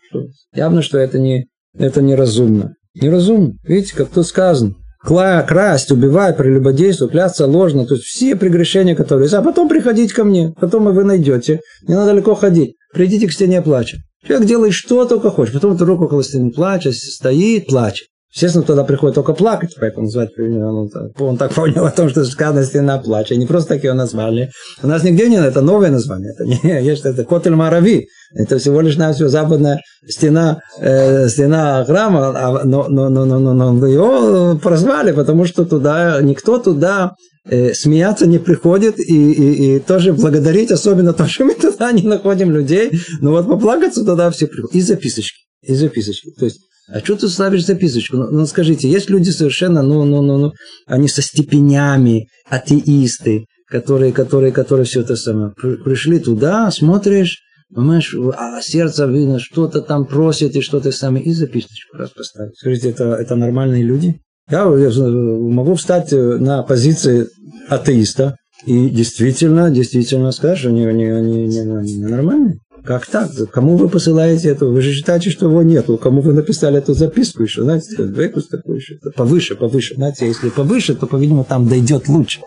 Явно, 0.56 0.82
что 0.82 0.98
это, 0.98 1.20
не, 1.20 1.48
это 1.78 2.02
неразумно. 2.02 2.74
Неразумно. 2.96 3.56
Видите, 3.64 3.96
как 3.96 4.10
тут 4.10 4.28
сказано. 4.28 4.76
Красть, 5.04 5.92
убивать, 5.92 6.38
прелюбодействовать, 6.38 7.12
клясться 7.12 7.46
ложно. 7.46 7.86
То 7.86 7.96
есть 7.96 8.06
все 8.06 8.36
прегрешения, 8.36 8.96
которые 8.96 9.26
есть. 9.26 9.34
А 9.34 9.42
потом 9.42 9.68
приходить 9.68 10.14
ко 10.14 10.24
мне. 10.24 10.54
Потом 10.60 10.86
вы 10.86 11.04
найдете. 11.04 11.60
Не 11.88 11.96
надо 11.96 12.12
далеко 12.12 12.36
ходить. 12.36 12.76
Придите 12.94 13.28
к 13.28 13.34
стене 13.34 13.62
плача. 13.62 13.98
Человек 14.26 14.48
делает 14.48 14.74
что 14.74 15.06
только 15.06 15.30
хочет. 15.30 15.56
Потом 15.56 15.74
вдруг 15.74 16.02
около 16.02 16.24
стены 16.24 16.52
плачет, 16.52 16.96
стоит, 16.96 17.68
плачет. 17.68 18.08
Естественно, 18.34 18.66
туда 18.66 18.84
приходит 18.84 19.14
только 19.14 19.34
плакать, 19.34 19.76
поэтому 19.80 20.06
назвать 20.08 20.32
он, 20.40 20.90
он 21.20 21.38
так 21.38 21.54
понял 21.54 21.86
о 21.86 21.92
том, 21.92 22.10
что 22.10 22.26
сказано 22.26 22.66
стена 22.66 22.98
плача. 22.98 23.36
Не 23.36 23.46
просто 23.46 23.76
так 23.76 23.84
его 23.84 23.94
назвали. 23.94 24.50
У 24.82 24.88
нас 24.88 25.04
нигде 25.04 25.30
нет, 25.30 25.46
это 25.46 25.62
новое 25.62 25.92
название. 25.92 26.34
Это 26.34 26.46
не 26.46 26.84
есть 26.84 27.06
это 27.06 27.26
Котель 27.26 27.54
Марави. 27.54 28.08
Это 28.34 28.58
всего 28.58 28.82
лишь 28.82 28.98
навсего 28.98 29.30
западная 29.30 29.82
стена, 30.08 30.62
э, 30.80 31.30
стена 31.30 31.86
храма, 31.86 32.34
а, 32.36 32.64
но, 32.64 32.88
но, 32.90 33.10
но, 33.10 33.26
но, 33.26 33.38
но, 33.38 33.72
но 33.72 33.88
его 33.88 34.58
прозвали, 34.58 35.12
потому 35.12 35.46
что 35.46 35.64
туда 35.64 36.20
никто 36.20 36.58
туда 36.58 37.12
э, 37.48 37.76
смеяться 37.76 38.26
не 38.26 38.40
приходит 38.40 38.98
и, 38.98 39.32
и, 39.32 39.76
и 39.76 39.80
тоже 39.80 40.12
благодарить, 40.12 40.72
особенно 40.72 41.14
то, 41.14 41.28
что 41.28 41.46
мы 41.46 41.54
туда 41.54 41.92
не 41.92 42.02
находим 42.02 42.50
людей. 42.50 42.94
Но 43.22 43.30
вот 43.30 43.48
поплакаться 43.48 44.04
туда 44.04 44.32
все 44.32 44.48
приходят. 44.48 44.74
И 44.74 44.82
записочки. 44.82 45.38
И 45.62 45.76
записочки. 45.76 46.32
То 46.32 46.46
есть 46.46 46.62
а 46.88 47.00
что 47.00 47.16
ты 47.16 47.30
ставишь 47.30 47.66
записочку? 47.66 48.18
Ну, 48.18 48.32
ну 48.32 48.46
скажите, 48.46 48.90
есть 48.90 49.10
люди 49.10 49.30
совершенно, 49.30 49.82
ну, 49.82 50.04
ну, 50.04 50.22
ну, 50.22 50.38
ну, 50.38 50.54
они 50.86 51.08
со 51.08 51.22
степенями, 51.22 52.28
атеисты, 52.50 53.46
которые, 53.68 54.12
которые, 54.12 54.52
которые 54.52 54.86
все 54.86 55.02
это 55.02 55.16
самое. 55.16 55.52
Пришли 55.52 56.20
туда, 56.20 56.70
смотришь, 56.72 57.40
понимаешь, 57.74 58.14
а 58.38 58.62
сердце 58.62 59.06
видно, 59.06 59.40
что-то 59.40 59.82
там 59.82 60.06
просит 60.06 60.56
и 60.56 60.62
что-то 60.62 60.92
самое, 60.92 61.24
и 61.24 61.32
записочку 61.32 61.98
раз 61.98 62.10
поставить. 62.10 62.58
Скажите, 62.58 62.90
это, 62.90 63.14
это 63.14 63.36
нормальные 63.36 63.84
люди? 63.84 64.20
Я, 64.50 64.66
могу 64.66 65.76
встать 65.76 66.12
на 66.12 66.64
позиции 66.64 67.28
атеиста 67.70 68.36
и 68.66 68.90
действительно, 68.90 69.72
действительно 69.72 70.32
что 70.32 70.54
они, 70.66 70.86
они, 70.86 71.06
они, 71.06 71.44
они, 71.44 71.60
они 71.60 71.98
нормальные. 71.98 72.60
Как 72.86 73.06
так? 73.08 73.32
Кому 73.52 73.78
вы 73.78 73.88
посылаете 73.88 74.50
это? 74.50 74.66
Вы 74.66 74.82
же 74.82 74.92
считаете, 74.92 75.30
что 75.30 75.48
его 75.48 75.64
нету. 75.64 75.98
Кому 75.98 76.22
вы 76.22 76.34
написали 76.34 76.80
эту 76.80 76.94
записку 76.94 77.44
еще? 77.44 77.64
Знаете, 77.64 77.96
векус 78.00 78.48
такой 78.48 78.78
еще. 78.78 78.96
Повыше, 79.16 79.56
повыше. 79.56 79.96
Знаете, 79.96 80.28
если 80.28 80.50
повыше, 80.50 80.96
то, 80.96 81.08
по-видимому, 81.08 81.46
там 81.46 81.68
дойдет 81.68 82.10
лучше. 82.10 82.42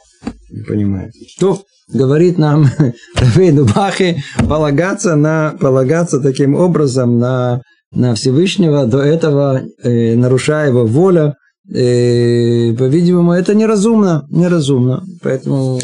Не 0.50 0.62
понимаю. 0.62 1.10
Что 1.28 1.62
говорит 1.88 2.36
нам 2.36 2.66
Равейну 3.16 3.64
Бахи 3.64 4.22
полагаться, 4.48 5.16
на, 5.16 5.56
полагаться 5.58 6.20
таким 6.20 6.54
образом 6.54 7.18
на, 7.18 7.62
на 7.92 8.14
Всевышнего, 8.14 8.86
до 8.86 9.00
этого 9.00 9.62
э, 9.82 10.16
нарушая 10.16 10.68
его 10.68 10.84
воля, 10.84 11.34
э, 11.72 12.74
по-видимому, 12.74 13.32
это 13.32 13.54
неразумно, 13.54 14.26
неразумно. 14.30 15.02
Поэтому 15.22 15.80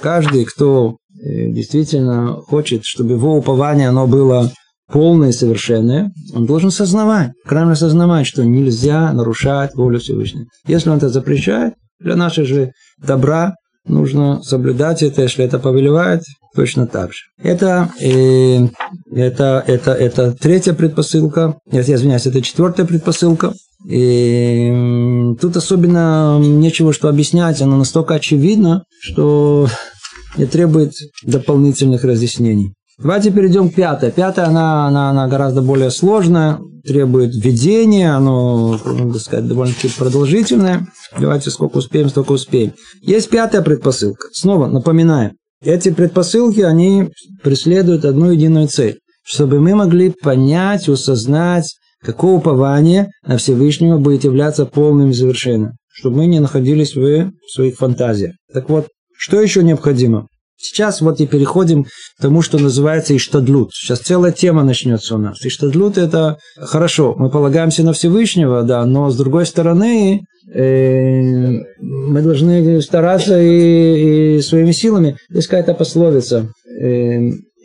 каждый, 0.00 0.44
кто 0.46 0.96
действительно 1.22 2.34
хочет, 2.34 2.84
чтобы 2.84 3.12
его 3.12 3.36
упование 3.36 3.88
оно 3.88 4.06
было 4.06 4.50
полное 4.90 5.30
и 5.30 5.32
совершенное, 5.32 6.12
он 6.34 6.46
должен 6.46 6.70
сознавать, 6.70 7.30
крайне 7.46 7.76
сознавать, 7.76 8.26
что 8.26 8.44
нельзя 8.44 9.12
нарушать 9.12 9.74
волю 9.74 10.00
Всевышнего. 10.00 10.46
Если 10.66 10.90
он 10.90 10.96
это 10.96 11.08
запрещает, 11.08 11.74
для 12.00 12.16
нашего 12.16 12.46
же 12.46 12.72
добра 12.98 13.54
нужно 13.86 14.42
соблюдать 14.42 15.02
это, 15.02 15.22
если 15.22 15.44
это 15.44 15.58
повелевает, 15.58 16.22
точно 16.54 16.86
так 16.86 17.12
же. 17.12 17.20
Это, 17.42 17.90
э, 18.00 18.66
это, 19.14 19.62
это, 19.66 19.92
это 19.92 20.32
третья 20.32 20.72
предпосылка, 20.72 21.56
я 21.70 21.80
извиняюсь, 21.82 22.26
это 22.26 22.42
четвертая 22.42 22.86
предпосылка. 22.86 23.52
И 23.88 25.34
тут 25.40 25.56
особенно 25.56 26.38
нечего 26.38 26.92
что 26.92 27.08
объяснять, 27.08 27.62
оно 27.62 27.78
настолько 27.78 28.14
очевидно, 28.14 28.84
что 29.00 29.68
не 30.36 30.46
требует 30.46 30.94
дополнительных 31.24 32.04
разъяснений. 32.04 32.74
Давайте 32.98 33.30
перейдем 33.30 33.70
к 33.70 33.74
пятой. 33.74 34.10
Пятая, 34.10 34.46
она, 34.46 34.86
она, 34.86 35.10
она 35.10 35.26
гораздо 35.26 35.62
более 35.62 35.90
сложная, 35.90 36.58
требует 36.84 37.34
введения, 37.34 38.14
оно, 38.14 38.78
надо 38.84 39.18
сказать, 39.18 39.46
довольно-таки 39.46 39.88
продолжительное. 39.96 40.86
Давайте 41.18 41.50
сколько 41.50 41.78
успеем, 41.78 42.08
столько 42.10 42.32
успеем. 42.32 42.72
Есть 43.00 43.30
пятая 43.30 43.62
предпосылка. 43.62 44.28
Снова 44.32 44.66
напоминаю, 44.66 45.32
эти 45.62 45.90
предпосылки, 45.90 46.60
они 46.60 47.10
преследуют 47.42 48.04
одну 48.04 48.30
единую 48.30 48.68
цель. 48.68 48.98
Чтобы 49.22 49.60
мы 49.60 49.74
могли 49.74 50.10
понять, 50.10 50.88
осознать, 50.88 51.76
какое 52.02 52.32
упование 52.32 53.08
на 53.26 53.36
Всевышнего 53.36 53.98
будет 53.98 54.24
являться 54.24 54.64
полным 54.64 55.10
и 55.10 55.14
завершенным. 55.14 55.72
Чтобы 55.92 56.18
мы 56.18 56.26
не 56.26 56.40
находились 56.40 56.94
в 56.96 57.30
своих 57.46 57.76
фантазиях. 57.76 58.34
Так 58.52 58.70
вот, 58.70 58.88
что 59.20 59.38
еще 59.38 59.62
необходимо? 59.62 60.28
Сейчас 60.56 61.02
вот 61.02 61.20
и 61.20 61.26
переходим 61.26 61.84
к 61.84 61.88
тому, 62.22 62.40
что 62.40 62.58
называется 62.58 63.14
Иштадлут. 63.14 63.70
Сейчас 63.74 64.00
целая 64.00 64.32
тема 64.32 64.62
начнется 64.62 65.14
у 65.14 65.18
нас. 65.18 65.44
Иштадлут– 65.44 65.98
это 65.98 66.38
хорошо, 66.56 67.14
мы 67.18 67.28
полагаемся 67.28 67.82
на 67.82 67.92
Всевышнего, 67.92 68.62
да, 68.62 68.84
но 68.86 69.10
с 69.10 69.16
другой 69.16 69.44
стороны, 69.44 70.22
э, 70.54 71.50
мы 71.80 72.22
должны 72.22 72.80
стараться 72.80 73.38
и, 73.38 74.38
и 74.38 74.40
своими 74.40 74.72
силами. 74.72 75.16
Есть 75.28 75.48
какая-то 75.48 75.74
пословица. 75.74 76.48
Э, 76.80 77.18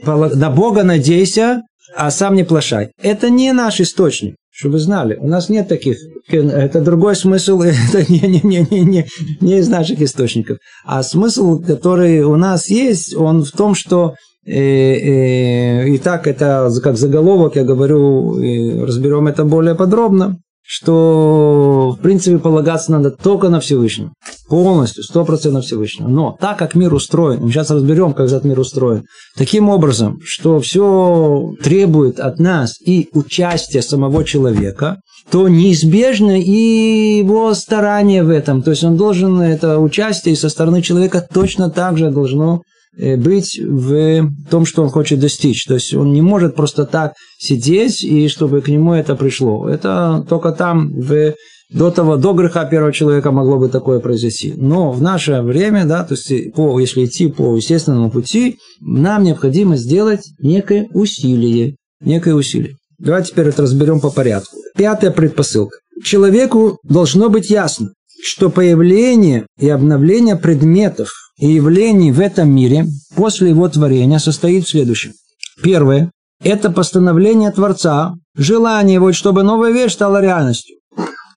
на 0.06 0.50
Бога 0.50 0.84
надейся, 0.84 1.62
а 1.96 2.12
сам 2.12 2.36
не 2.36 2.44
плашай. 2.44 2.92
Это 3.02 3.30
не 3.30 3.54
наш 3.54 3.80
источник. 3.80 4.36
Чтобы 4.58 4.74
вы 4.74 4.80
знали, 4.80 5.18
у 5.20 5.28
нас 5.28 5.50
нет 5.50 5.68
таких, 5.68 5.98
это 6.30 6.80
другой 6.80 7.18
смысл, 7.18 7.62
это 7.62 8.10
не, 8.10 8.22
не, 8.22 8.42
не, 8.42 8.68
не, 8.72 8.82
не, 8.86 9.06
не 9.42 9.58
из 9.58 9.68
наших 9.68 10.02
источников. 10.02 10.60
А 10.86 11.04
смысл, 11.04 11.62
который 11.62 12.22
у 12.22 12.38
нас 12.38 12.70
есть, 12.70 13.14
он 13.16 13.44
в 13.44 13.52
том, 13.52 13.76
что 13.76 14.16
э, 14.46 14.54
э, 14.54 15.90
и 15.90 15.98
так 15.98 16.26
это 16.26 16.72
как 16.82 16.96
заголовок, 16.96 17.58
я 17.58 17.66
говорю, 17.66 18.86
разберем 18.86 19.28
это 19.28 19.44
более 19.44 19.76
подробно 19.76 20.40
что, 20.68 21.96
в 21.98 22.02
принципе, 22.02 22.40
полагаться 22.40 22.92
надо 22.92 23.12
только 23.12 23.50
на 23.50 23.60
Всевышнего. 23.60 24.12
Полностью, 24.50 25.04
сто 25.04 25.24
процентов 25.24 25.66
Всевышнего. 25.66 26.08
Но 26.08 26.36
так 26.40 26.58
как 26.58 26.74
мир 26.74 26.94
устроен, 26.94 27.42
мы 27.44 27.52
сейчас 27.52 27.70
разберем, 27.70 28.14
как 28.14 28.26
этот 28.28 28.46
мир 28.46 28.60
устроен, 28.60 29.04
таким 29.38 29.70
образом, 29.70 30.20
что 30.24 30.60
все 30.60 31.54
требует 31.62 32.20
от 32.20 32.40
нас 32.40 32.80
и 32.82 33.10
участия 33.14 33.84
самого 33.84 34.24
человека, 34.24 34.98
то 35.30 35.48
неизбежно 35.48 36.40
и 36.42 37.20
его 37.20 37.54
старание 37.54 38.24
в 38.24 38.30
этом. 38.30 38.64
То 38.64 38.72
есть 38.72 38.84
он 38.84 38.98
должен, 38.98 39.40
это 39.42 39.80
участие 39.80 40.36
со 40.36 40.50
стороны 40.50 40.82
человека 40.82 41.28
точно 41.32 41.70
так 41.70 41.98
же 41.98 42.10
должно 42.10 42.62
быть 42.98 43.60
в 43.60 44.30
том, 44.50 44.66
что 44.66 44.84
он 44.84 44.90
хочет 44.90 45.20
достичь. 45.20 45.66
То 45.66 45.76
есть 45.76 45.94
он 45.94 46.14
не 46.14 46.22
может 46.22 46.56
просто 46.56 46.86
так 46.86 47.14
сидеть, 47.38 48.04
и 48.04 48.28
чтобы 48.28 48.62
к 48.62 48.68
нему 48.68 48.94
это 48.94 49.16
пришло. 49.16 49.68
Это 49.70 50.26
только 50.30 50.52
там, 50.52 50.92
в, 50.94 51.34
до 51.72 51.92
того, 51.92 52.18
до 52.18 52.34
греха 52.34 52.66
первого 52.66 52.94
человека 52.94 53.32
могло 53.32 53.58
бы 53.58 53.70
такое 53.70 54.00
произойти. 54.00 54.54
Но 54.56 54.92
в 54.92 55.02
наше 55.02 55.42
время, 55.42 55.86
да, 55.86 56.04
то 56.04 56.14
есть 56.16 56.54
по, 56.54 56.80
если 56.80 57.06
идти 57.06 57.28
по 57.28 57.56
естественному 57.56 58.12
пути, 58.12 58.58
нам 58.82 59.24
необходимо 59.24 59.76
сделать 59.76 60.22
некое 60.40 60.88
усилие. 60.94 61.76
Некое 62.02 62.36
усилие. 62.36 62.76
Давайте 63.00 63.32
теперь 63.32 63.48
это 63.48 63.64
разберем 63.64 64.00
по 64.00 64.10
порядку. 64.10 64.56
Пятая 64.78 65.12
предпосылка. 65.12 65.78
Человеку 66.04 66.78
должно 66.84 67.30
быть 67.30 67.50
ясно, 67.50 67.90
что 68.24 68.50
появление 68.50 69.46
и 69.60 69.70
обновление 69.70 70.36
предметов 70.36 71.10
и 71.38 71.48
явлений 71.48 72.12
в 72.12 72.20
этом 72.20 72.50
мире 72.50 72.86
после 73.16 73.50
его 73.50 73.68
творения 73.70 74.20
состоит 74.20 74.66
в 74.66 74.70
следующем. 74.70 75.14
Первое– 75.62 76.12
это 76.44 76.70
постановление 76.70 77.52
Творца, 77.52 78.14
желание 78.36 78.96
его, 78.96 79.12
чтобы 79.14 79.44
новая 79.44 79.72
вещь 79.72 79.94
стала 79.94 80.22
реальностью. 80.22 80.78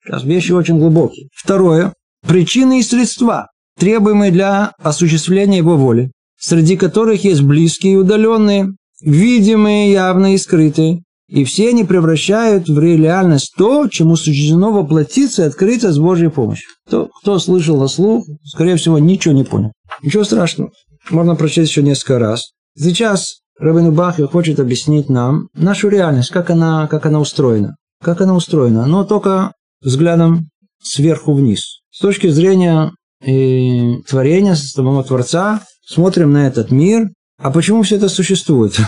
Сейчас 0.05 0.24
вещи 0.24 0.53
очень 0.53 0.79
глубокие. 0.79 1.29
Второе. 1.35 1.93
Причины 2.26 2.81
и 2.81 2.83
средства, 2.83 3.49
требуемые 3.79 4.33
для 4.33 4.72
осуществления 4.83 5.59
его 5.59 5.76
воли, 5.76 6.11
среди 6.39 6.76
которых 6.76 7.24
есть 7.24 7.43
близкие 7.43 7.95
и 7.95 7.97
удаленные, 7.97 8.72
видимые, 9.01 9.93
явные 9.93 10.35
и 10.35 10.39
скрытые, 10.39 11.03
и 11.29 11.45
все 11.45 11.68
они 11.68 11.85
превращают 11.85 12.68
в 12.68 12.79
реальность 12.79 13.53
то, 13.57 13.87
чему 13.89 14.16
суждено 14.16 14.72
воплотиться 14.72 15.43
и 15.43 15.47
открыться 15.47 15.93
с 15.93 15.99
Божьей 15.99 16.31
помощью. 16.31 16.70
Кто, 16.87 17.11
кто 17.20 17.39
слышал 17.39 17.79
на 17.79 17.89
слух, 17.89 18.24
скорее 18.45 18.76
всего, 18.76 18.99
ничего 18.99 19.35
не 19.35 19.45
понял. 19.45 19.72
Ничего 20.03 20.24
страшного. 20.24 20.70
Можно 21.11 21.37
прочесть 21.37 21.70
еще 21.70 21.83
несколько 21.83 22.18
раз. 22.18 22.53
Сейчас 22.79 23.41
Рабин 23.59 23.93
Бахи 23.93 24.24
хочет 24.24 24.59
объяснить 24.59 25.11
нам 25.11 25.49
нашу 25.55 25.89
реальность, 25.89 26.31
как 26.31 26.49
она, 26.51 26.87
как 26.87 27.05
она 27.07 27.20
устроена. 27.20 27.76
Как 28.03 28.20
она 28.20 28.35
устроена, 28.35 28.87
но 28.87 29.05
только 29.05 29.53
взглядом 29.83 30.47
сверху 30.83 31.35
вниз. 31.35 31.81
С 31.91 31.99
точки 31.99 32.29
зрения 32.29 32.93
э, 33.20 34.01
творения, 34.09 34.55
самого 34.55 35.03
Творца, 35.05 35.62
смотрим 35.85 36.33
на 36.33 36.47
этот 36.47 36.70
мир, 36.70 37.09
а 37.39 37.51
почему 37.51 37.83
все 37.83 37.97
это 37.97 38.09
существует? 38.09 38.79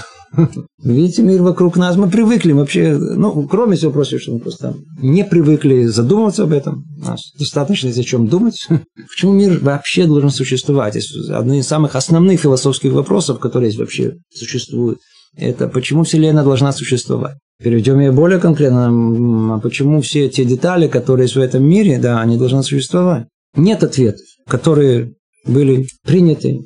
Видите, 0.83 1.23
мир 1.23 1.43
вокруг 1.43 1.77
нас, 1.77 1.97
мы 1.97 2.09
привыкли 2.09 2.53
вообще, 2.53 2.97
ну, 2.97 3.47
кроме 3.49 3.77
всего 3.77 3.91
прочего, 3.91 4.21
что 4.21 4.33
мы 4.33 4.39
просто 4.39 4.77
не 5.01 5.25
привыкли 5.25 5.87
задумываться 5.87 6.45
об 6.45 6.53
этом, 6.53 6.85
нас 6.97 7.33
достаточно 7.39 7.89
есть 7.89 7.99
о 7.99 8.05
чем 8.05 8.29
думать. 8.29 8.67
Почему 9.09 9.33
мир 9.33 9.59
вообще 9.61 10.07
должен 10.07 10.31
существовать? 10.31 10.97
Это 10.97 11.39
один 11.39 11.55
из 11.55 11.67
самых 11.67 11.97
основных 11.97 12.41
философских 12.41 12.93
вопросов, 12.93 13.41
которые 13.41 13.69
есть 13.69 13.79
вообще 13.79 14.15
существуют. 14.33 14.99
Это 15.37 15.69
почему 15.69 16.05
Вселенная 16.05 16.45
должна 16.45 16.73
существовать? 16.73 17.37
Перейдем 17.63 18.01
ее 18.01 18.11
более 18.13 18.39
конкретно, 18.39 19.55
а 19.55 19.59
почему 19.61 20.01
все 20.01 20.29
те 20.29 20.45
детали, 20.45 20.89
которые 20.89 21.25
есть 21.25 21.37
в 21.37 21.41
этом 21.41 21.63
мире, 21.63 21.99
да, 21.99 22.21
они 22.21 22.37
должны 22.37 22.63
существовать? 22.63 23.27
Нет 23.55 23.83
ответов, 23.83 24.27
которые 24.49 25.13
были 25.45 25.87
приняты 26.05 26.61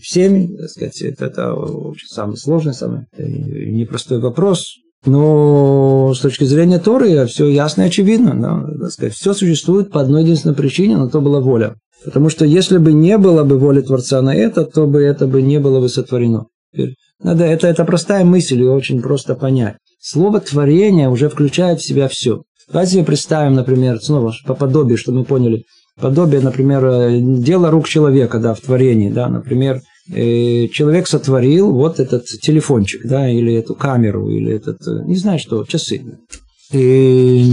всеми, 0.00 0.56
так 0.56 0.70
сказать, 0.70 1.02
это, 1.02 1.26
это 1.26 1.56
самый 2.08 2.36
сложный, 2.36 2.74
самый 2.74 3.06
э, 3.16 3.24
непростой 3.26 4.20
вопрос. 4.20 4.76
Но 5.04 6.12
с 6.14 6.20
точки 6.20 6.44
зрения 6.44 6.78
Торы 6.78 7.26
все 7.26 7.48
ясно 7.48 7.82
и 7.82 7.86
очевидно. 7.86 8.34
Да, 8.40 8.78
так 8.80 8.90
сказать, 8.90 9.14
все 9.14 9.34
существует 9.34 9.90
по 9.90 10.00
одной 10.00 10.22
единственной 10.22 10.54
причине, 10.54 10.96
но 10.96 11.08
то 11.08 11.20
была 11.20 11.40
воля. 11.40 11.76
Потому 12.04 12.28
что 12.28 12.44
если 12.44 12.78
бы 12.78 12.92
не 12.92 13.16
было 13.18 13.44
бы 13.44 13.58
воли 13.58 13.80
Творца 13.80 14.20
на 14.22 14.34
это, 14.34 14.64
то 14.64 14.86
бы 14.86 15.02
это 15.02 15.26
бы 15.26 15.42
не 15.42 15.58
было 15.60 15.80
бы 15.80 15.88
сотворено. 15.88 16.46
Надо, 17.22 17.44
это, 17.44 17.66
это 17.66 17.84
простая 17.84 18.24
мысль, 18.24 18.58
ее 18.58 18.70
очень 18.70 19.00
просто 19.00 19.34
понять. 19.34 19.76
Слово 19.98 20.40
творение 20.40 21.08
уже 21.08 21.28
включает 21.28 21.80
в 21.80 21.86
себя 21.86 22.08
все. 22.08 22.42
Давайте 22.70 22.92
себе 22.92 23.04
представим, 23.04 23.54
например, 23.54 24.00
снова 24.00 24.34
по 24.44 24.54
подобию, 24.54 24.98
чтобы 24.98 25.18
мы 25.18 25.24
поняли, 25.24 25.64
подобие, 26.00 26.40
например, 26.40 26.84
э, 26.84 27.18
дело 27.20 27.70
рук 27.70 27.88
человека, 27.88 28.38
да, 28.38 28.54
в 28.54 28.60
творении, 28.60 29.10
да, 29.10 29.28
например, 29.28 29.80
э, 30.12 30.68
человек 30.68 31.08
сотворил 31.08 31.72
вот 31.72 32.00
этот 32.00 32.26
телефончик, 32.26 33.02
да, 33.04 33.28
или 33.28 33.54
эту 33.54 33.74
камеру, 33.74 34.28
или 34.28 34.54
этот, 34.54 34.86
э, 34.86 35.04
не 35.06 35.16
знаю 35.16 35.38
что, 35.38 35.64
часы. 35.64 36.02
И 36.72 37.44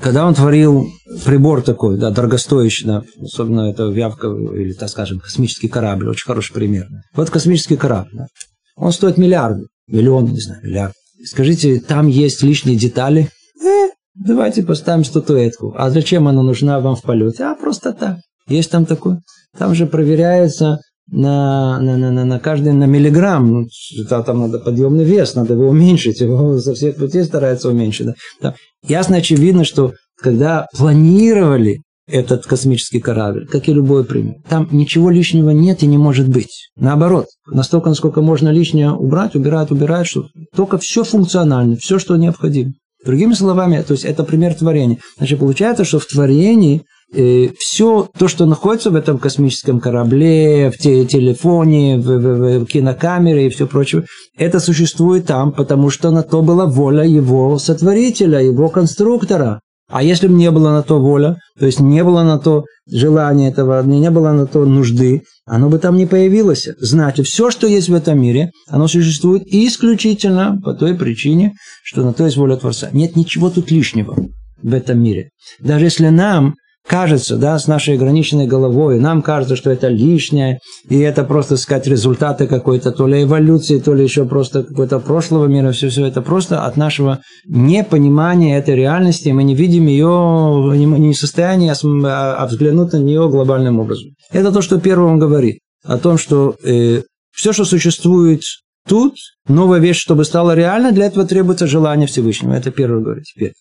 когда 0.00 0.26
он 0.26 0.34
творил 0.34 0.88
прибор 1.24 1.62
такой, 1.62 1.98
да, 1.98 2.10
дорогостоящий, 2.10 2.86
да, 2.86 3.02
особенно 3.20 3.70
это 3.70 3.84
вявка, 3.88 4.28
или, 4.28 4.72
так 4.72 4.88
скажем, 4.88 5.20
космический 5.20 5.68
корабль, 5.68 6.08
очень 6.08 6.26
хороший 6.26 6.52
пример. 6.52 6.86
Вот 7.14 7.30
космический 7.30 7.76
корабль, 7.76 8.10
да, 8.12 8.26
он 8.76 8.92
стоит 8.92 9.18
миллиарды, 9.18 9.66
миллион, 9.88 10.26
не 10.26 10.40
знаю, 10.40 10.60
миллиард. 10.62 10.94
Скажите, 11.24 11.80
там 11.80 12.06
есть 12.06 12.42
лишние 12.42 12.76
детали? 12.76 13.30
Э, 13.64 13.88
Давайте 14.14 14.62
поставим 14.62 15.04
статуэтку. 15.04 15.74
А 15.76 15.90
зачем 15.90 16.28
она 16.28 16.42
нужна 16.42 16.80
вам 16.80 16.96
в 16.96 17.02
полете? 17.02 17.44
А 17.44 17.54
просто 17.54 17.92
так. 17.92 18.18
Есть 18.48 18.70
там 18.70 18.86
такое. 18.86 19.20
Там 19.58 19.74
же 19.74 19.86
проверяется 19.86 20.80
на, 21.10 21.80
на, 21.80 21.96
на, 21.96 22.10
на, 22.10 22.24
на 22.24 22.38
каждый 22.38 22.72
на 22.72 22.84
миллиграмм. 22.84 23.50
Ну, 23.50 23.66
там 24.08 24.40
надо 24.40 24.58
подъемный 24.58 25.04
вес, 25.04 25.34
надо 25.34 25.54
его 25.54 25.68
уменьшить. 25.68 26.20
Его 26.20 26.58
со 26.58 26.74
всех 26.74 26.96
путей 26.96 27.24
стараются 27.24 27.68
уменьшить. 27.68 28.06
Да. 28.06 28.14
Там 28.40 28.54
ясно 28.86 29.16
очевидно, 29.16 29.64
что 29.64 29.94
когда 30.20 30.66
планировали 30.76 31.82
этот 32.06 32.46
космический 32.46 33.00
корабль, 33.00 33.46
как 33.46 33.68
и 33.68 33.72
любой 33.72 34.04
пример. 34.04 34.36
Там 34.48 34.68
ничего 34.70 35.10
лишнего 35.10 35.50
нет 35.50 35.82
и 35.82 35.86
не 35.86 35.96
может 35.96 36.28
быть. 36.28 36.70
Наоборот, 36.76 37.26
настолько, 37.46 37.88
насколько 37.88 38.20
можно 38.20 38.50
лишнее 38.50 38.92
убрать, 38.92 39.34
убирать, 39.34 39.70
убирать, 39.70 40.06
что 40.06 40.26
только 40.54 40.76
все 40.78 41.02
функционально, 41.02 41.76
все, 41.76 41.98
что 41.98 42.16
необходимо. 42.16 42.72
Другими 43.04 43.34
словами, 43.34 43.82
то 43.86 43.92
есть 43.92 44.04
это 44.04 44.24
пример 44.24 44.54
творения. 44.54 44.98
Значит, 45.18 45.38
получается, 45.38 45.84
что 45.84 45.98
в 45.98 46.06
творении 46.06 46.82
э, 47.12 47.48
все 47.58 48.08
то, 48.18 48.28
что 48.28 48.46
находится 48.46 48.90
в 48.90 48.96
этом 48.96 49.18
космическом 49.18 49.78
корабле, 49.80 50.70
в 50.70 50.78
те, 50.78 51.04
телефоне, 51.04 51.98
в, 51.98 52.06
в, 52.06 52.58
в 52.60 52.66
кинокамере 52.66 53.46
и 53.46 53.50
все 53.50 53.66
прочее, 53.66 54.04
это 54.38 54.58
существует 54.58 55.26
там, 55.26 55.52
потому 55.52 55.90
что 55.90 56.10
на 56.10 56.22
то 56.22 56.42
была 56.42 56.66
воля 56.66 57.04
его 57.04 57.58
сотворителя, 57.58 58.40
его 58.40 58.68
конструктора. 58.68 59.60
А 59.88 60.02
если 60.02 60.28
бы 60.28 60.34
не 60.34 60.50
было 60.50 60.70
на 60.70 60.82
то 60.82 60.98
воля, 60.98 61.36
то 61.58 61.66
есть 61.66 61.80
не 61.80 62.02
было 62.02 62.22
на 62.22 62.38
то 62.38 62.64
желания 62.90 63.48
этого, 63.48 63.82
не 63.82 64.10
было 64.10 64.32
на 64.32 64.46
то 64.46 64.64
нужды, 64.64 65.22
оно 65.46 65.68
бы 65.68 65.78
там 65.78 65.96
не 65.96 66.06
появилось. 66.06 66.68
Значит, 66.78 67.26
все, 67.26 67.50
что 67.50 67.66
есть 67.66 67.88
в 67.88 67.94
этом 67.94 68.20
мире, 68.20 68.50
оно 68.66 68.88
существует 68.88 69.42
исключительно 69.46 70.58
по 70.62 70.74
той 70.74 70.94
причине, 70.94 71.52
что 71.82 72.02
на 72.02 72.14
то 72.14 72.24
есть 72.24 72.36
воля 72.36 72.56
Творца. 72.56 72.88
Нет 72.92 73.14
ничего 73.14 73.50
тут 73.50 73.70
лишнего 73.70 74.16
в 74.62 74.72
этом 74.72 75.02
мире. 75.02 75.30
Даже 75.60 75.84
если 75.84 76.08
нам 76.08 76.54
кажется, 76.86 77.36
да, 77.36 77.58
с 77.58 77.66
нашей 77.66 77.94
ограниченной 77.94 78.46
головой, 78.46 79.00
нам 79.00 79.22
кажется, 79.22 79.56
что 79.56 79.70
это 79.70 79.88
лишнее, 79.88 80.58
и 80.88 80.98
это 80.98 81.24
просто, 81.24 81.56
сказать, 81.56 81.86
результаты 81.86 82.46
какой-то 82.46 82.92
то 82.92 83.06
ли 83.06 83.22
эволюции, 83.22 83.78
то 83.78 83.94
ли 83.94 84.04
еще 84.04 84.24
просто 84.26 84.62
какого-то 84.62 85.00
прошлого 85.00 85.46
мира, 85.46 85.72
все, 85.72 85.88
все 85.88 86.06
это 86.06 86.20
просто 86.22 86.64
от 86.64 86.76
нашего 86.76 87.20
непонимания 87.46 88.58
этой 88.58 88.74
реальности, 88.74 89.30
мы 89.30 89.44
не 89.44 89.54
видим 89.54 89.86
ее, 89.86 90.72
не 90.76 91.12
в 91.12 91.18
состоянии, 91.18 91.70
а, 91.70 92.36
а 92.36 92.46
взглянуть 92.46 92.92
на 92.92 92.98
нее 92.98 93.28
глобальным 93.28 93.80
образом. 93.80 94.10
Это 94.30 94.52
то, 94.52 94.60
что 94.60 94.78
первым 94.78 95.18
говорит, 95.18 95.60
о 95.84 95.98
том, 95.98 96.18
что 96.18 96.56
э, 96.64 97.02
все, 97.32 97.52
что 97.52 97.64
существует 97.64 98.42
тут, 98.86 99.14
новая 99.48 99.80
вещь, 99.80 99.98
чтобы 99.98 100.24
стала 100.24 100.54
реальной, 100.54 100.92
для 100.92 101.06
этого 101.06 101.26
требуется 101.26 101.66
желание 101.66 102.06
Всевышнего. 102.06 102.52
Это 102.52 102.70
первое 102.70 103.00
говорит 103.00 103.24
теперь. 103.24 103.52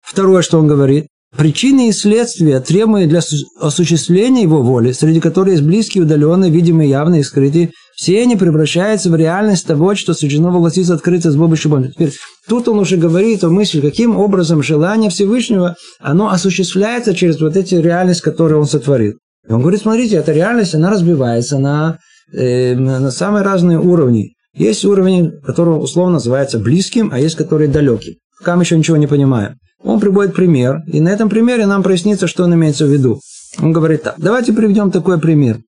Второе, 0.00 0.42
что 0.42 0.58
он 0.58 0.66
говорит, 0.66 1.06
Причины 1.36 1.88
и 1.88 1.92
следствия, 1.92 2.60
требуемые 2.60 3.06
для 3.06 3.20
осуществления 3.58 4.42
его 4.42 4.62
воли, 4.62 4.92
среди 4.92 5.18
которых 5.18 5.54
есть 5.54 5.64
близкие, 5.64 6.04
удаленные, 6.04 6.50
видимые, 6.50 6.90
явные 6.90 7.22
и 7.22 7.24
скрытые, 7.24 7.70
все 7.96 8.20
они 8.20 8.36
превращаются 8.36 9.10
в 9.10 9.16
реальность 9.16 9.66
того, 9.66 9.94
что 9.94 10.12
суждено 10.12 10.50
воплотиться 10.50 10.94
открыто 10.94 11.30
с 11.30 11.36
Богом 11.36 11.56
Бога. 11.64 11.88
Теперь 11.88 12.12
тут 12.48 12.68
он 12.68 12.80
уже 12.80 12.96
говорит 12.96 13.44
о 13.44 13.48
мысли, 13.48 13.80
каким 13.80 14.16
образом 14.16 14.62
желание 14.62 15.08
Всевышнего, 15.08 15.76
оно 16.00 16.30
осуществляется 16.30 17.14
через 17.14 17.40
вот 17.40 17.56
эти 17.56 17.76
реальность, 17.76 18.20
которую 18.20 18.60
он 18.60 18.66
сотворил. 18.66 19.14
И 19.48 19.52
он 19.52 19.62
говорит, 19.62 19.80
смотрите, 19.80 20.16
эта 20.16 20.32
реальность, 20.32 20.74
она 20.74 20.90
разбивается 20.90 21.58
на, 21.58 21.98
э, 22.32 22.74
на 22.74 23.10
самые 23.10 23.42
разные 23.42 23.80
уровни. 23.80 24.34
Есть 24.54 24.84
уровень, 24.84 25.32
который 25.44 25.70
условно 25.70 26.14
называется 26.14 26.58
близким, 26.58 27.10
а 27.10 27.18
есть 27.18 27.36
который 27.36 27.68
далеким. 27.68 28.14
Пока 28.38 28.56
мы 28.56 28.64
еще 28.64 28.76
ничего 28.76 28.98
не 28.98 29.06
понимаем. 29.06 29.54
Он 29.84 30.00
приводит 30.00 30.34
пример, 30.34 30.82
и 30.86 31.00
на 31.00 31.08
этом 31.08 31.28
примере 31.28 31.66
нам 31.66 31.82
прояснится, 31.82 32.26
что 32.26 32.44
он 32.44 32.54
имеется 32.54 32.86
в 32.86 32.90
виду. 32.90 33.20
Он 33.60 33.72
говорит 33.72 34.02
так, 34.02 34.14
давайте 34.18 34.52
приведем 34.52 34.90
такой 34.90 35.18
пример. 35.18 35.58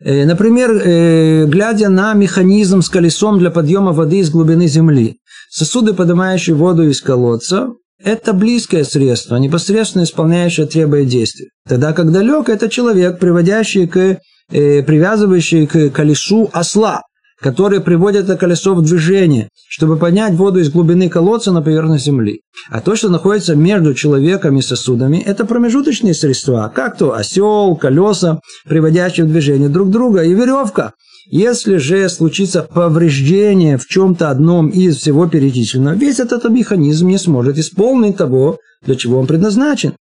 Э, 0.00 0.24
например, 0.26 0.70
э, 0.70 1.46
глядя 1.46 1.88
на 1.88 2.14
механизм 2.14 2.82
с 2.82 2.88
колесом 2.88 3.38
для 3.38 3.50
подъема 3.50 3.92
воды 3.92 4.18
из 4.18 4.30
глубины 4.30 4.68
земли. 4.68 5.16
Сосуды, 5.50 5.94
поднимающие 5.94 6.54
воду 6.54 6.88
из 6.88 7.00
колодца, 7.00 7.70
это 8.02 8.32
близкое 8.32 8.84
средство, 8.84 9.36
непосредственно 9.36 10.04
исполняющее 10.04 10.66
требуя 10.66 11.04
действий. 11.04 11.48
Тогда 11.68 11.92
как 11.92 12.12
далек 12.12 12.48
это 12.48 12.68
человек, 12.68 13.18
приводящий 13.18 13.88
к, 13.88 14.20
э, 14.50 14.82
привязывающий 14.82 15.66
к 15.66 15.90
колесу 15.90 16.48
осла, 16.52 17.02
которые 17.40 17.80
приводят 17.80 18.24
это 18.24 18.36
колесо 18.36 18.74
в 18.74 18.82
движение, 18.82 19.48
чтобы 19.68 19.96
поднять 19.96 20.34
воду 20.34 20.58
из 20.58 20.70
глубины 20.70 21.08
колодца 21.08 21.52
на 21.52 21.62
поверхность 21.62 22.04
земли. 22.04 22.42
А 22.70 22.80
то, 22.80 22.96
что 22.96 23.08
находится 23.08 23.54
между 23.54 23.94
человеком 23.94 24.58
и 24.58 24.62
сосудами, 24.62 25.18
это 25.18 25.44
промежуточные 25.44 26.14
средства, 26.14 26.70
как 26.74 26.96
то 26.96 27.14
осел, 27.14 27.76
колеса, 27.76 28.40
приводящие 28.66 29.26
в 29.26 29.30
движение 29.30 29.68
друг 29.68 29.90
друга, 29.90 30.22
и 30.22 30.34
веревка. 30.34 30.92
Если 31.30 31.76
же 31.76 32.08
случится 32.08 32.62
повреждение 32.62 33.76
в 33.76 33.86
чем-то 33.86 34.30
одном 34.30 34.68
из 34.68 34.96
всего 34.96 35.26
перечисленного, 35.28 35.94
весь 35.94 36.20
этот 36.20 36.44
механизм 36.48 37.08
не 37.08 37.18
сможет 37.18 37.58
исполнить 37.58 38.16
того, 38.16 38.58
для 38.84 38.96
чего 38.96 39.18
он 39.18 39.26
предназначен. 39.26 39.94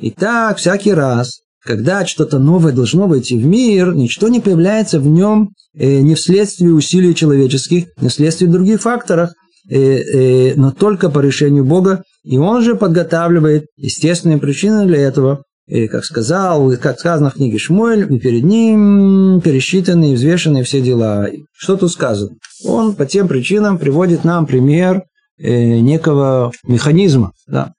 Итак, 0.00 0.58
всякий 0.58 0.92
раз, 0.92 1.40
когда 1.64 2.06
что-то 2.06 2.38
новое 2.38 2.72
должно 2.72 3.06
войти 3.06 3.36
в 3.36 3.44
мир, 3.44 3.94
ничто 3.94 4.28
не 4.28 4.40
появляется 4.40 5.00
в 5.00 5.06
нем 5.06 5.50
э, 5.74 6.00
не 6.00 6.14
вследствие 6.14 6.72
усилий 6.72 7.14
человеческих, 7.14 7.86
не 8.00 8.08
вследствие 8.08 8.50
других 8.50 8.80
факторов, 8.82 9.30
но 9.70 10.70
только 10.72 11.10
по 11.10 11.20
решению 11.20 11.62
Бога, 11.66 12.02
и 12.24 12.38
Он 12.38 12.62
же 12.62 12.74
подготавливает 12.74 13.66
естественные 13.76 14.38
причины 14.38 14.86
для 14.86 14.98
этого, 14.98 15.42
и, 15.68 15.86
как 15.86 16.04
сказал, 16.04 16.74
как 16.78 16.98
сказано 16.98 17.28
в 17.28 17.34
книге 17.34 17.58
Шмуэль, 17.58 18.06
и 18.10 18.18
перед 18.18 18.42
ним 18.42 19.42
пересчитаны 19.42 20.12
и 20.12 20.14
взвешены 20.14 20.62
все 20.62 20.80
дела. 20.80 21.28
Что 21.52 21.76
тут 21.76 21.92
сказано? 21.92 22.30
Он 22.64 22.94
по 22.94 23.04
тем 23.04 23.28
причинам 23.28 23.78
приводит 23.78 24.24
нам 24.24 24.46
пример 24.46 25.02
э, 25.36 25.78
некого 25.80 26.52
механизма, 26.64 27.32
да, 27.46 27.74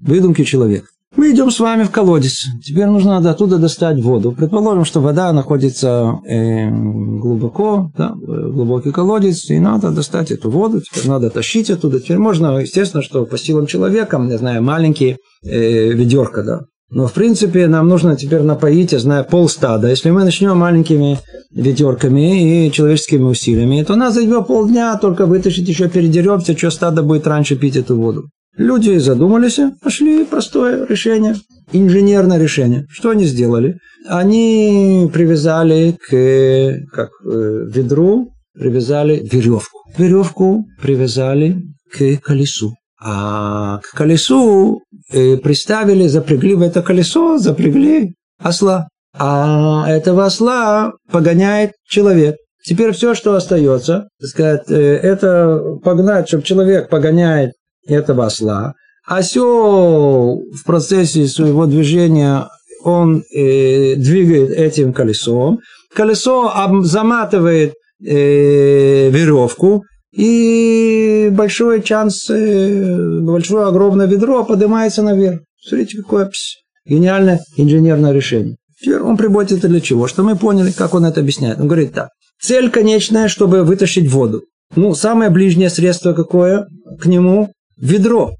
выдумки 0.00 0.44
человека. 0.44 0.86
Мы 1.18 1.32
идем 1.32 1.50
с 1.50 1.58
вами 1.58 1.82
в 1.82 1.90
колодец. 1.90 2.46
Теперь 2.64 2.86
нужно 2.86 3.16
оттуда 3.16 3.58
достать 3.58 4.00
воду. 4.00 4.30
Предположим, 4.30 4.84
что 4.84 5.00
вода 5.00 5.32
находится 5.32 6.20
э, 6.24 6.70
глубоко, 6.70 7.90
да, 7.98 8.14
глубокий 8.14 8.92
колодец, 8.92 9.50
и 9.50 9.58
надо 9.58 9.90
достать 9.90 10.30
эту 10.30 10.48
воду. 10.48 10.80
Теперь 10.80 11.08
надо 11.08 11.28
тащить 11.30 11.70
оттуда. 11.70 11.98
Теперь 11.98 12.18
можно, 12.18 12.58
естественно, 12.58 13.02
что 13.02 13.26
по 13.26 13.36
силам 13.36 13.66
человека, 13.66 14.16
не 14.18 14.38
знаю, 14.38 14.62
маленькие 14.62 15.16
э, 15.42 15.88
ведерко, 15.92 16.44
да, 16.44 16.60
но, 16.88 17.08
в 17.08 17.12
принципе, 17.12 17.66
нам 17.66 17.88
нужно 17.88 18.14
теперь 18.14 18.42
напоить, 18.42 18.92
я 18.92 19.00
знаю, 19.00 19.24
полстада. 19.24 19.88
Если 19.88 20.10
мы 20.10 20.22
начнем 20.22 20.56
маленькими 20.56 21.18
ведерками 21.50 22.66
и 22.68 22.70
человеческими 22.70 23.24
усилиями, 23.24 23.82
то 23.82 23.96
нас 23.96 24.14
займет 24.14 24.46
полдня 24.46 24.96
только 24.98 25.26
вытащить, 25.26 25.68
еще 25.68 25.88
передеремся, 25.88 26.56
что 26.56 26.70
стадо 26.70 27.02
будет 27.02 27.26
раньше 27.26 27.56
пить 27.56 27.74
эту 27.74 27.96
воду. 27.96 28.28
Люди 28.58 28.98
задумались, 28.98 29.60
нашли 29.84 30.24
простое 30.24 30.84
решение, 30.84 31.36
инженерное 31.72 32.38
решение. 32.38 32.86
Что 32.90 33.10
они 33.10 33.24
сделали? 33.24 33.78
Они 34.08 35.08
привязали 35.12 35.92
к 35.92 36.90
как, 36.92 37.10
э, 37.24 37.66
ведру, 37.72 38.32
привязали 38.54 39.24
веревку. 39.30 39.78
Веревку 39.96 40.66
привязали 40.82 41.62
к 41.92 42.16
колесу. 42.16 42.74
А 43.00 43.78
к 43.78 43.96
колесу 43.96 44.82
э, 45.12 45.36
приставили, 45.36 46.08
запрягли 46.08 46.56
в 46.56 46.62
это 46.62 46.82
колесо, 46.82 47.38
запрягли 47.38 48.16
осла. 48.42 48.88
А 49.16 49.88
этого 49.88 50.26
осла 50.26 50.94
погоняет 51.12 51.74
человек. 51.88 52.34
Теперь 52.64 52.90
все, 52.90 53.14
что 53.14 53.36
остается, 53.36 54.08
так 54.20 54.28
сказать, 54.28 54.68
э, 54.68 54.96
это 54.96 55.76
погнать, 55.84 56.26
чтобы 56.26 56.42
человек 56.42 56.88
погоняет 56.88 57.52
этого 57.86 58.26
осла. 58.26 58.74
Осел 59.06 60.42
в 60.52 60.64
процессе 60.64 61.26
своего 61.26 61.66
движения 61.66 62.48
он 62.82 63.24
э, 63.34 63.94
двигает 63.96 64.50
этим 64.50 64.92
колесом. 64.92 65.60
Колесо 65.94 66.52
заматывает 66.82 67.74
э, 68.04 69.10
веревку, 69.10 69.84
и 70.12 71.28
большой 71.32 71.84
шанс, 71.84 72.28
э, 72.30 73.20
большое 73.20 73.66
огромное 73.66 74.06
ведро 74.06 74.44
поднимается 74.44 75.02
наверх. 75.02 75.40
Смотрите, 75.60 75.98
какое 75.98 76.26
пс, 76.26 76.56
гениальное 76.86 77.40
инженерное 77.56 78.12
решение. 78.12 78.56
Теперь 78.80 79.00
он 79.00 79.16
приводит 79.16 79.58
это 79.58 79.68
для 79.68 79.80
чего? 79.80 80.06
Что 80.06 80.22
мы 80.22 80.36
поняли, 80.36 80.70
как 80.70 80.94
он 80.94 81.04
это 81.04 81.20
объясняет. 81.20 81.58
Он 81.58 81.66
говорит 81.66 81.92
так. 81.92 82.10
Цель 82.40 82.70
конечная, 82.70 83.28
чтобы 83.28 83.64
вытащить 83.64 84.10
воду. 84.10 84.42
Ну, 84.76 84.94
самое 84.94 85.30
ближнее 85.30 85.70
средство 85.70 86.12
какое 86.12 86.66
к 87.00 87.06
нему? 87.06 87.52
Ведро. 87.80 88.32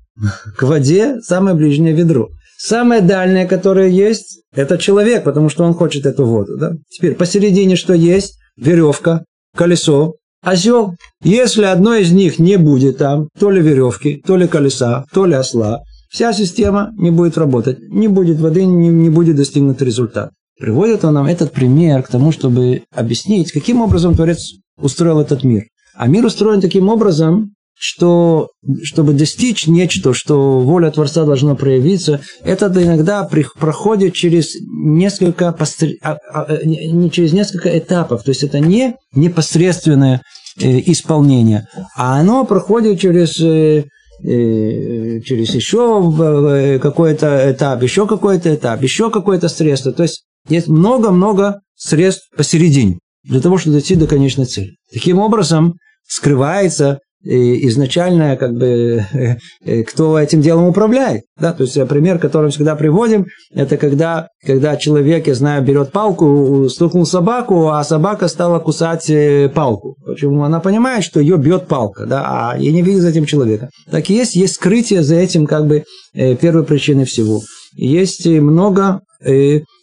К 0.57 0.63
воде 0.65 1.21
самое 1.21 1.57
ближнее 1.57 1.93
ведро. 1.93 2.29
Самое 2.59 3.01
дальнее, 3.01 3.47
которое 3.47 3.89
есть, 3.89 4.43
это 4.53 4.79
человек, 4.79 5.23
потому 5.23 5.49
что 5.49 5.65
он 5.65 5.75
хочет 5.75 6.07
эту 6.07 6.27
воду. 6.27 6.57
Да? 6.59 6.73
Теперь 6.91 7.15
посередине 7.15 7.77
что 7.77 7.95
есть? 7.95 8.37
Веревка, 8.57 9.25
колесо, 9.57 10.15
осел. 10.43 10.95
Если 11.23 11.63
одно 11.63 11.95
из 11.95 12.11
них 12.11 12.41
не 12.41 12.57
будет 12.57 12.99
там, 12.99 13.29
то 13.39 13.51
ли 13.51 13.63
веревки, 13.63 14.21
то 14.27 14.37
ли 14.37 14.49
колеса, 14.49 15.05
то 15.13 15.25
ли 15.25 15.35
осла, 15.35 15.83
вся 16.11 16.33
система 16.33 16.91
не 16.99 17.13
будет 17.13 17.39
работать, 17.39 17.79
не 17.89 18.09
будет 18.09 18.41
воды, 18.41 18.65
не, 18.65 18.89
не 18.89 19.11
будет 19.11 19.37
достигнут 19.37 19.81
результат. 19.81 20.31
Приводит 20.59 21.05
он 21.05 21.15
нам 21.15 21.27
этот 21.27 21.53
пример 21.53 22.03
к 22.03 22.09
тому, 22.09 22.33
чтобы 22.33 22.83
объяснить, 22.93 23.53
каким 23.53 23.81
образом 23.81 24.17
Творец 24.17 24.55
устроил 24.77 25.21
этот 25.21 25.45
мир. 25.45 25.67
А 25.95 26.09
мир 26.09 26.25
устроен 26.25 26.61
таким 26.61 26.89
образом, 26.89 27.53
что 27.79 28.51
чтобы 28.83 29.13
достичь 29.13 29.67
нечто, 29.67 30.13
что 30.13 30.59
воля 30.61 30.91
Творца 30.91 31.25
должна 31.25 31.55
проявиться, 31.55 32.21
это 32.43 32.67
иногда 32.67 33.29
проходит 33.59 34.15
через 34.15 34.57
несколько, 34.61 35.53
постр... 35.53 35.91
А, 36.03 36.17
а, 36.33 36.59
не 36.65 37.11
через 37.11 37.33
несколько 37.33 37.79
этапов. 37.79 38.25
То 38.25 38.31
есть 38.31 38.43
это 38.43 38.59
не 38.59 38.97
непосредственное 39.15 40.23
э, 40.61 40.81
исполнение, 40.87 41.69
а 41.97 42.19
оно 42.19 42.45
проходит 42.45 42.99
через 42.99 43.41
э, 43.41 43.85
э, 44.25 45.21
через 45.21 45.55
еще 45.55 46.79
какой-то 46.83 47.53
этап, 47.53 47.83
еще 47.83 48.07
какой-то 48.09 48.55
этап, 48.55 48.83
еще 48.83 49.11
какое-то 49.11 49.49
средство. 49.49 49.93
То 49.93 50.03
есть 50.03 50.25
есть 50.49 50.67
много-много 50.67 51.61
средств 51.77 52.29
посередине 52.37 52.99
для 53.23 53.41
того, 53.41 53.57
чтобы 53.59 53.75
дойти 53.75 53.95
до 53.95 54.09
конечной 54.09 54.47
цели. 54.47 54.73
Таким 54.93 55.19
образом, 55.21 55.75
скрывается 56.09 56.99
изначально, 57.29 58.37
как 58.37 58.55
бы, 58.55 59.05
э, 59.13 59.37
э, 59.65 59.83
кто 59.83 60.19
этим 60.19 60.41
делом 60.41 60.69
управляет. 60.69 61.25
Да? 61.39 61.53
То 61.53 61.65
есть 61.65 61.77
э, 61.77 61.85
пример, 61.85 62.19
который 62.19 62.47
мы 62.47 62.51
всегда 62.51 62.75
приводим, 62.75 63.27
это 63.55 63.77
когда, 63.77 64.29
когда 64.45 64.77
человек, 64.77 65.27
я 65.27 65.35
знаю, 65.35 65.63
берет 65.63 65.93
палку, 65.93 66.69
стукнул 66.71 67.05
собаку, 67.05 67.69
а 67.69 67.85
собака 67.85 68.29
стала 68.29 68.59
кусать 68.61 69.11
палку. 69.55 69.97
Почему? 70.07 70.43
Она 70.43 70.61
понимает, 70.61 71.05
что 71.05 71.21
ее 71.21 71.37
бьет 71.37 71.67
палка, 71.67 72.07
да, 72.07 72.25
а 72.27 72.59
я 72.59 72.73
не 72.73 72.83
видит 72.83 73.03
за 73.03 73.11
этим 73.11 73.27
человека. 73.27 73.69
Так 73.91 74.09
и 74.09 74.15
есть, 74.15 74.35
есть 74.35 74.55
скрытие 74.55 75.03
за 75.03 75.17
этим, 75.17 75.47
как 75.47 75.67
бы, 75.67 75.85
первой 76.15 76.65
причиной 76.65 77.05
всего. 77.05 77.43
Есть 77.77 78.27
много 78.27 79.01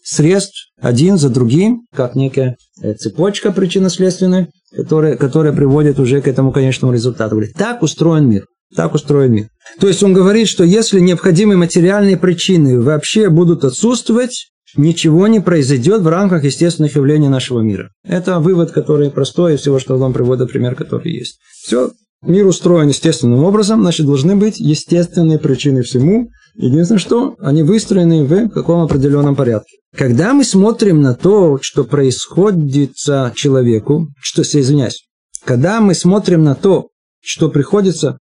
средств 0.04 0.70
один 0.82 1.18
за 1.18 1.30
другим, 1.30 1.82
как 1.94 2.16
некая 2.16 2.58
цепочка 3.00 3.52
причинно-следственная, 3.52 4.50
которая, 4.74 5.16
которая 5.18 5.54
приводит 5.54 6.00
уже 6.00 6.22
к 6.22 6.28
этому 6.28 6.52
конечному 6.52 6.94
результату. 6.94 7.36
Говорит, 7.36 7.56
так 7.56 7.82
устроен 7.82 8.30
мир. 8.30 8.46
Так 8.76 8.94
устроен 8.94 9.32
мир. 9.32 9.48
То 9.80 9.88
есть 9.88 10.04
он 10.04 10.14
говорит, 10.14 10.48
что 10.48 10.64
если 10.64 11.00
необходимые 11.00 11.58
материальные 11.58 12.18
причины 12.18 12.82
вообще 12.82 13.30
будут 13.30 13.64
отсутствовать, 13.64 14.48
ничего 14.76 15.28
не 15.28 15.40
произойдет 15.40 16.02
в 16.02 16.08
рамках 16.08 16.44
естественных 16.44 16.96
явлений 16.96 17.30
нашего 17.30 17.62
мира. 17.62 17.92
Это 18.04 18.40
вывод, 18.40 18.72
который 18.72 19.10
простой 19.12 19.56
из 19.56 19.62
всего, 19.62 19.80
что 19.80 19.98
вам 19.98 20.14
приводит 20.14 20.52
пример, 20.52 20.76
который 20.76 21.12
есть. 21.14 21.40
Все, 21.64 21.92
мир 22.22 22.46
устроен 22.46 22.90
естественным 22.90 23.44
образом, 23.44 23.82
значит, 23.82 24.06
должны 24.06 24.36
быть 24.36 24.60
естественные 24.60 25.40
причины 25.40 25.84
всему, 25.84 26.30
Единственное, 26.58 27.00
что 27.00 27.36
они 27.40 27.64
выстроены 27.64 28.24
в 28.24 28.50
каком 28.50 28.82
определенном 28.82 29.36
порядке. 29.36 29.78
Когда 29.96 30.34
мы 30.34 30.44
смотрим 30.44 31.02
на 31.02 31.14
то, 31.14 31.60
что 31.62 31.84
происходит 31.84 32.96
человеку, 33.36 34.08
что, 34.20 34.42
извиняюсь, 34.42 35.06
когда 35.44 35.82
мы 35.82 35.94
смотрим 35.94 36.44
на 36.44 36.56
то, 36.56 36.88
что 37.22 37.50
приходится 37.50 38.18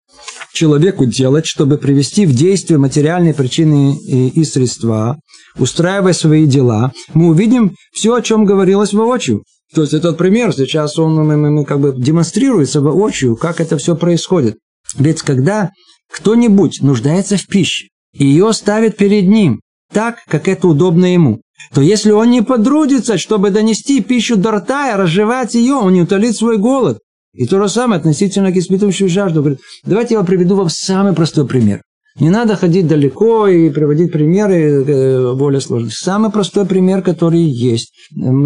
человеку 0.54 1.06
делать, 1.06 1.46
чтобы 1.46 1.78
привести 1.78 2.26
в 2.26 2.34
действие 2.34 2.78
материальные 2.78 3.34
причины 3.34 3.98
и 3.98 4.44
средства, 4.46 5.20
устраивая 5.58 6.14
свои 6.14 6.46
дела, 6.46 6.92
мы 7.14 7.28
увидим 7.28 7.76
все, 7.92 8.16
о 8.16 8.22
чем 8.22 8.46
говорилось 8.46 8.94
воочию. 8.94 9.44
То 9.76 9.82
есть 9.82 9.94
этот 9.94 10.18
пример 10.18 10.54
сейчас 10.54 10.98
он 11.00 11.16
мы, 11.16 11.36
мы 11.36 11.66
как 11.66 11.80
бы 11.80 11.94
демонстрируется 11.98 12.82
воочию, 12.82 13.36
как 13.36 13.60
это 13.60 13.78
все 13.78 13.96
происходит. 13.96 14.58
Ведь 14.96 15.22
когда 15.22 15.72
кто-нибудь 16.12 16.82
нуждается 16.82 17.38
в 17.38 17.48
пище, 17.48 17.88
ее 18.14 18.54
ставит 18.54 18.98
перед 18.98 19.28
ним, 19.28 19.62
так, 19.92 20.18
как 20.28 20.48
это 20.48 20.68
удобно 20.68 21.12
ему, 21.12 21.42
то 21.74 21.82
если 21.82 22.12
он 22.12 22.32
не 22.32 22.42
подрудится, 22.42 23.18
чтобы 23.18 23.52
донести 23.52 24.02
пищу 24.02 24.38
до 24.38 24.52
рта 24.52 24.92
и 24.92 24.98
разжевать 24.98 25.56
ее, 25.56 25.76
он 25.76 25.94
не 25.94 26.02
утолит 26.02 26.36
свой 26.36 26.58
голод. 26.58 27.00
И 27.34 27.48
то 27.48 27.62
же 27.62 27.70
самое 27.70 28.00
относительно 28.00 28.52
к 28.52 28.58
испытывающему 28.58 29.10
жажду. 29.10 29.42
Говорит, 29.42 29.60
давайте 29.84 30.16
я 30.16 30.24
приведу 30.24 30.56
вам 30.56 30.70
самый 30.70 31.14
простой 31.14 31.48
пример. 31.48 31.82
Не 32.20 32.30
надо 32.30 32.56
ходить 32.56 32.88
далеко 32.88 33.48
и 33.48 33.72
приводить 33.72 34.12
примеры 34.12 34.86
э, 34.86 35.34
более 35.34 35.62
сложные. 35.62 35.92
Самый 35.92 36.30
простой 36.32 36.68
пример, 36.68 37.02
который 37.02 37.42
есть. 37.42 37.92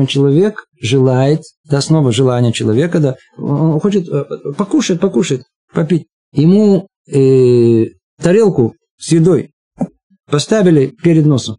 Человек 0.07 0.63
желает, 0.81 1.41
да, 1.69 1.81
снова 1.81 2.13
желание 2.13 2.53
человека, 2.53 2.99
да, 2.99 3.15
он 3.37 3.77
хочет 3.81 4.07
э, 4.07 4.23
покушать, 4.57 5.01
покушать, 5.01 5.41
попить. 5.73 6.07
Ему 6.31 6.87
э, 7.11 7.87
тарелку 8.21 8.75
с 8.97 9.11
едой 9.11 9.51
Поставили 10.29 10.87
перед 10.87 11.25
носом. 11.25 11.57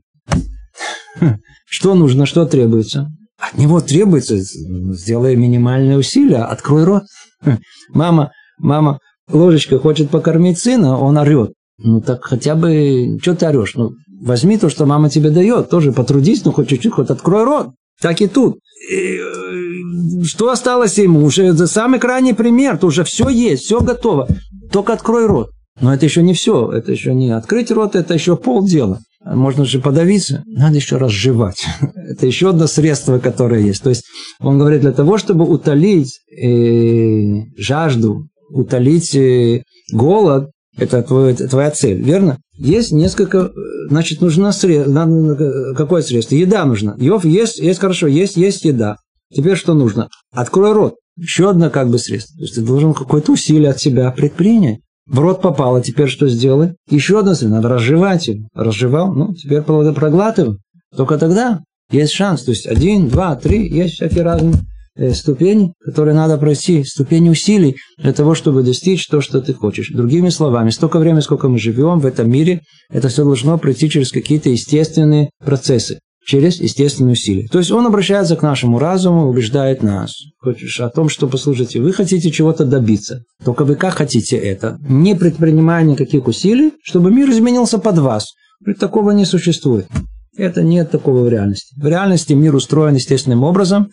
Что 1.67 1.95
нужно, 1.95 2.27
что 2.27 2.47
требуется? 2.47 3.09
От 3.39 3.57
него 3.57 3.81
требуется, 3.81 4.37
сделай 4.39 5.37
минимальные 5.37 5.99
усилия, 5.99 6.45
открой 6.45 6.85
рот. 6.85 7.05
Мама, 7.91 8.33
мама, 8.59 8.99
ложечка 9.31 9.79
хочет 9.79 10.11
покормить 10.11 10.59
сына, 10.59 10.99
он 10.99 11.17
орет. 11.17 11.53
Ну 11.79 12.01
так 12.01 12.25
хотя 12.25 12.57
бы, 12.57 13.19
что 13.23 13.37
ты 13.37 13.47
орешь? 13.47 13.75
Ну, 13.75 13.93
возьми 14.21 14.59
то, 14.59 14.69
что 14.69 14.87
мама 14.87 15.09
тебе 15.09 15.31
дает, 15.31 15.71
тоже 15.71 15.93
потрудись, 15.93 16.45
ну 16.45 16.53
хоть 16.53 16.69
чуть-чуть, 16.69 16.93
хоть 16.93 17.11
открой 17.11 17.45
рот. 17.45 17.69
Так 18.01 18.21
и 18.21 18.27
тут. 18.27 18.59
И, 18.91 19.19
э, 19.19 20.25
что 20.25 20.51
осталось 20.51 20.99
ему? 20.99 21.25
Уже 21.25 21.45
это 21.45 21.67
самый 21.67 22.01
крайний 22.01 22.35
пример, 22.35 22.79
то 22.79 22.89
уже 22.89 23.05
все 23.05 23.29
есть, 23.29 23.65
все 23.65 23.81
готово. 23.81 24.29
только 24.73 24.93
открой 24.93 25.27
рот. 25.27 25.51
Но 25.81 25.95
это 25.95 26.07
еще 26.07 26.23
не 26.23 26.35
все, 26.35 26.71
это 26.73 26.93
еще 26.93 27.15
не 27.15 27.31
открыть 27.31 27.71
рот, 27.71 27.95
это 27.95 28.15
еще 28.15 28.37
полдела. 28.37 29.01
Можно 29.25 29.65
же 29.65 29.81
подавиться, 29.81 30.43
надо 30.47 30.77
еще 30.77 30.97
раз 30.97 31.11
жевать. 31.11 31.67
Это 31.97 32.27
еще 32.27 32.51
одно 32.51 32.67
средство, 32.67 33.19
которое 33.19 33.61
есть. 33.61 33.83
То 33.83 33.91
есть 33.91 34.05
он 34.41 34.59
говорит, 34.59 34.81
для 34.81 34.93
того, 34.93 35.19
чтобы 35.19 35.45
утолить 35.45 36.21
э, 36.31 37.43
жажду, 37.59 38.29
утолить 38.49 39.15
э, 39.15 39.65
голод, 39.93 40.51
это 40.79 41.03
твой, 41.03 41.35
твоя 41.35 41.71
цель, 41.73 42.01
верно? 42.01 42.39
Есть 42.57 42.93
несколько, 42.93 43.39
э, 43.39 43.51
значит, 43.91 44.21
нужно 44.21 44.53
средство. 44.53 45.75
Какое 45.77 46.03
средство? 46.03 46.37
Еда 46.37 46.65
нужна. 46.65 46.95
Йов, 46.99 47.25
есть, 47.25 47.59
есть 47.59 47.81
хорошо, 47.81 48.07
есть, 48.07 48.37
есть 48.37 48.65
еда. 48.65 48.97
Теперь 49.35 49.57
что 49.57 49.75
нужно? 49.75 50.09
Открой 50.33 50.73
рот. 50.73 50.95
Еще 51.19 51.51
одно 51.51 51.69
как 51.71 51.91
бы 51.91 51.99
средство. 51.99 52.37
То 52.37 52.43
есть 52.45 52.55
ты 52.55 52.63
должен 52.63 52.95
какое-то 52.95 53.33
усилие 53.33 53.71
от 53.71 53.81
себя 53.81 54.11
предпринять. 54.13 54.81
В 55.09 55.21
рот 55.21 55.41
попало, 55.41 55.83
теперь 55.83 56.09
что 56.09 56.29
сделай? 56.29 56.75
Еще 56.91 57.19
одно 57.19 57.35
средство. 57.35 57.57
Надо 57.57 57.69
разжевать 57.71 58.29
его. 58.29 58.47
Разжевал, 58.55 59.15
ну, 59.15 59.33
теперь 59.35 59.63
проглатывай. 59.63 60.59
Только 60.95 61.17
тогда 61.17 61.61
есть 61.91 62.13
шанс. 62.13 62.43
То 62.43 62.51
есть 62.51 62.67
один, 62.67 63.09
два, 63.09 63.35
три, 63.37 63.69
есть 63.69 63.95
всякие 63.95 64.23
разные 64.23 64.57
э, 64.97 65.13
ступени, 65.15 65.73
которые 65.83 66.15
надо 66.15 66.37
пройти, 66.37 66.85
ступени 66.85 67.31
усилий 67.31 67.77
для 67.97 68.13
того, 68.13 68.35
чтобы 68.35 68.63
достичь 68.63 69.07
то, 69.07 69.23
что 69.23 69.41
ты 69.41 69.55
хочешь. 69.55 69.91
Другими 69.91 70.29
словами, 70.29 70.69
столько 70.69 70.99
времени, 70.99 71.21
сколько 71.21 71.49
мы 71.49 71.59
живем 71.59 72.01
в 72.01 72.07
этом 72.07 72.31
мире, 72.31 72.61
это 72.91 73.09
все 73.09 73.25
должно 73.25 73.57
пройти 73.57 73.89
через 73.89 74.13
какие-то 74.13 74.51
естественные 74.51 75.31
процессы 75.43 76.01
через 76.29 76.61
естественные 76.61 77.15
усилия. 77.15 77.49
То 77.49 77.59
есть 77.59 77.71
он 77.71 77.87
обращается 77.87 78.37
к 78.37 78.43
нашему 78.43 78.79
разуму, 78.79 79.29
убеждает 79.29 79.83
нас 79.83 80.13
хочешь, 80.41 80.79
о 80.81 80.91
том, 80.91 81.09
что, 81.09 81.27
послушайте, 81.27 81.81
вы 81.81 81.93
хотите 81.95 82.31
чего-то 82.31 82.67
добиться. 82.67 83.23
Только 83.43 83.65
вы 83.65 83.77
как 83.77 83.95
хотите 83.95 84.37
это? 84.37 84.79
Не 84.87 85.15
предпринимая 85.15 85.85
никаких 85.85 86.27
усилий, 86.27 86.73
чтобы 86.83 87.11
мир 87.11 87.31
изменился 87.31 87.79
под 87.79 87.99
вас. 87.99 88.35
Такого 88.79 89.13
не 89.13 89.25
существует. 89.25 89.87
Это 90.37 90.63
нет 90.63 90.91
такого 90.91 91.25
в 91.25 91.29
реальности. 91.31 91.75
В 91.81 91.87
реальности 91.87 92.35
мир 92.35 92.55
устроен 92.55 92.95
естественным 92.95 93.43
образом, 93.43 93.89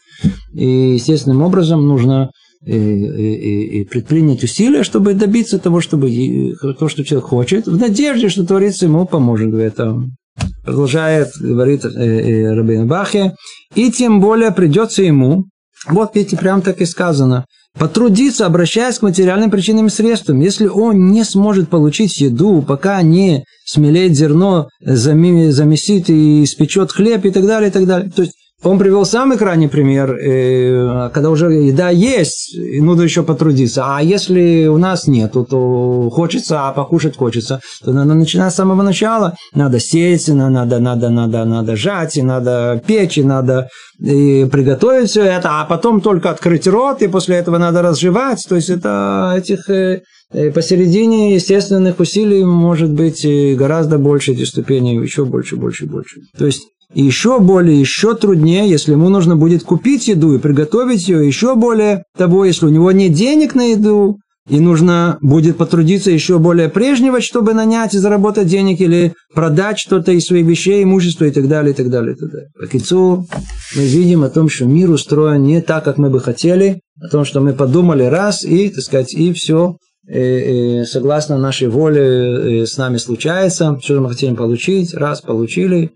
и 0.54 0.94
естественным 0.94 1.42
образом 1.42 1.88
нужно 1.88 2.32
и, 2.66 2.76
и, 2.76 3.80
и 3.80 3.86
предпринять 3.86 4.44
усилия, 4.44 4.84
чтобы 4.84 5.14
добиться 5.14 5.58
того, 5.58 5.80
чтобы 5.80 6.54
то, 6.80 6.90
что 6.90 7.06
человек 7.06 7.30
хочет, 7.30 7.66
в 7.66 7.78
надежде, 7.78 8.28
что 8.28 8.46
Творец 8.46 8.82
ему 8.82 9.06
поможет 9.08 9.54
в 9.54 9.58
этом. 9.58 10.18
Продолжает, 10.64 11.30
говорит 11.40 11.86
э, 11.86 11.90
э, 11.90 12.54
Рабин 12.54 12.88
Бахе, 12.88 13.36
и 13.76 13.92
тем 13.92 14.20
более 14.20 14.52
придется 14.52 15.04
ему, 15.04 15.46
вот 15.88 16.16
видите, 16.16 16.38
прям 16.38 16.62
так 16.62 16.82
и 16.82 16.86
сказано, 16.86 17.46
потрудиться, 17.78 18.46
обращаясь 18.46 19.00
к 19.00 19.04
материальным 19.04 19.52
причинам 19.52 19.88
и 19.88 19.90
средствам. 19.90 20.40
Если 20.40 20.68
он 20.68 21.12
не 21.12 21.24
сможет 21.24 21.70
получить 21.70 22.20
еду, 22.20 22.62
пока 22.62 23.02
не 23.02 23.44
смелеет 23.66 24.16
зерно, 24.16 24.70
замесит 24.80 26.10
и 26.10 26.44
испечет 26.44 26.92
хлеб 26.92 27.26
и 27.26 27.32
так 27.32 27.46
далее, 27.46 27.70
и 27.70 27.74
так 27.74 27.86
далее. 27.86 28.12
То 28.12 28.24
есть 28.24 28.34
он 28.66 28.80
привел 28.80 29.06
самый 29.06 29.38
крайний 29.38 29.70
пример, 29.70 30.12
э, 30.12 31.10
когда 31.14 31.30
уже 31.30 31.52
еда 31.54 31.90
есть, 31.90 32.58
нужно 32.58 33.04
еще 33.04 33.22
потрудиться. 33.22 33.84
А 33.86 34.02
если 34.02 34.66
у 34.68 34.78
нас 34.78 35.08
нет, 35.08 35.34
то 35.34 36.10
хочется, 36.12 36.68
а 36.68 36.72
покушать 36.72 37.16
хочется, 37.16 37.62
то 37.84 37.92
надо 37.92 38.16
начинать 38.16 38.52
с 38.52 38.56
самого 38.56 38.82
начала. 38.82 39.36
Надо 39.54 39.80
сеять, 39.80 40.28
надо, 40.28 40.80
надо, 40.80 41.10
надо, 41.10 41.46
надо 41.46 41.76
жать, 41.76 42.18
и 42.18 42.24
надо 42.24 42.82
печь, 42.86 43.20
и 43.20 43.24
надо 43.24 43.70
и 44.00 44.46
приготовить 44.52 45.10
все 45.10 45.24
это, 45.24 45.62
а 45.62 45.66
потом 45.66 46.02
только 46.02 46.32
открыть 46.32 46.68
рот, 46.68 47.02
и 47.02 47.08
после 47.08 47.38
этого 47.38 47.60
надо 47.60 47.84
разжевать. 47.84 48.44
То 48.50 48.56
есть 48.56 48.70
это 48.70 49.36
этих 49.38 49.70
э, 49.70 50.02
э, 50.32 50.52
посередине 50.52 51.36
естественных 51.36 52.00
усилий 52.00 52.44
может 52.44 52.92
быть 52.92 53.26
гораздо 53.56 54.00
больше 54.00 54.32
эти 54.32 54.44
ступени, 54.44 55.02
еще 55.02 55.24
больше, 55.24 55.56
больше, 55.56 55.86
больше. 55.86 56.22
То 56.38 56.48
есть 56.48 56.64
и 56.94 57.04
еще 57.04 57.40
более, 57.40 57.80
еще 57.80 58.16
труднее, 58.16 58.70
если 58.70 58.94
ему 58.94 59.10
нужно 59.10 59.36
будет 59.36 59.64
купить 59.64 60.08
еду 60.08 60.34
и 60.36 60.40
приготовить 60.40 61.08
ее, 61.08 61.26
еще 61.26 61.56
более 61.56 62.04
того, 62.18 62.46
если 62.46 62.66
у 62.68 62.70
него 62.70 62.92
нет 62.92 63.14
денег 63.14 63.56
на 63.56 63.72
еду, 63.72 64.20
и 64.48 64.60
нужно 64.60 65.18
будет 65.22 65.58
потрудиться 65.58 66.12
еще 66.12 66.38
более 66.38 66.70
прежнего, 66.70 67.20
чтобы 67.20 67.54
нанять 67.54 67.96
и 67.96 67.98
заработать 67.98 68.48
денег, 68.48 68.80
или 68.80 69.14
продать 69.34 69.80
что-то 69.80 70.12
из 70.12 70.26
своих 70.26 70.46
вещей, 70.46 70.84
имущества 70.84 71.26
и 71.26 71.32
так 71.32 71.48
далее, 71.48 71.74
и 71.74 71.76
так 71.76 71.90
далее, 71.90 72.14
и 72.14 72.18
так 72.18 72.30
далее. 72.30 72.50
По 72.60 72.68
Кицу 72.68 73.28
мы 73.76 73.84
видим 73.84 74.24
о 74.24 74.30
том, 74.30 74.48
что 74.50 74.66
мир 74.66 74.92
устроен 74.92 75.44
не 75.44 75.62
так, 75.62 75.84
как 75.84 75.98
мы 75.98 76.12
бы 76.12 76.20
хотели, 76.20 76.82
о 77.02 77.08
том, 77.08 77.26
что 77.26 77.42
мы 77.42 77.54
подумали 77.54 78.04
раз, 78.04 78.44
и, 78.44 78.70
так 78.70 78.84
сказать, 78.84 79.14
и 79.14 79.34
все 79.34 79.78
э, 80.08 80.82
э, 80.82 80.86
согласно 80.86 81.40
нашей 81.40 81.68
воле 81.68 82.62
э, 82.62 82.66
с 82.68 82.78
нами 82.78 82.98
случается, 82.98 83.80
что 83.82 84.00
мы 84.00 84.10
хотим 84.10 84.36
получить, 84.36 84.94
раз 84.94 85.22
получили, 85.22 85.92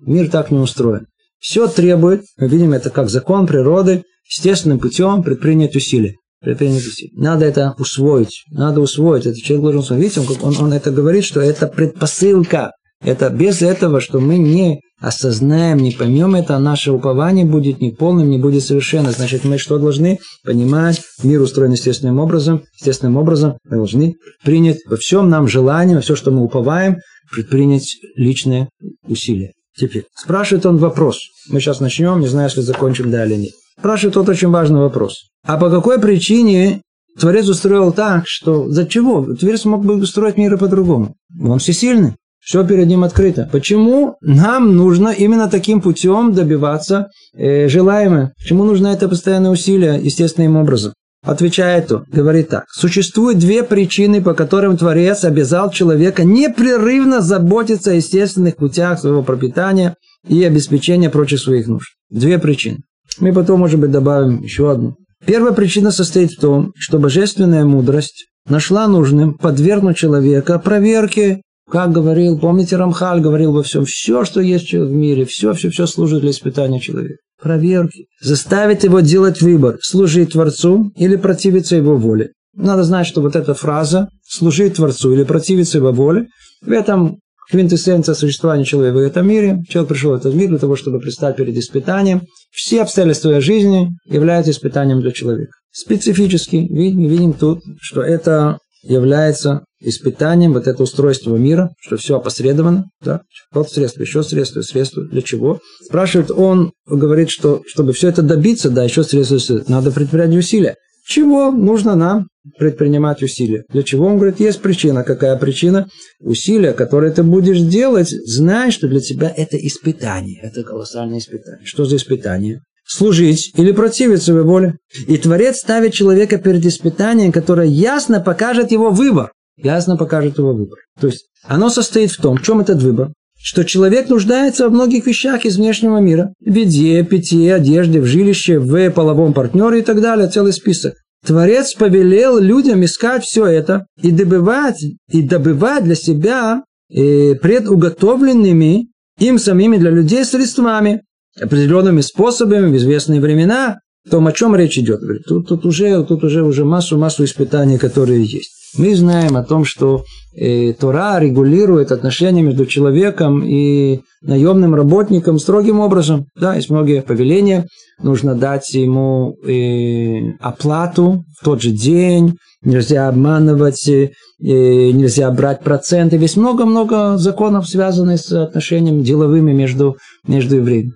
Мир 0.00 0.30
так 0.30 0.50
не 0.50 0.58
устроен. 0.58 1.06
Все 1.38 1.68
требует, 1.68 2.24
мы 2.36 2.48
видим 2.48 2.72
это 2.72 2.90
как 2.90 3.08
закон 3.10 3.46
природы, 3.46 4.02
естественным 4.28 4.78
путем 4.78 5.22
предпринять 5.22 5.76
усилия. 5.76 6.14
Предпринять 6.40 6.86
усилия. 6.86 7.12
Надо 7.14 7.44
это 7.44 7.74
усвоить. 7.78 8.44
Надо 8.50 8.80
усвоить. 8.80 9.26
Это 9.26 9.36
человек 9.36 9.62
должен 9.62 9.80
усвоить. 9.80 10.02
Видите, 10.02 10.20
он, 10.20 10.54
он, 10.54 10.64
он 10.64 10.72
это 10.72 10.90
говорит, 10.90 11.24
что 11.24 11.40
это 11.40 11.66
предпосылка. 11.66 12.72
Это 13.00 13.30
без 13.30 13.62
этого, 13.62 14.00
что 14.00 14.18
мы 14.18 14.38
не 14.38 14.80
осознаем, 15.00 15.78
не 15.78 15.92
поймем 15.92 16.34
это, 16.34 16.58
наше 16.58 16.90
упование 16.90 17.44
будет 17.44 17.80
неполным, 17.80 18.28
не 18.28 18.38
будет 18.38 18.64
совершенно. 18.64 19.12
Значит, 19.12 19.44
мы 19.44 19.58
что 19.58 19.78
должны 19.78 20.18
понимать? 20.44 21.00
Мир 21.22 21.40
устроен 21.40 21.72
естественным 21.72 22.18
образом. 22.18 22.62
Естественным 22.78 23.16
образом 23.16 23.56
мы 23.64 23.76
должны 23.76 24.16
принять 24.44 24.78
во 24.86 24.96
всем 24.96 25.28
нам 25.28 25.46
желание, 25.46 25.96
во 25.96 26.02
все, 26.02 26.16
что 26.16 26.32
мы 26.32 26.42
уповаем, 26.42 26.96
предпринять 27.30 27.98
личные 28.16 28.68
усилия. 29.06 29.52
Теперь, 29.78 30.06
спрашивает 30.14 30.66
он 30.66 30.78
вопрос. 30.78 31.20
Мы 31.48 31.60
сейчас 31.60 31.80
начнем, 31.80 32.20
не 32.20 32.26
знаю, 32.26 32.48
если 32.48 32.62
закончим 32.62 33.10
да 33.10 33.24
или 33.24 33.36
нет. 33.36 33.52
Спрашивает 33.78 34.14
тот 34.14 34.28
очень 34.28 34.48
важный 34.48 34.80
вопрос. 34.80 35.28
А 35.46 35.56
по 35.56 35.70
какой 35.70 36.00
причине 36.00 36.82
Творец 37.18 37.48
устроил 37.48 37.92
так, 37.92 38.24
что... 38.26 38.68
За 38.70 38.86
чего? 38.86 39.24
Творец 39.34 39.64
мог 39.64 39.84
бы 39.84 39.94
устроить 39.94 40.36
мир 40.36 40.58
по-другому. 40.58 41.14
Он 41.40 41.58
всесильный. 41.58 42.14
Все 42.40 42.66
перед 42.66 42.86
ним 42.86 43.04
открыто. 43.04 43.48
Почему 43.52 44.16
нам 44.20 44.76
нужно 44.76 45.08
именно 45.08 45.48
таким 45.48 45.80
путем 45.80 46.32
добиваться 46.32 47.08
э, 47.34 47.68
желаемого? 47.68 48.32
Почему 48.38 48.64
нужно 48.64 48.88
это 48.88 49.08
постоянное 49.08 49.50
усилие 49.50 50.00
естественным 50.02 50.56
образом? 50.56 50.92
Отвечает 51.28 51.92
он, 51.92 52.06
говорит 52.10 52.48
так. 52.48 52.64
Существует 52.70 53.38
две 53.38 53.62
причины, 53.62 54.22
по 54.22 54.32
которым 54.32 54.78
Творец 54.78 55.24
обязал 55.24 55.70
человека 55.70 56.24
непрерывно 56.24 57.20
заботиться 57.20 57.90
о 57.90 57.94
естественных 57.96 58.56
путях 58.56 58.98
своего 58.98 59.22
пропитания 59.22 59.94
и 60.26 60.42
обеспечения 60.42 61.10
прочих 61.10 61.40
своих 61.40 61.66
нужд. 61.66 61.90
Две 62.08 62.38
причины. 62.38 62.78
Мы 63.20 63.34
потом, 63.34 63.60
может 63.60 63.78
быть, 63.78 63.90
добавим 63.90 64.40
еще 64.40 64.72
одну. 64.72 64.96
Первая 65.26 65.52
причина 65.52 65.90
состоит 65.90 66.32
в 66.32 66.40
том, 66.40 66.72
что 66.74 66.98
божественная 66.98 67.66
мудрость 67.66 68.28
нашла 68.48 68.88
нужным 68.88 69.34
подвергнуть 69.34 69.98
человека 69.98 70.58
проверке, 70.58 71.42
как 71.70 71.92
говорил, 71.92 72.38
помните, 72.38 72.76
Рамхаль 72.76 73.20
говорил 73.20 73.52
во 73.52 73.62
всем, 73.62 73.84
все, 73.84 74.24
что 74.24 74.40
есть 74.40 74.72
в 74.72 74.90
мире, 74.90 75.26
все, 75.26 75.52
все, 75.52 75.68
все 75.68 75.86
служит 75.86 76.22
для 76.22 76.30
испытания 76.30 76.80
человека 76.80 77.18
проверки, 77.40 78.06
заставить 78.20 78.84
его 78.84 79.00
делать 79.00 79.40
выбор, 79.40 79.78
служить 79.82 80.32
Творцу 80.32 80.92
или 80.96 81.16
противиться 81.16 81.76
его 81.76 81.96
воле. 81.96 82.32
Надо 82.54 82.82
знать, 82.82 83.06
что 83.06 83.20
вот 83.20 83.36
эта 83.36 83.54
фраза 83.54 84.08
«служить 84.26 84.74
Творцу 84.74 85.12
или 85.12 85.24
противиться 85.24 85.78
его 85.78 85.92
воле» 85.92 86.26
в 86.60 86.72
этом 86.72 87.18
квинтэссенция 87.50 88.14
существования 88.14 88.64
человека 88.64 88.96
в 88.96 89.00
этом 89.00 89.26
мире. 89.26 89.62
Человек 89.68 89.90
пришел 89.90 90.10
в 90.12 90.14
этот 90.14 90.34
мир 90.34 90.48
для 90.48 90.58
того, 90.58 90.76
чтобы 90.76 90.98
предстать 91.00 91.36
перед 91.36 91.56
испытанием. 91.56 92.22
Все 92.50 92.82
обстоятельства 92.82 93.40
жизни 93.40 93.90
являются 94.06 94.50
испытанием 94.50 95.00
для 95.00 95.12
человека. 95.12 95.52
Специфически 95.70 96.56
видим, 96.56 97.06
видим 97.06 97.32
тут, 97.32 97.60
что 97.80 98.02
это 98.02 98.58
является 98.82 99.64
испытанием 99.80 100.52
вот 100.52 100.66
это 100.66 100.82
устройство 100.82 101.36
мира, 101.36 101.70
что 101.80 101.96
все 101.96 102.16
опосредовано, 102.16 102.86
да, 103.02 103.22
вот 103.52 103.70
средство, 103.70 104.02
еще 104.02 104.22
средство, 104.22 104.62
средство, 104.62 105.04
для 105.04 105.22
чего? 105.22 105.60
Спрашивает, 105.84 106.30
он 106.30 106.72
говорит, 106.86 107.30
что 107.30 107.62
чтобы 107.66 107.92
все 107.92 108.08
это 108.08 108.22
добиться, 108.22 108.70
да, 108.70 108.84
еще 108.84 109.04
средства, 109.04 109.62
надо 109.68 109.90
предпринять 109.90 110.34
усилия. 110.34 110.76
Чего 111.06 111.50
нужно 111.50 111.94
нам 111.96 112.28
предпринимать 112.58 113.22
усилия? 113.22 113.64
Для 113.70 113.82
чего? 113.82 114.06
Он 114.06 114.16
говорит, 114.16 114.40
есть 114.40 114.60
причина. 114.60 115.04
Какая 115.04 115.38
причина? 115.38 115.88
Усилия, 116.20 116.74
которые 116.74 117.12
ты 117.12 117.22
будешь 117.22 117.60
делать, 117.60 118.10
знай, 118.10 118.70
что 118.70 118.88
для 118.88 119.00
тебя 119.00 119.32
это 119.34 119.56
испытание. 119.56 120.38
Это 120.42 120.62
колоссальное 120.64 121.18
испытание. 121.18 121.64
Что 121.64 121.86
за 121.86 121.96
испытание? 121.96 122.60
служить 122.90 123.52
или 123.54 123.72
противиться 123.72 124.32
его 124.32 124.44
воле. 124.44 124.78
И 125.06 125.18
Творец 125.18 125.58
ставит 125.58 125.92
человека 125.92 126.38
перед 126.38 126.64
испытанием, 126.64 127.32
которое 127.32 127.66
ясно 127.66 128.18
покажет 128.20 128.72
его 128.72 128.88
выбор 128.88 129.30
ясно 129.62 129.96
покажет 129.96 130.38
его 130.38 130.52
выбор. 130.52 130.78
То 131.00 131.08
есть 131.08 131.26
оно 131.44 131.68
состоит 131.70 132.10
в 132.12 132.20
том, 132.20 132.36
в 132.36 132.42
чем 132.42 132.60
этот 132.60 132.82
выбор, 132.82 133.12
что 133.40 133.64
человек 133.64 134.08
нуждается 134.08 134.64
во 134.64 134.70
многих 134.70 135.06
вещах 135.06 135.44
из 135.44 135.56
внешнего 135.56 135.98
мира. 135.98 136.32
В 136.40 136.54
еде, 136.54 137.02
питье, 137.04 137.54
одежде, 137.54 138.00
в 138.00 138.04
жилище, 138.04 138.58
в 138.58 138.90
половом 138.90 139.32
партнере 139.32 139.80
и 139.80 139.82
так 139.82 140.00
далее, 140.00 140.28
целый 140.28 140.52
список. 140.52 140.94
Творец 141.24 141.74
повелел 141.74 142.38
людям 142.38 142.84
искать 142.84 143.24
все 143.24 143.46
это 143.46 143.86
и 144.02 144.10
добывать, 144.10 144.84
и 145.10 145.22
добывать 145.22 145.84
для 145.84 145.94
себя 145.94 146.62
э, 146.90 147.34
предуготовленными 147.34 148.88
им 149.18 149.38
самими 149.38 149.76
для 149.76 149.90
людей 149.90 150.24
средствами, 150.24 151.02
определенными 151.40 152.00
способами 152.00 152.70
в 152.70 152.76
известные 152.76 153.20
времена, 153.20 153.78
о 154.06 154.10
том, 154.10 154.26
о 154.26 154.32
чем 154.32 154.54
речь 154.56 154.78
идет. 154.78 155.00
Тут, 155.26 155.48
тут 155.48 155.66
уже, 155.66 156.04
тут 156.04 156.24
уже, 156.24 156.42
уже 156.42 156.64
массу, 156.64 156.96
массу 156.98 157.24
испытаний, 157.24 157.78
которые 157.78 158.24
есть. 158.24 158.57
Мы 158.76 158.94
знаем 158.94 159.36
о 159.36 159.44
том, 159.44 159.64
что 159.64 160.04
э, 160.36 160.72
Тора 160.74 161.18
регулирует 161.18 161.90
отношения 161.90 162.42
между 162.42 162.66
человеком 162.66 163.42
и 163.44 164.00
наемным 164.22 164.74
работником 164.74 165.38
строгим 165.38 165.80
образом. 165.80 166.26
Да, 166.38 166.54
есть 166.54 166.68
многие 166.68 167.02
повеления. 167.02 167.66
Нужно 168.02 168.34
дать 168.34 168.74
ему 168.74 169.36
э, 169.42 170.32
оплату 170.40 171.24
в 171.40 171.44
тот 171.44 171.62
же 171.62 171.70
день. 171.70 172.36
Нельзя 172.62 173.08
обманывать, 173.08 173.88
э, 173.88 174.10
нельзя 174.38 175.30
брать 175.30 175.62
проценты. 175.62 176.16
Есть 176.16 176.36
много-много 176.36 177.16
законов, 177.16 177.68
связанных 177.68 178.20
с 178.20 178.32
отношениями 178.32 179.02
деловыми 179.02 179.52
между, 179.52 179.96
между 180.26 180.56
евреями. 180.56 180.92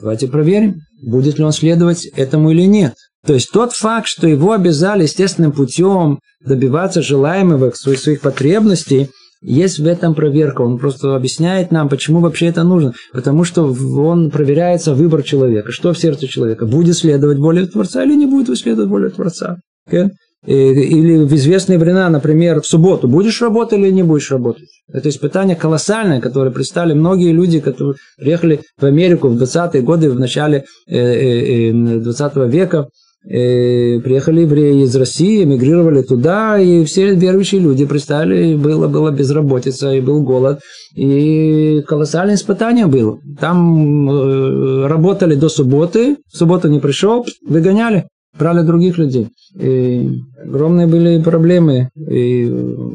Давайте 0.00 0.28
проверим, 0.28 0.76
будет 1.02 1.38
ли 1.38 1.44
он 1.44 1.52
следовать 1.52 2.06
этому 2.06 2.50
или 2.50 2.62
нет. 2.62 2.94
То 3.28 3.34
есть 3.34 3.50
тот 3.52 3.72
факт, 3.72 4.06
что 4.06 4.26
его 4.26 4.52
обязали 4.52 5.02
естественным 5.02 5.52
путем 5.52 6.20
добиваться 6.42 7.02
желаемого 7.02 7.72
своих, 7.72 7.98
своих 7.98 8.22
потребностей, 8.22 9.10
есть 9.42 9.78
в 9.78 9.86
этом 9.86 10.14
проверка. 10.14 10.62
Он 10.62 10.78
просто 10.78 11.14
объясняет 11.14 11.70
нам, 11.70 11.90
почему 11.90 12.20
вообще 12.20 12.46
это 12.46 12.64
нужно. 12.64 12.94
Потому 13.12 13.44
что 13.44 13.64
он 13.64 14.30
проверяется 14.30 14.94
выбор 14.94 15.22
человека. 15.24 15.72
Что 15.72 15.92
в 15.92 15.98
сердце 15.98 16.26
человека? 16.26 16.64
Будет 16.64 16.96
следовать 16.96 17.36
воле 17.36 17.66
Творца 17.66 18.02
или 18.02 18.14
не 18.14 18.24
будет 18.24 18.56
следовать 18.56 18.88
воле 18.88 19.10
Творца? 19.10 19.58
Okay? 19.90 20.08
Или 20.46 21.24
в 21.24 21.34
известные 21.34 21.78
времена, 21.78 22.08
например, 22.08 22.62
в 22.62 22.66
субботу 22.66 23.08
будешь 23.08 23.42
работать 23.42 23.78
или 23.78 23.90
не 23.90 24.04
будешь 24.04 24.30
работать. 24.30 24.68
Это 24.90 25.10
испытание 25.10 25.54
колоссальное, 25.54 26.22
которое 26.22 26.50
представили 26.50 26.94
многие 26.94 27.32
люди, 27.32 27.60
которые 27.60 27.96
приехали 28.16 28.62
в 28.78 28.84
Америку 28.86 29.28
в 29.28 29.36
20-е 29.36 29.82
годы, 29.82 30.10
в 30.10 30.18
начале 30.18 30.64
20 30.86 30.96
э, 30.96 32.88
э. 33.24 34.00
Приехали 34.00 34.42
евреи 34.42 34.82
из 34.84 34.94
России, 34.96 35.44
эмигрировали 35.44 36.02
туда, 36.02 36.58
и 36.58 36.84
все 36.84 37.14
верующие 37.14 37.60
люди 37.60 37.86
представили, 37.86 38.56
было, 38.56 38.88
было 38.88 39.10
безработица, 39.10 39.92
и 39.92 40.00
был 40.00 40.22
голод, 40.22 40.60
и 40.94 41.82
колоссальное 41.86 42.34
испытание 42.34 42.86
было. 42.86 43.18
Там 43.40 44.10
э, 44.10 44.86
работали 44.86 45.34
до 45.34 45.48
субботы, 45.48 46.16
в 46.32 46.36
субботу 46.36 46.68
не 46.68 46.80
пришел, 46.80 47.26
выгоняли 47.46 48.06
брали 48.38 48.62
других 48.64 48.98
людей. 48.98 49.28
И 49.58 50.08
огромные 50.42 50.86
были 50.86 51.22
проблемы, 51.22 51.90
и 51.96 52.44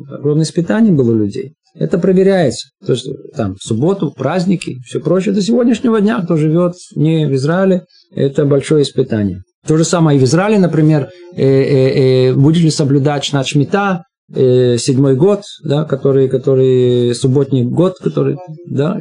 огромное 0.10 0.46
испытание 0.46 0.94
было 0.94 1.14
людей. 1.14 1.54
Это 1.76 1.98
проверяется. 1.98 2.70
То 2.86 2.94
есть 2.94 3.08
там 3.36 3.56
в 3.56 3.64
субботу, 3.64 4.12
праздники, 4.12 4.78
все 4.86 5.00
прочее. 5.00 5.34
До 5.34 5.42
сегодняшнего 5.42 6.00
дня, 6.02 6.22
кто 6.22 6.38
живет 6.38 6.76
не 6.96 7.26
в 7.26 7.34
Израиле, 7.34 7.86
это 8.16 8.46
большое 8.46 8.84
испытание. 8.84 9.42
То 9.66 9.78
же 9.78 9.86
самое 9.86 10.18
и 10.18 10.22
в 10.22 10.26
Израиле, 10.26 10.60
например, 10.60 11.10
э, 11.36 11.42
э, 11.42 12.30
э, 12.30 12.34
будешь 12.34 12.62
ли 12.62 12.70
соблюдать 12.70 13.24
шнат 13.24 13.48
шмита, 13.48 14.04
седьмой 14.34 15.16
год, 15.16 15.42
да, 15.64 15.84
который, 15.86 16.28
который 16.28 17.14
субботний 17.16 17.64
год, 17.64 17.98
который, 18.00 18.38
да, 18.68 18.98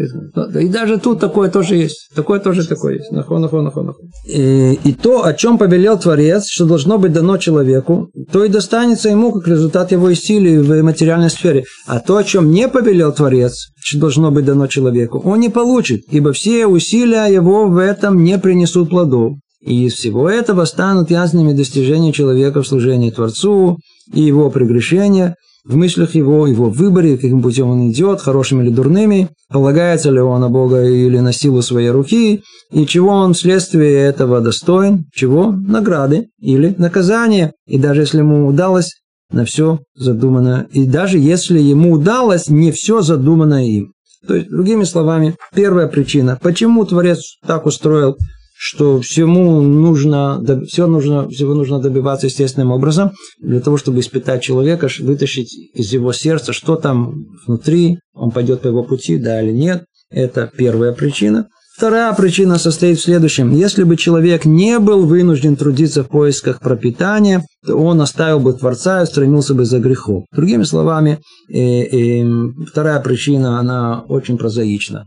и, 0.61 0.69
даже 0.69 0.99
тут 0.99 1.21
такое 1.21 1.51
тоже 1.51 1.77
есть, 1.77 2.11
такое 2.15 2.41
тоже 2.41 2.67
такое 2.67 2.97
есть, 2.97 3.11
нахон, 3.13 3.43
нахон, 3.43 3.65
нахон, 3.65 3.87
нахон. 3.87 4.11
И, 4.27 4.79
и 4.85 4.93
то, 4.93 5.25
о 5.25 5.33
чем 5.35 5.59
повелел 5.59 5.99
Творец, 5.99 6.47
что 6.49 6.67
должно 6.67 6.99
быть 6.99 7.13
дано 7.13 7.39
человеку, 7.39 8.11
то 8.31 8.45
и 8.45 8.49
достанется 8.49 9.09
ему 9.09 9.33
как 9.33 9.49
результат 9.49 9.93
его 9.93 10.07
усилий 10.07 10.59
в 10.59 10.83
материальной 10.83 11.31
сфере. 11.31 11.65
А 11.87 12.01
то, 12.01 12.17
о 12.17 12.25
чем 12.25 12.51
не 12.51 12.69
повелел 12.69 13.13
Творец, 13.13 13.71
что 13.81 13.99
должно 13.99 14.31
быть 14.31 14.45
дано 14.45 14.67
человеку, 14.67 15.21
он 15.25 15.41
не 15.41 15.49
получит, 15.49 16.03
ибо 16.11 16.33
все 16.33 16.67
усилия 16.67 17.27
его 17.27 17.67
в 17.67 17.79
этом 17.79 18.23
не 18.23 18.39
принесут 18.39 18.91
плодов. 18.91 19.37
И 19.61 19.87
из 19.87 19.95
всего 19.95 20.29
этого 20.29 20.65
станут 20.65 21.11
ясными 21.11 21.53
достижения 21.53 22.13
человека 22.13 22.63
в 22.63 22.67
служении 22.67 23.11
Творцу 23.11 23.79
и 24.13 24.21
его 24.21 24.51
прегрешения, 24.51 25.37
в 25.65 25.77
мыслях 25.77 26.15
его, 26.17 26.47
его 26.47 26.71
выборе, 26.71 27.17
каким 27.17 27.41
путем 27.41 27.69
он 27.69 27.91
идет, 27.91 28.21
хорошими 28.21 28.65
или 28.65 28.71
дурными, 28.71 29.29
полагается 29.49 30.11
ли 30.11 30.19
он 30.19 30.41
на 30.41 30.49
Бога 30.49 30.83
или 30.85 31.19
на 31.19 31.33
силу 31.33 31.63
своей 31.63 31.91
руки, 31.91 32.43
и 32.73 32.87
чего 32.87 33.11
он 33.11 33.35
вследствие 33.35 34.01
этого 34.01 34.41
достоин, 34.41 35.05
чего 35.13 35.53
награды 35.53 36.29
или 36.41 36.75
наказания. 36.79 37.53
И 37.67 37.79
даже 37.79 38.01
если 38.01 38.19
ему 38.19 38.47
удалось 38.47 38.95
на 39.31 39.45
все 39.45 39.79
задумано, 39.95 40.67
и 40.73 40.85
даже 40.85 41.19
если 41.19 41.61
ему 41.61 41.93
удалось 41.93 42.49
не 42.49 42.73
все 42.73 43.01
задумано 43.01 43.67
им. 43.67 43.93
То 44.27 44.35
есть, 44.35 44.49
другими 44.51 44.85
словами, 44.85 45.37
первая 45.55 45.89
причина, 45.89 46.39
почему 46.41 46.85
Творец 46.85 47.37
так 47.47 47.67
устроил 47.67 48.17
что 48.65 49.01
всему 49.01 49.61
нужно, 49.61 50.41
все 50.69 50.87
нужно, 50.87 51.29
всего 51.29 51.53
нужно 51.53 51.81
добиваться 51.81 52.29
естественным 52.29 52.71
образом, 52.71 53.11
для 53.41 53.59
того, 53.59 53.77
чтобы 53.77 53.99
испытать 53.99 54.41
человека, 54.41 54.89
вытащить 55.01 55.53
из 55.75 55.93
его 55.93 56.13
сердца, 56.13 56.53
что 56.53 56.77
там 56.77 57.27
внутри, 57.45 57.99
он 58.15 58.31
пойдет 58.31 58.61
по 58.61 58.69
его 58.69 58.85
пути, 58.85 59.17
да 59.17 59.43
или 59.43 59.51
нет. 59.51 59.83
Это 60.11 60.49
первая 60.57 60.93
причина. 60.93 61.49
Вторая 61.75 62.13
причина 62.13 62.59
состоит 62.59 62.99
в 62.99 63.03
следующем. 63.03 63.51
Если 63.51 63.83
бы 63.85 63.97
человек 63.97 64.45
не 64.45 64.79
был 64.79 65.07
вынужден 65.07 65.57
трудиться 65.57 66.05
в 66.05 66.09
поисках 66.09 66.61
пропитания, 66.61 67.45
то 67.67 67.77
он 67.77 68.01
оставил 68.01 68.41
бы 68.41 68.53
Творца 68.53 69.03
и 69.03 69.07
стремился 69.07 69.55
бы 69.55 69.65
за 69.65 69.79
грехом. 69.79 70.27
Другими 70.33 70.65
словами, 70.65 71.19
э, 71.51 71.59
э, 71.59 72.25
вторая 72.71 73.01
причина, 73.01 73.59
она 73.59 74.05
очень 74.07 74.37
прозаична. 74.37 75.07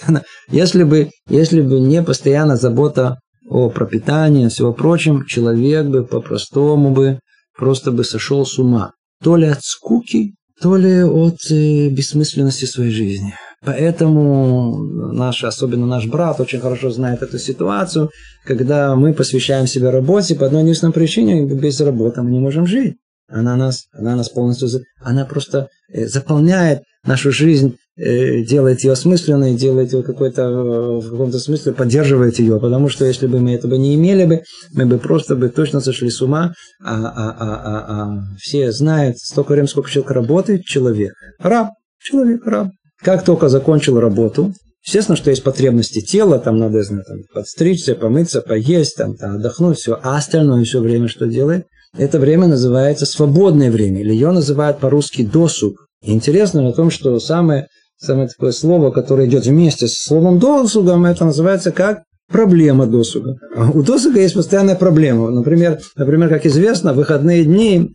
Если 0.50 0.84
бы, 0.84 1.10
если 1.28 1.60
бы 1.60 1.80
не 1.80 2.02
постоянно 2.02 2.56
забота 2.56 3.18
о 3.48 3.68
пропитании 3.68 4.46
и 4.46 4.48
всего 4.48 4.72
прочем, 4.72 5.26
человек 5.26 5.86
бы 5.86 6.04
по-простому 6.04 6.90
бы 6.92 7.18
просто 7.56 7.90
бы 7.90 8.04
сошел 8.04 8.46
с 8.46 8.58
ума. 8.58 8.92
То 9.22 9.36
ли 9.36 9.46
от 9.46 9.62
скуки, 9.62 10.34
то 10.62 10.76
ли 10.76 11.02
от 11.02 11.38
э, 11.50 11.88
бессмысленности 11.88 12.66
своей 12.66 12.92
жизни. 12.92 13.34
Поэтому 13.64 14.76
наш, 15.12 15.42
особенно 15.42 15.86
наш 15.86 16.06
брат 16.06 16.40
очень 16.40 16.60
хорошо 16.60 16.90
знает 16.90 17.22
эту 17.22 17.38
ситуацию, 17.38 18.10
когда 18.44 18.94
мы 18.94 19.12
посвящаем 19.12 19.66
себя 19.66 19.90
работе 19.90 20.36
по 20.36 20.46
одной 20.46 20.62
единственной 20.62 20.92
причине, 20.92 21.44
без 21.44 21.80
работы 21.80 22.22
мы 22.22 22.30
не 22.30 22.38
можем 22.38 22.66
жить. 22.66 22.96
Она 23.28 23.56
нас, 23.56 23.88
она 23.92 24.16
нас 24.16 24.30
полностью, 24.30 24.68
она 25.02 25.26
просто 25.26 25.68
э, 25.92 26.06
заполняет 26.06 26.82
нашу 27.04 27.30
жизнь, 27.30 27.76
э, 27.96 28.42
делает 28.42 28.84
ее 28.84 28.92
осмысленной, 28.92 29.54
делает 29.54 29.92
ее 29.92 30.02
какой-то, 30.02 30.42
э, 30.42 30.98
в 31.00 31.10
каком-то 31.10 31.38
смысле 31.38 31.72
поддерживает 31.72 32.38
ее, 32.38 32.58
потому 32.58 32.88
что 32.88 33.04
если 33.04 33.26
бы 33.26 33.40
мы 33.40 33.52
этого 33.52 33.74
не 33.74 33.94
имели 33.96 34.24
бы, 34.24 34.42
мы 34.72 34.86
бы 34.86 34.98
просто 34.98 35.36
бы 35.36 35.50
точно 35.50 35.80
сошли 35.80 36.08
с 36.08 36.22
ума, 36.22 36.54
а, 36.82 36.94
а, 36.94 37.36
а, 37.38 37.54
а, 37.54 38.04
а 38.04 38.36
все 38.38 38.72
знают, 38.72 39.18
столько 39.18 39.52
времени, 39.52 39.68
сколько 39.68 39.90
человек 39.90 40.12
работает, 40.12 40.64
человек, 40.64 41.12
раб, 41.38 41.72
человек, 42.00 42.46
раб. 42.46 42.70
Как 43.02 43.24
только 43.24 43.48
закончил 43.48 44.00
работу, 44.00 44.52
естественно, 44.84 45.16
что 45.16 45.30
есть 45.30 45.44
потребности 45.44 46.00
тела, 46.00 46.38
там 46.38 46.58
надо 46.58 46.82
знаю, 46.82 47.04
там, 47.06 47.18
подстричься, 47.32 47.94
помыться, 47.94 48.40
поесть, 48.40 48.96
там, 48.96 49.16
там, 49.16 49.36
отдохнуть, 49.36 49.78
все, 49.78 49.98
а 50.02 50.16
остальное 50.16 50.64
все 50.64 50.80
время 50.80 51.08
что 51.08 51.26
делает? 51.26 51.66
Это 51.96 52.18
время 52.18 52.48
называется 52.48 53.06
свободное 53.06 53.70
время, 53.70 54.00
или 54.00 54.12
ее 54.12 54.30
называют 54.30 54.78
по-русски 54.78 55.24
досуг. 55.24 55.86
И 56.02 56.12
интересно 56.12 56.68
о 56.68 56.72
том, 56.72 56.90
что 56.90 57.18
самое, 57.18 57.68
самое 57.96 58.28
такое 58.28 58.52
слово, 58.52 58.90
которое 58.90 59.26
идет 59.26 59.46
вместе 59.46 59.88
с 59.88 60.02
словом 60.02 60.38
досугом, 60.38 61.06
это 61.06 61.24
называется 61.24 61.72
как 61.72 62.02
проблема 62.30 62.86
досуга. 62.86 63.36
У 63.74 63.82
досуга 63.82 64.20
есть 64.20 64.34
постоянная 64.34 64.76
проблема. 64.76 65.30
Например, 65.30 65.80
например, 65.96 66.28
как 66.28 66.46
известно, 66.46 66.92
выходные 66.92 67.44
дни 67.44 67.94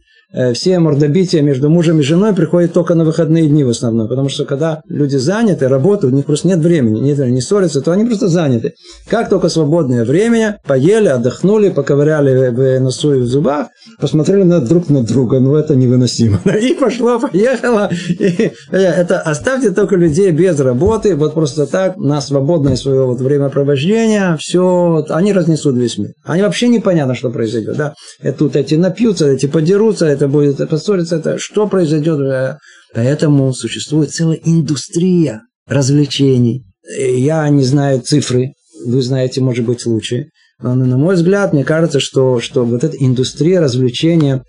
все 0.53 0.79
мордобития 0.79 1.41
между 1.41 1.69
мужем 1.69 1.99
и 1.99 2.03
женой 2.03 2.33
приходят 2.33 2.73
только 2.73 2.95
на 2.95 3.05
выходные 3.05 3.47
дни 3.47 3.63
в 3.63 3.69
основном, 3.69 4.07
потому 4.07 4.29
что 4.29 4.45
когда 4.45 4.81
люди 4.87 5.17
заняты, 5.17 5.67
работают, 5.67 6.13
у 6.13 6.17
них 6.17 6.25
просто 6.25 6.47
нет 6.47 6.59
времени, 6.59 6.99
нет 6.99 7.19
не 7.19 7.41
ссорятся, 7.41 7.81
то 7.81 7.91
они 7.91 8.05
просто 8.05 8.27
заняты. 8.27 8.73
Как 9.07 9.29
только 9.29 9.49
свободное 9.49 10.05
время, 10.05 10.59
поели, 10.65 11.07
отдохнули, 11.07 11.69
поковыряли 11.69 12.79
носу 12.79 13.13
и 13.13 13.19
в 13.19 13.25
зубах, 13.25 13.67
посмотрели 13.99 14.43
на 14.43 14.59
друг 14.59 14.89
на 14.89 15.03
друга, 15.03 15.39
ну 15.39 15.55
это 15.55 15.75
невыносимо. 15.75 16.39
И 16.61 16.73
пошло, 16.73 17.19
поехало. 17.19 17.89
И 18.09 18.51
это 18.71 19.19
оставьте 19.19 19.71
только 19.71 19.95
людей 19.95 20.31
без 20.31 20.59
работы, 20.59 21.15
вот 21.15 21.33
просто 21.33 21.65
так, 21.65 21.97
на 21.97 22.21
свободное 22.21 22.75
свое 22.75 23.05
вот 23.05 23.19
времяпровождения, 23.19 24.37
все, 24.37 25.05
они 25.09 25.33
разнесут 25.33 25.75
весь 25.75 25.97
мир. 25.97 26.11
Они 26.23 26.41
вообще 26.41 26.67
непонятно, 26.67 27.15
что 27.15 27.29
произойдет. 27.29 27.77
Да? 27.77 27.93
И 28.21 28.31
тут 28.31 28.55
эти 28.55 28.75
напьются, 28.75 29.27
эти 29.27 29.45
подерутся, 29.45 30.05
это 30.05 30.22
это 30.23 30.31
будет 30.31 30.69
поссориться, 30.69 31.17
это 31.17 31.37
что 31.37 31.67
произойдет. 31.67 32.57
Поэтому 32.93 33.53
существует 33.53 34.11
целая 34.11 34.39
индустрия 34.43 35.41
развлечений. 35.67 36.65
Я 36.97 37.47
не 37.49 37.63
знаю 37.63 38.01
цифры, 38.01 38.53
вы 38.85 39.01
знаете, 39.01 39.41
может 39.41 39.65
быть, 39.65 39.85
лучше. 39.85 40.27
Но, 40.61 40.75
на 40.75 40.97
мой 40.97 41.15
взгляд, 41.15 41.53
мне 41.53 41.63
кажется, 41.63 41.99
что, 41.99 42.39
что 42.39 42.63
вот 42.63 42.83
эта 42.83 42.95
индустрия 42.97 43.59
развлечения, 43.59 44.37
э, 44.37 44.41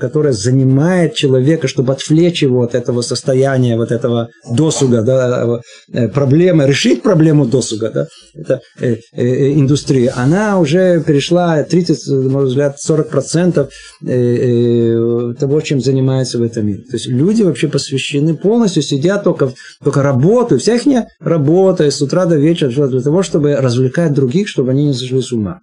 которая 0.00 0.32
занимает 0.32 1.14
человека, 1.14 1.66
чтобы 1.66 1.92
отвлечь 1.92 2.42
его 2.42 2.62
от 2.62 2.74
этого 2.74 3.02
состояния, 3.02 3.76
вот 3.76 3.90
этого 3.90 4.28
досуга, 4.48 5.02
да, 5.02 5.60
э, 5.92 6.08
проблемы, 6.08 6.66
решить 6.66 7.02
проблему 7.02 7.46
досуга, 7.46 7.90
да, 7.90 8.06
это 8.34 8.60
э, 8.80 8.96
э, 9.12 9.52
индустрия, 9.54 10.12
она 10.14 10.60
уже 10.60 11.02
перешла 11.04 11.62
30, 11.64 12.06
на 12.06 12.30
мой 12.30 12.44
взгляд, 12.46 12.76
40% 12.88 13.68
э, 14.04 14.08
э, 14.08 15.34
того, 15.34 15.60
чем 15.62 15.80
занимается 15.80 16.38
в 16.38 16.42
этом 16.42 16.66
мире. 16.66 16.82
То 16.82 16.96
есть 16.96 17.08
люди 17.08 17.42
вообще 17.42 17.66
посвящены 17.66 18.36
полностью, 18.36 18.82
сидят 18.82 19.24
только, 19.24 19.52
только 19.82 20.02
работают, 20.02 20.62
вся 20.62 20.76
их 20.76 20.82
работа 21.18 21.90
с 21.90 22.00
утра 22.00 22.26
до 22.26 22.36
вечера 22.36 22.86
для 22.86 23.00
того, 23.00 23.24
чтобы 23.24 23.56
развлекать 23.56 24.12
других, 24.12 24.46
чтобы 24.46 24.70
они 24.70 24.86
не 24.86 24.92
зашли 24.92 25.20
с 25.20 25.32
ума. 25.32 25.58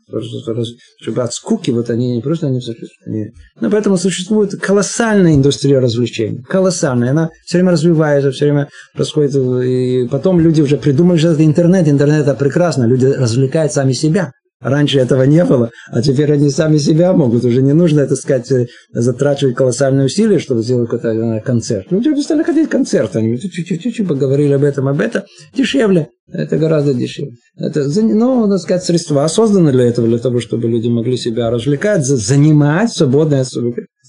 Чтобы 1.02 1.24
от 1.24 1.34
скуки 1.34 1.72
вот 1.72 1.90
они 1.90 2.16
не 2.16 2.22
просто 2.22 2.50
не 2.50 2.60
сошли 2.60 2.90
они... 3.13 3.13
Но 3.60 3.70
поэтому 3.70 3.98
существует 3.98 4.60
колоссальная 4.60 5.36
индустрия 5.36 5.80
развлечений. 5.80 6.44
Колоссальная. 6.48 7.12
Она 7.12 7.30
все 7.46 7.58
время 7.58 7.72
развивается, 7.72 8.32
все 8.32 8.46
время 8.46 8.70
происходит. 8.94 9.36
И 9.36 10.08
потом 10.10 10.40
люди 10.40 10.62
уже 10.62 10.78
придумали, 10.78 11.18
что 11.18 11.30
это 11.30 11.46
интернет. 11.46 11.88
Интернет 11.88 12.22
это 12.22 12.34
прекрасно. 12.34 12.86
Люди 12.86 13.06
развлекают 13.06 13.72
сами 13.72 13.94
себя. 13.94 14.32
Раньше 14.64 15.00
этого 15.00 15.24
не 15.24 15.44
было, 15.44 15.70
а 15.92 16.02
теперь 16.02 16.32
они 16.32 16.50
сами 16.50 16.78
себя 16.78 17.14
могут. 17.14 17.44
Уже 17.44 17.62
не 17.62 17.74
нужно, 17.74 18.02
это 18.02 18.16
сказать, 18.16 18.52
э, 18.52 18.68
затрачивать 18.92 19.56
колоссальные 19.56 20.06
усилия, 20.06 20.40
чтобы 20.40 20.64
сделать 20.64 20.90
какой-то 20.90 21.42
концерт. 21.46 21.88
Люди 21.92 22.10
перестали 22.10 22.44
ходить 22.44 22.70
концерт. 22.70 23.16
Они 23.16 23.38
чуть-чуть 23.38 24.08
поговорили 24.08 24.54
об 24.54 24.64
этом, 24.64 24.88
об 24.88 25.02
этом. 25.02 25.24
Дешевле. 25.56 26.08
Это 26.32 26.58
гораздо 26.58 26.94
дешевле. 26.94 27.34
Это, 27.58 27.84
ну, 28.02 28.42
надо 28.42 28.58
сказать, 28.58 28.84
средства 28.84 29.28
созданы 29.28 29.72
для 29.72 29.86
этого, 29.86 30.08
для 30.08 30.20
того, 30.20 30.40
чтобы 30.40 30.68
люди 30.70 30.88
могли 30.88 31.18
себя 31.18 31.50
развлекать, 31.52 32.06
занимать 32.06 32.92
свободное 32.92 33.44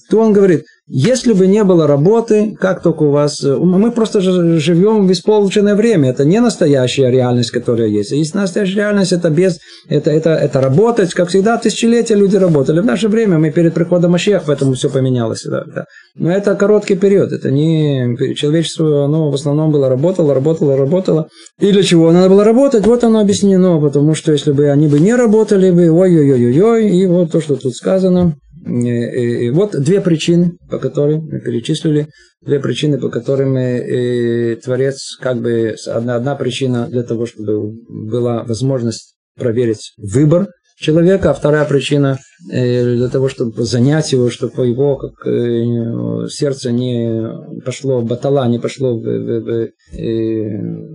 то 0.09 0.19
он 0.19 0.33
говорит, 0.33 0.65
если 0.87 1.33
бы 1.33 1.47
не 1.47 1.63
было 1.63 1.87
работы, 1.87 2.55
как 2.59 2.83
только 2.83 3.03
у 3.03 3.11
вас... 3.11 3.43
Э, 3.43 3.55
мы 3.57 3.91
просто 3.91 4.21
живем 4.21 5.07
в 5.07 5.11
испорченное 5.11 5.73
время. 5.73 6.11
Это 6.11 6.25
не 6.25 6.39
настоящая 6.39 7.09
реальность, 7.09 7.49
которая 7.49 7.87
есть. 7.87 8.11
Есть 8.11 8.35
настоящая 8.35 8.75
реальность, 8.75 9.11
это 9.11 9.31
без... 9.31 9.57
Это, 9.89 10.11
это, 10.11 10.35
это 10.35 10.61
работать. 10.61 11.15
Как 11.15 11.29
всегда, 11.29 11.57
тысячелетия 11.57 12.13
люди 12.13 12.35
работали. 12.35 12.81
В 12.81 12.85
наше 12.85 13.07
время 13.07 13.39
мы 13.39 13.49
перед 13.49 13.73
приходом 13.73 14.11
Машех, 14.11 14.43
поэтому 14.45 14.73
все 14.73 14.91
поменялось. 14.91 15.43
Да, 15.43 15.63
да. 15.65 15.85
Но 16.15 16.31
это 16.31 16.53
короткий 16.53 16.95
период. 16.95 17.31
Это 17.31 17.49
не... 17.49 18.15
Человечество, 18.35 19.05
оно 19.05 19.31
в 19.31 19.33
основном 19.33 19.71
было 19.71 19.89
работало, 19.89 20.35
работало, 20.35 20.77
работало. 20.77 21.29
И 21.59 21.71
для 21.71 21.81
чего 21.81 22.11
надо 22.11 22.29
было 22.29 22.43
работать? 22.43 22.85
Вот 22.85 23.03
оно 23.03 23.21
объяснено. 23.21 23.81
Потому 23.81 24.13
что 24.13 24.31
если 24.31 24.51
бы 24.51 24.69
они 24.69 24.87
бы 24.87 24.99
не 24.99 25.15
работали 25.15 25.71
бы, 25.71 25.89
ой-ой-ой-ой, 25.89 26.89
и 26.91 27.07
вот 27.07 27.31
то, 27.31 27.41
что 27.41 27.55
тут 27.55 27.73
сказано, 27.73 28.35
вот 28.65 29.79
две 29.79 30.01
причины, 30.01 30.57
по 30.69 30.79
которым 30.79 31.27
мы 31.27 31.39
перечислили, 31.39 32.07
две 32.41 32.59
причины, 32.59 32.99
по 32.99 33.09
которым 33.09 33.55
э, 33.57 34.55
Творец, 34.57 35.17
как 35.21 35.41
бы, 35.41 35.75
одна, 35.87 36.15
одна 36.15 36.35
причина 36.35 36.87
для 36.87 37.03
того, 37.03 37.25
чтобы 37.25 37.71
была 37.87 38.43
возможность 38.43 39.15
проверить 39.37 39.93
выбор 39.97 40.47
человека, 40.75 41.31
а 41.31 41.33
вторая 41.33 41.65
причина 41.65 42.19
э, 42.51 42.95
для 42.95 43.07
того, 43.09 43.29
чтобы 43.29 43.63
занять 43.63 44.11
его, 44.11 44.29
чтобы 44.29 44.67
его 44.67 44.97
как 44.97 45.25
э, 45.25 46.27
сердце 46.29 46.71
не 46.71 47.61
пошло 47.63 48.01
батала, 48.01 48.47
не 48.47 48.59
пошло 48.59 48.97
в, 48.97 49.01
в, 49.01 49.41
в, 49.41 49.49
э, 49.49 49.69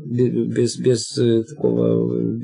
без, 0.07 0.79
без 0.79 1.07
такого 1.49 2.39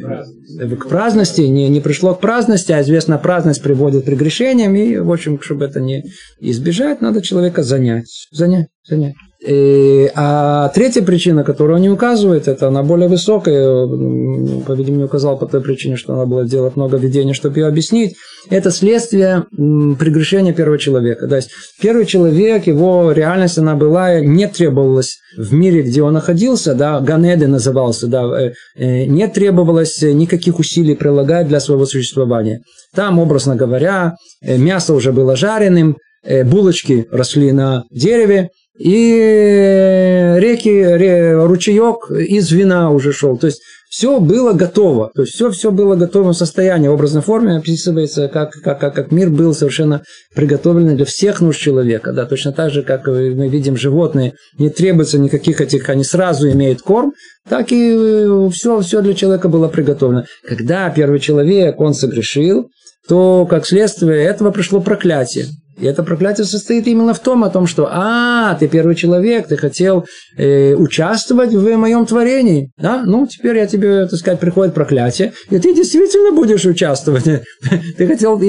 к 0.77 0.89
праздности, 0.89 1.43
не, 1.43 1.69
не 1.69 1.81
пришло 1.81 2.15
к 2.15 2.21
праздности, 2.21 2.73
а 2.73 2.81
известно, 2.81 3.19
праздность 3.19 3.63
приводит 3.63 4.03
к 4.03 4.07
прегрешениям, 4.07 4.75
и, 4.75 4.97
в 4.99 5.13
общем, 5.13 5.41
чтобы 5.41 5.67
это 5.67 5.81
не 5.81 6.05
избежать, 6.41 7.03
надо 7.03 7.21
человека 7.21 7.63
занять, 7.63 8.29
занять, 8.33 8.69
занять. 8.89 9.15
И, 9.47 10.11
а 10.17 10.69
третья 10.71 11.03
причина, 11.03 11.45
которую 11.45 11.77
он 11.77 11.83
не 11.83 11.89
указывает, 11.89 12.49
это 12.49 12.67
она 12.67 12.83
более 12.83 13.09
высокая, 13.09 13.87
по-видимому, 13.87 14.99
не 14.99 15.05
указал 15.05 15.39
по 15.39 15.47
той 15.47 15.61
причине, 15.61 15.97
что 15.97 16.15
надо 16.17 16.27
было 16.27 16.45
делать 16.45 16.75
много 16.75 16.97
видений, 16.97 17.33
чтобы 17.33 17.61
ее 17.61 17.67
объяснить. 17.67 18.17
Это 18.51 18.73
следствие 18.73 19.45
прегрешения 19.51 20.53
первого 20.53 20.79
человека. 20.79 21.29
То 21.29 21.37
есть 21.37 21.51
первый 21.81 22.07
человек, 22.07 22.67
его 22.67 23.13
реальность, 23.13 23.59
она 23.59 23.77
была, 23.77 24.21
не 24.21 24.49
требовалась 24.49 25.19
в 25.37 25.53
мире, 25.53 25.83
где 25.83 26.03
он 26.03 26.15
находился, 26.15 26.75
да, 26.75 26.99
Ганеды 26.99 27.47
назывался, 27.47 28.09
да, 28.09 28.25
э, 28.41 28.53
э, 28.77 29.05
не 29.05 29.29
требовалось 29.29 30.03
никаких 30.03 30.59
усилий 30.59 30.97
прилагать 30.97 31.47
для 31.47 31.61
своего 31.61 31.87
существования. 31.87 32.63
Там, 32.95 33.21
образно 33.21 33.55
говоря, 33.55 34.15
э, 34.43 34.57
мясо 34.57 34.93
уже 34.95 35.13
было 35.13 35.37
жареным, 35.37 35.99
булочки 36.45 37.07
росли 37.13 37.53
на 37.53 37.85
дереве, 37.93 38.51
и 38.79 40.37
реки, 40.39 41.45
ручеек 41.47 42.11
из 42.11 42.51
вина 42.51 42.91
уже 42.91 43.13
шел. 43.13 43.39
То 43.39 43.47
есть 43.47 43.63
все 43.89 44.21
было 44.21 44.53
готово. 44.53 45.11
То 45.15 45.23
есть 45.23 45.35
все, 45.35 45.51
все 45.51 45.71
было 45.71 45.97
готово 45.97 46.33
в 46.33 46.37
состоянии. 46.37 46.89
В 46.89 46.93
образной 46.93 47.23
форме 47.23 47.57
описывается, 47.57 48.29
как, 48.29 48.53
как, 48.53 48.81
как, 48.81 48.95
как 48.95 49.13
мир 49.13 49.31
был 49.31 49.55
совершенно 49.55 50.03
приготовлен 50.35 50.97
для 50.97 51.05
всех 51.05 51.41
нужд 51.41 51.59
человека. 51.59 52.13
Да, 52.13 52.27
точно 52.27 52.53
так 52.53 52.71
же, 52.71 52.83
как 52.83 53.07
мы 53.07 53.49
видим, 53.49 53.77
животные 53.77 54.35
не 54.59 54.71
требуется 54.71 55.19
никаких 55.19 55.61
этих, 55.61 55.89
они 55.89 56.05
сразу 56.05 56.51
имеют 56.51 56.83
корм, 56.83 57.15
так 57.49 57.69
и 57.71 58.51
все, 58.53 58.81
все 58.81 59.01
для 59.01 59.15
человека 59.15 59.49
было 59.49 59.69
приготовлено. 59.69 60.25
Когда 60.47 60.91
первый 60.91 61.21
человек, 61.21 61.81
он 61.81 61.95
согрешил, 61.95 62.69
то, 63.09 63.47
как 63.49 63.67
следствие 63.67 64.25
этого 64.25 64.51
пришло 64.51 64.81
проклятие. 64.81 65.47
И 65.79 65.85
это 65.85 66.03
проклятие 66.03 66.47
состоит 66.47 66.87
именно 66.87 67.13
в 67.13 67.21
том, 67.21 67.45
о 67.45 67.51
том, 67.51 67.67
что 67.67 67.89
«А, 67.91 68.57
ты 68.59 68.67
первый 68.67 68.95
человек, 68.95 69.47
ты 69.47 69.57
хотел 69.57 70.07
э, 70.37 70.75
участвовать 70.75 71.53
в 71.53 71.77
моем 71.77 72.07
творении, 72.07 72.71
да? 72.79 73.03
Ну, 73.05 73.27
теперь 73.27 73.57
я 73.57 73.67
тебе, 73.67 74.07
так 74.07 74.19
сказать, 74.19 74.41
приходит 74.41 74.75
проклятие, 74.75 75.33
и 75.51 75.59
ты 75.59 75.75
действительно 75.75 76.33
будешь 76.33 76.65
участвовать. 76.65 77.25
Ты 77.97 78.07
хотел 78.07 78.41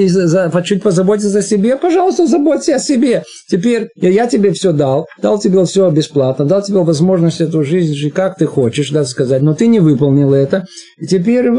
чуть 0.62 0.82
позаботиться 0.82 1.38
о 1.38 1.42
себе, 1.42 1.76
пожалуйста, 1.76 2.26
заботься 2.26 2.76
о 2.76 2.78
себе. 2.78 3.22
Теперь 3.48 3.88
я 3.96 4.26
тебе 4.26 4.52
все 4.52 4.72
дал, 4.72 5.06
дал 5.20 5.38
тебе 5.38 5.64
все 5.64 5.90
бесплатно, 5.90 6.44
дал 6.44 6.62
тебе 6.62 6.78
возможность 6.78 7.40
эту 7.40 7.62
жизнь 7.64 7.94
жить, 7.94 8.14
как 8.14 8.36
ты 8.36 8.46
хочешь, 8.46 8.90
да, 8.90 9.04
сказать, 9.04 9.42
но 9.42 9.54
ты 9.54 9.66
не 9.66 9.80
выполнил 9.80 10.34
это. 10.34 10.66
И 10.98 11.06
теперь, 11.06 11.50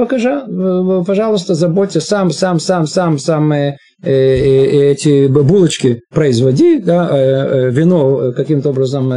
пожалуйста, 1.05 1.55
заботься 1.55 2.01
сам, 2.01 2.31
сам, 2.31 2.59
сам, 2.59 2.87
сам, 2.87 3.17
сам, 3.17 3.51
э, 3.53 3.77
эти 4.01 5.27
булочки 5.27 6.01
производи, 6.13 6.79
да, 6.79 7.09
э, 7.11 7.69
вино 7.69 8.31
каким-то 8.33 8.69
образом 8.69 9.09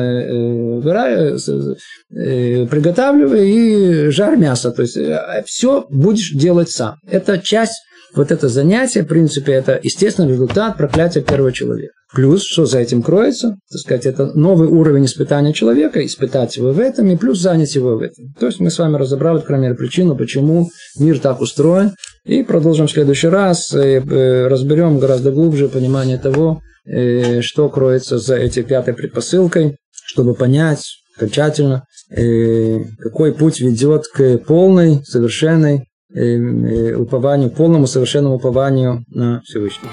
приготавливай 2.13 3.49
и 3.49 4.11
жар 4.11 4.37
мясо. 4.37 4.73
То 4.73 4.83
есть 4.83 4.99
все 5.47 5.87
будешь 5.89 6.33
делать 6.33 6.71
сам. 6.71 6.97
Это 7.09 7.39
часть 7.39 7.81
вот 8.15 8.31
это 8.31 8.49
занятие, 8.49 9.03
в 9.03 9.07
принципе, 9.07 9.53
это 9.53 9.79
естественный 9.83 10.33
результат 10.33 10.77
проклятия 10.77 11.23
первого 11.23 11.53
человека. 11.53 11.95
Плюс, 12.13 12.45
что 12.45 12.67
за 12.67 12.79
этим 12.79 13.03
кроется, 13.03 13.57
так 13.71 13.81
сказать, 13.81 14.07
это 14.07 14.27
новый 14.35 14.69
уровень 14.69 15.07
испытания 15.07 15.55
человека, 15.55 16.05
испытать 16.05 16.57
его 16.57 16.73
в 16.73 16.79
этом, 16.79 17.11
и 17.11 17.17
плюс 17.17 17.41
занять 17.41 17.75
его 17.75 17.97
в 17.97 18.03
этом. 18.03 18.27
То 18.39 18.47
есть 18.47 18.61
мы 18.61 18.71
с 18.71 18.79
вами 18.79 18.97
разобрали, 18.97 19.41
крайней 19.41 19.65
мере, 19.65 19.77
причину, 19.77 20.15
почему 20.15 20.69
мир 20.99 21.19
так 21.21 21.41
устроен, 21.41 21.93
и 22.25 22.43
продолжим 22.43 22.87
в 22.87 22.91
следующий 22.91 23.29
раз, 23.29 23.73
э, 23.73 24.47
разберем 24.47 24.99
гораздо 24.99 25.31
глубже 25.33 25.69
понимание 25.69 26.19
того, 26.19 26.61
э, 26.85 27.41
что 27.41 27.71
кроется 27.71 28.19
за 28.19 28.37
этой 28.37 28.63
пятой 28.63 28.93
предпосылкой, 28.93 29.77
чтобы 30.05 30.35
понять 30.35 30.85
окончательно, 31.17 31.85
э, 32.11 32.81
какой 32.99 33.33
путь 33.33 33.61
ведет 33.61 34.07
к 34.09 34.39
полной, 34.39 35.03
совершенной 35.05 35.87
упованию, 36.12 37.50
полному 37.50 37.88
совершенному 37.88 38.36
упованию 38.36 39.04
на 39.10 39.42
Всевышнего. 39.42 39.92